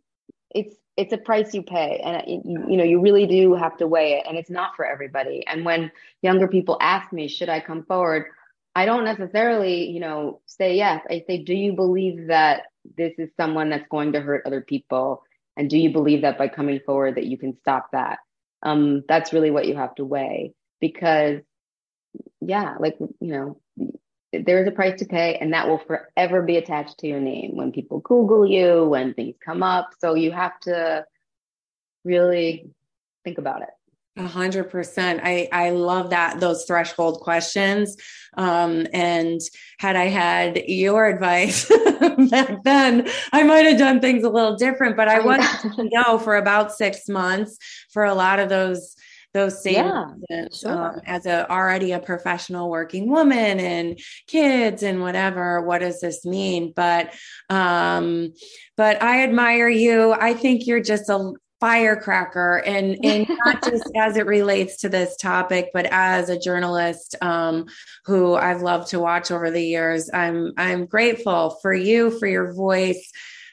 it's 0.50 0.76
it's 0.96 1.12
a 1.12 1.18
price 1.18 1.54
you 1.54 1.62
pay. 1.62 2.00
And 2.04 2.22
you, 2.26 2.64
you 2.70 2.76
know 2.76 2.84
you 2.84 3.00
really 3.00 3.26
do 3.26 3.54
have 3.54 3.76
to 3.78 3.86
weigh 3.86 4.14
it. 4.14 4.26
And 4.28 4.36
it's 4.36 4.50
not 4.50 4.74
for 4.76 4.84
everybody. 4.84 5.44
And 5.46 5.64
when 5.64 5.92
younger 6.22 6.48
people 6.48 6.78
ask 6.80 7.12
me 7.12 7.28
should 7.28 7.48
i 7.48 7.60
come 7.60 7.84
forward? 7.84 8.26
I 8.74 8.86
don't 8.86 9.04
necessarily 9.04 9.90
you 9.90 10.00
know 10.00 10.40
say 10.46 10.76
yes. 10.76 11.04
I 11.10 11.24
say 11.26 11.42
do 11.42 11.54
you 11.54 11.74
believe 11.74 12.28
that 12.28 12.62
this 12.96 13.12
is 13.18 13.28
someone 13.36 13.68
that's 13.70 13.88
going 13.90 14.12
to 14.12 14.20
hurt 14.20 14.46
other 14.46 14.62
people? 14.62 15.22
And 15.56 15.68
do 15.68 15.76
you 15.76 15.92
believe 15.92 16.22
that 16.22 16.38
by 16.38 16.48
coming 16.48 16.80
forward 16.86 17.16
that 17.16 17.26
you 17.26 17.36
can 17.36 17.58
stop 17.58 17.88
that? 17.92 18.20
Um, 18.62 19.02
that's 19.08 19.32
really 19.32 19.50
what 19.50 19.66
you 19.66 19.76
have 19.76 19.94
to 19.96 20.04
weigh. 20.04 20.54
Because 20.80 21.40
yeah 22.40 22.74
like 22.78 22.96
you 23.00 23.32
know 23.32 23.60
there's 24.32 24.68
a 24.68 24.72
price 24.72 24.98
to 24.98 25.06
pay 25.06 25.36
and 25.36 25.52
that 25.52 25.68
will 25.68 25.78
forever 25.78 26.42
be 26.42 26.56
attached 26.56 26.98
to 26.98 27.06
your 27.06 27.20
name 27.20 27.56
when 27.56 27.72
people 27.72 28.00
google 28.00 28.46
you 28.46 28.84
when 28.84 29.14
things 29.14 29.36
come 29.44 29.62
up 29.62 29.90
so 30.00 30.14
you 30.14 30.30
have 30.30 30.58
to 30.60 31.04
really 32.04 32.70
think 33.24 33.38
about 33.38 33.62
it 33.62 33.68
a 34.18 34.26
hundred 34.26 34.64
percent. 34.64 35.20
I 35.22 35.48
I 35.52 35.70
love 35.70 36.10
that 36.10 36.40
those 36.40 36.64
threshold 36.64 37.20
questions. 37.20 37.96
Um, 38.36 38.86
and 38.92 39.40
had 39.78 39.94
I 39.96 40.06
had 40.06 40.56
your 40.66 41.06
advice 41.06 41.68
back 42.30 42.64
then, 42.64 43.08
I 43.32 43.44
might 43.44 43.66
have 43.66 43.78
done 43.78 44.00
things 44.00 44.24
a 44.24 44.28
little 44.28 44.56
different. 44.56 44.96
But 44.96 45.08
I 45.08 45.20
wanted 45.20 45.46
to 45.76 45.88
know 45.92 46.18
for 46.18 46.36
about 46.36 46.72
six 46.72 47.08
months 47.08 47.58
for 47.92 48.04
a 48.04 48.14
lot 48.14 48.40
of 48.40 48.48
those 48.48 48.96
those 49.34 49.62
same 49.62 49.74
yeah, 49.74 50.12
reasons, 50.30 50.60
sure. 50.60 50.94
um, 50.94 51.00
as 51.06 51.26
a 51.26 51.50
already 51.50 51.92
a 51.92 51.98
professional 51.98 52.70
working 52.70 53.10
woman 53.10 53.60
and 53.60 53.98
kids 54.26 54.82
and 54.82 55.00
whatever 55.00 55.60
what 55.62 55.80
does 55.80 56.00
this 56.00 56.24
mean 56.24 56.72
but 56.74 57.14
um 57.50 58.32
but 58.76 59.02
i 59.02 59.22
admire 59.22 59.68
you 59.68 60.12
i 60.12 60.32
think 60.32 60.66
you're 60.66 60.80
just 60.80 61.10
a 61.10 61.32
firecracker 61.60 62.62
and 62.64 63.04
and 63.04 63.26
not 63.44 63.62
just 63.64 63.90
as 63.96 64.16
it 64.16 64.26
relates 64.26 64.78
to 64.78 64.88
this 64.88 65.16
topic 65.16 65.70
but 65.74 65.86
as 65.90 66.28
a 66.28 66.38
journalist 66.38 67.16
um, 67.20 67.66
who 68.04 68.34
I've 68.34 68.62
loved 68.62 68.88
to 68.90 69.00
watch 69.00 69.30
over 69.30 69.50
the 69.50 69.62
years 69.62 70.08
I'm 70.12 70.52
I'm 70.56 70.86
grateful 70.86 71.58
for 71.60 71.74
you 71.74 72.16
for 72.18 72.26
your 72.26 72.52
voice 72.52 73.10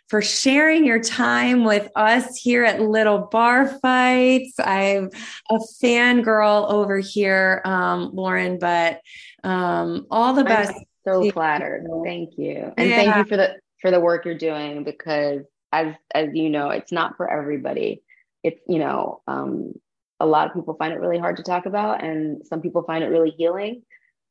for 0.07 0.21
sharing 0.21 0.85
your 0.85 0.99
time 0.99 1.63
with 1.63 1.89
us 1.95 2.35
here 2.37 2.63
at 2.63 2.79
Little 2.79 3.27
Bar 3.31 3.67
Fights. 3.79 4.53
I'm 4.59 5.09
a 5.49 5.57
fangirl 5.81 6.71
over 6.71 6.99
here, 6.99 7.61
um, 7.65 8.11
Lauren, 8.13 8.59
but 8.59 9.01
um, 9.43 10.05
all 10.11 10.33
the 10.33 10.43
best. 10.43 10.73
I'm 10.73 10.83
so 11.05 11.31
flattered. 11.31 11.87
Thank 12.03 12.37
you. 12.37 12.71
And 12.77 12.89
yeah. 12.89 12.95
thank 12.95 13.15
you 13.15 13.25
for 13.25 13.37
the 13.37 13.55
for 13.81 13.91
the 13.91 13.99
work 13.99 14.25
you're 14.25 14.37
doing 14.37 14.83
because 14.83 15.41
as 15.71 15.93
as 16.13 16.29
you 16.33 16.49
know, 16.49 16.69
it's 16.69 16.91
not 16.91 17.17
for 17.17 17.29
everybody. 17.29 18.03
It's 18.43 18.61
you 18.67 18.79
know, 18.79 19.21
um, 19.27 19.73
a 20.19 20.25
lot 20.25 20.47
of 20.47 20.53
people 20.53 20.75
find 20.75 20.93
it 20.93 20.99
really 20.99 21.19
hard 21.19 21.37
to 21.37 21.43
talk 21.43 21.65
about, 21.65 22.03
and 22.03 22.45
some 22.45 22.61
people 22.61 22.83
find 22.83 23.03
it 23.03 23.07
really 23.07 23.31
healing. 23.31 23.81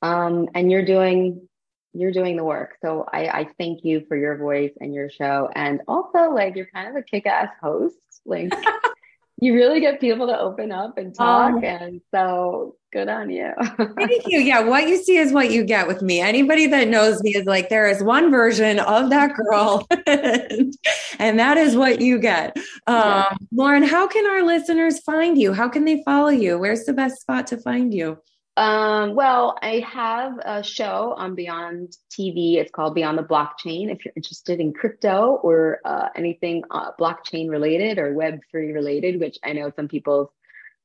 Um, 0.03 0.49
and 0.55 0.71
you're 0.71 0.85
doing 0.85 1.49
you're 1.95 2.13
doing 2.13 2.37
the 2.37 2.45
work. 2.45 2.77
So 2.83 3.07
I, 3.13 3.27
I 3.29 3.49
thank 3.59 3.85
you 3.85 4.05
for 4.09 4.17
your 4.17 4.37
voice 4.37 4.73
and 4.81 4.93
your 4.93 5.09
show, 5.09 5.49
and 5.55 5.81
also 5.89 6.31
like 6.31 6.57
you're 6.57 6.67
kind 6.67 6.89
of 6.89 6.97
a 6.97 7.03
kick-ass 7.03 7.51
host. 7.63 7.97
Like 8.27 8.53
you 9.41 9.55
really 9.55 9.81
get 9.81 10.01
people 10.01 10.27
to 10.27 10.39
open 10.39 10.73
up 10.73 10.99
and 10.99 11.15
talk, 11.15 11.55
um, 11.55 11.65
and 11.65 12.01
so 12.11 12.77
good 12.93 13.09
on 13.09 13.31
you. 13.31 13.53
thank 13.77 14.27
you. 14.27 14.39
Yeah, 14.39 14.61
what 14.61 14.89
you 14.89 14.97
see 14.97 15.17
is 15.17 15.33
what 15.33 15.51
you 15.51 15.65
get 15.65 15.87
with 15.87 16.03
me. 16.03 16.21
Anybody 16.21 16.67
that 16.69 16.89
knows 16.89 17.23
me 17.23 17.35
is 17.35 17.45
like, 17.45 17.69
there 17.69 17.89
is 17.89 18.03
one 18.03 18.31
version 18.31 18.79
of 18.79 19.11
that 19.11 19.35
girl, 19.35 19.87
and, 20.07 21.39
that 21.39 21.57
is 21.57 21.77
what 21.77 22.01
you 22.01 22.19
get. 22.19 22.57
Um, 22.87 22.95
yeah. 22.97 23.35
Lauren, 23.53 23.83
how 23.83 24.07
can 24.07 24.27
our 24.27 24.43
listeners 24.43 25.01
find 25.01 25.37
you? 25.37 25.53
How 25.53 25.69
can 25.69 25.85
they 25.85 26.03
follow 26.05 26.31
you? 26.31 26.59
Where's 26.59 26.85
the 26.85 26.93
best 26.93 27.21
spot 27.21 27.47
to 27.49 27.57
find 27.57 27.93
you? 27.93 28.19
Um, 28.57 29.17
well, 29.17 29.59
I 29.61 29.81
have 29.81 30.39
a 30.39 30.63
show 30.63 31.15
on 31.17 31.35
Beyond 31.35 31.97
TV. 32.11 32.57
It's 32.57 32.71
called 32.71 32.95
Beyond 32.95 33.19
the 33.19 33.25
Blockchain. 33.25 33.91
If 33.91 34.05
you're 34.05 34.15
interested 34.15 34.61
in 34.61 34.73
crypto 34.73 35.41
or 35.43 35.81
uh, 35.85 36.09
anything 36.15 36.63
uh, 36.71 36.93
blockchain 36.99 37.51
related 37.51 37.99
or 37.99 38.15
Web3 38.15 38.73
related, 38.73 39.19
which 39.19 39.39
I 39.43 39.55
know 39.55 39.73
some 39.75 39.89
people's 39.89 40.29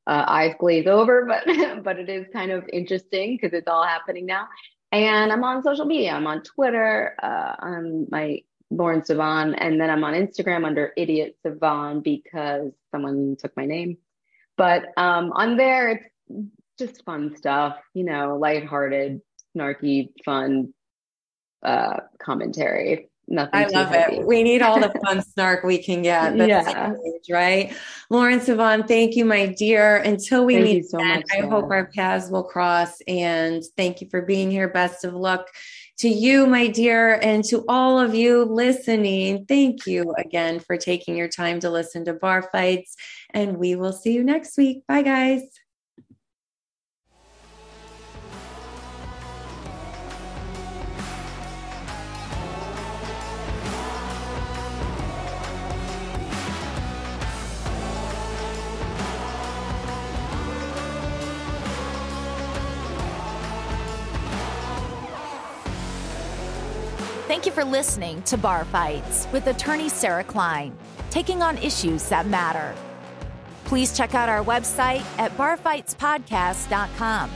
uh, 0.07 0.25
eyes 0.27 0.55
glaze 0.59 0.87
over, 0.87 1.25
but 1.27 1.83
but 1.83 1.99
it 1.99 2.09
is 2.09 2.25
kind 2.33 2.51
of 2.51 2.67
interesting 2.73 3.37
because 3.39 3.55
it's 3.55 3.67
all 3.67 3.83
happening 3.83 4.25
now. 4.25 4.47
And 4.91 5.31
I'm 5.31 5.43
on 5.43 5.61
social 5.61 5.85
media. 5.85 6.13
I'm 6.13 6.25
on 6.25 6.41
Twitter. 6.41 7.15
Uh, 7.21 7.55
on 7.59 8.07
my 8.09 8.39
Lauren 8.71 9.01
Sivan, 9.01 9.55
and 9.57 9.81
then 9.81 9.89
I'm 9.89 10.03
on 10.03 10.13
Instagram 10.13 10.65
under 10.65 10.93
Idiot 10.95 11.37
Sivan 11.43 12.03
because 12.03 12.71
someone 12.91 13.35
took 13.39 13.55
my 13.57 13.65
name. 13.65 13.97
But 14.57 14.85
um, 14.97 15.31
on 15.31 15.57
there, 15.57 15.89
it's 15.89 16.49
just 16.79 17.03
fun 17.05 17.35
stuff, 17.35 17.77
you 17.93 18.03
know, 18.03 18.37
lighthearted, 18.37 19.21
snarky, 19.55 20.09
fun 20.25 20.73
uh, 21.63 21.97
commentary. 22.19 23.09
Nothing 23.31 23.59
I 23.59 23.67
love 23.67 23.89
heavy. 23.89 24.15
it. 24.15 24.25
We 24.25 24.41
need 24.41 24.63
all 24.63 24.79
the 24.79 24.91
fun 25.05 25.21
snark 25.21 25.63
we 25.63 25.77
can 25.77 26.01
get. 26.01 26.35
yeah. 26.35 26.93
Age, 27.05 27.29
right. 27.29 27.75
Lauren 28.09 28.39
Sivan, 28.39 28.87
thank 28.87 29.15
you, 29.15 29.23
my 29.23 29.45
dear. 29.45 29.97
Until 29.97 30.45
we 30.45 30.55
thank 30.55 30.65
meet 30.65 30.85
so 30.85 30.97
again, 30.97 31.17
much, 31.17 31.25
I 31.31 31.45
hope 31.45 31.69
our 31.69 31.85
paths 31.85 32.31
will 32.31 32.43
cross. 32.43 32.99
And 33.07 33.63
thank 33.77 34.01
you 34.01 34.09
for 34.09 34.23
being 34.23 34.49
here. 34.49 34.67
Best 34.67 35.05
of 35.05 35.13
luck 35.13 35.47
to 35.99 36.09
you, 36.09 36.47
my 36.47 36.67
dear, 36.67 37.19
and 37.21 37.43
to 37.45 37.63
all 37.67 37.99
of 37.99 38.15
you 38.15 38.45
listening. 38.45 39.45
Thank 39.45 39.85
you 39.85 40.11
again 40.17 40.59
for 40.59 40.75
taking 40.75 41.15
your 41.15 41.27
time 41.27 41.59
to 41.59 41.69
listen 41.69 42.05
to 42.05 42.13
Bar 42.13 42.49
Fights. 42.51 42.95
And 43.29 43.57
we 43.57 43.75
will 43.75 43.93
see 43.93 44.13
you 44.13 44.23
next 44.23 44.57
week. 44.57 44.87
Bye, 44.87 45.03
guys. 45.03 45.43
For 67.59 67.65
listening 67.65 68.21
to 68.21 68.37
Bar 68.37 68.63
Fights 68.63 69.27
with 69.33 69.47
attorney 69.47 69.89
Sarah 69.89 70.23
Klein, 70.23 70.73
taking 71.09 71.41
on 71.41 71.57
issues 71.57 72.07
that 72.07 72.25
matter. 72.25 72.73
Please 73.65 73.97
check 73.97 74.15
out 74.15 74.29
our 74.29 74.41
website 74.41 75.03
at 75.19 75.35
barfightspodcast.com, 75.35 77.29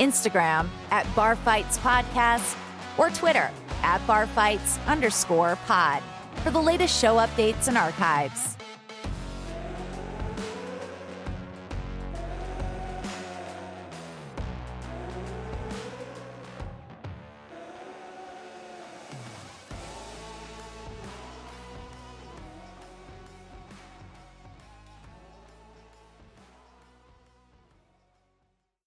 Instagram 0.00 0.68
at 0.90 1.06
barfightspodcast, 1.06 2.58
or 2.98 3.08
Twitter 3.08 3.50
at 3.82 4.06
barfights 4.06 4.86
underscore 4.86 5.56
pod 5.64 6.02
for 6.42 6.50
the 6.50 6.60
latest 6.60 7.00
show 7.00 7.16
updates 7.16 7.66
and 7.68 7.78
archives. 7.78 8.58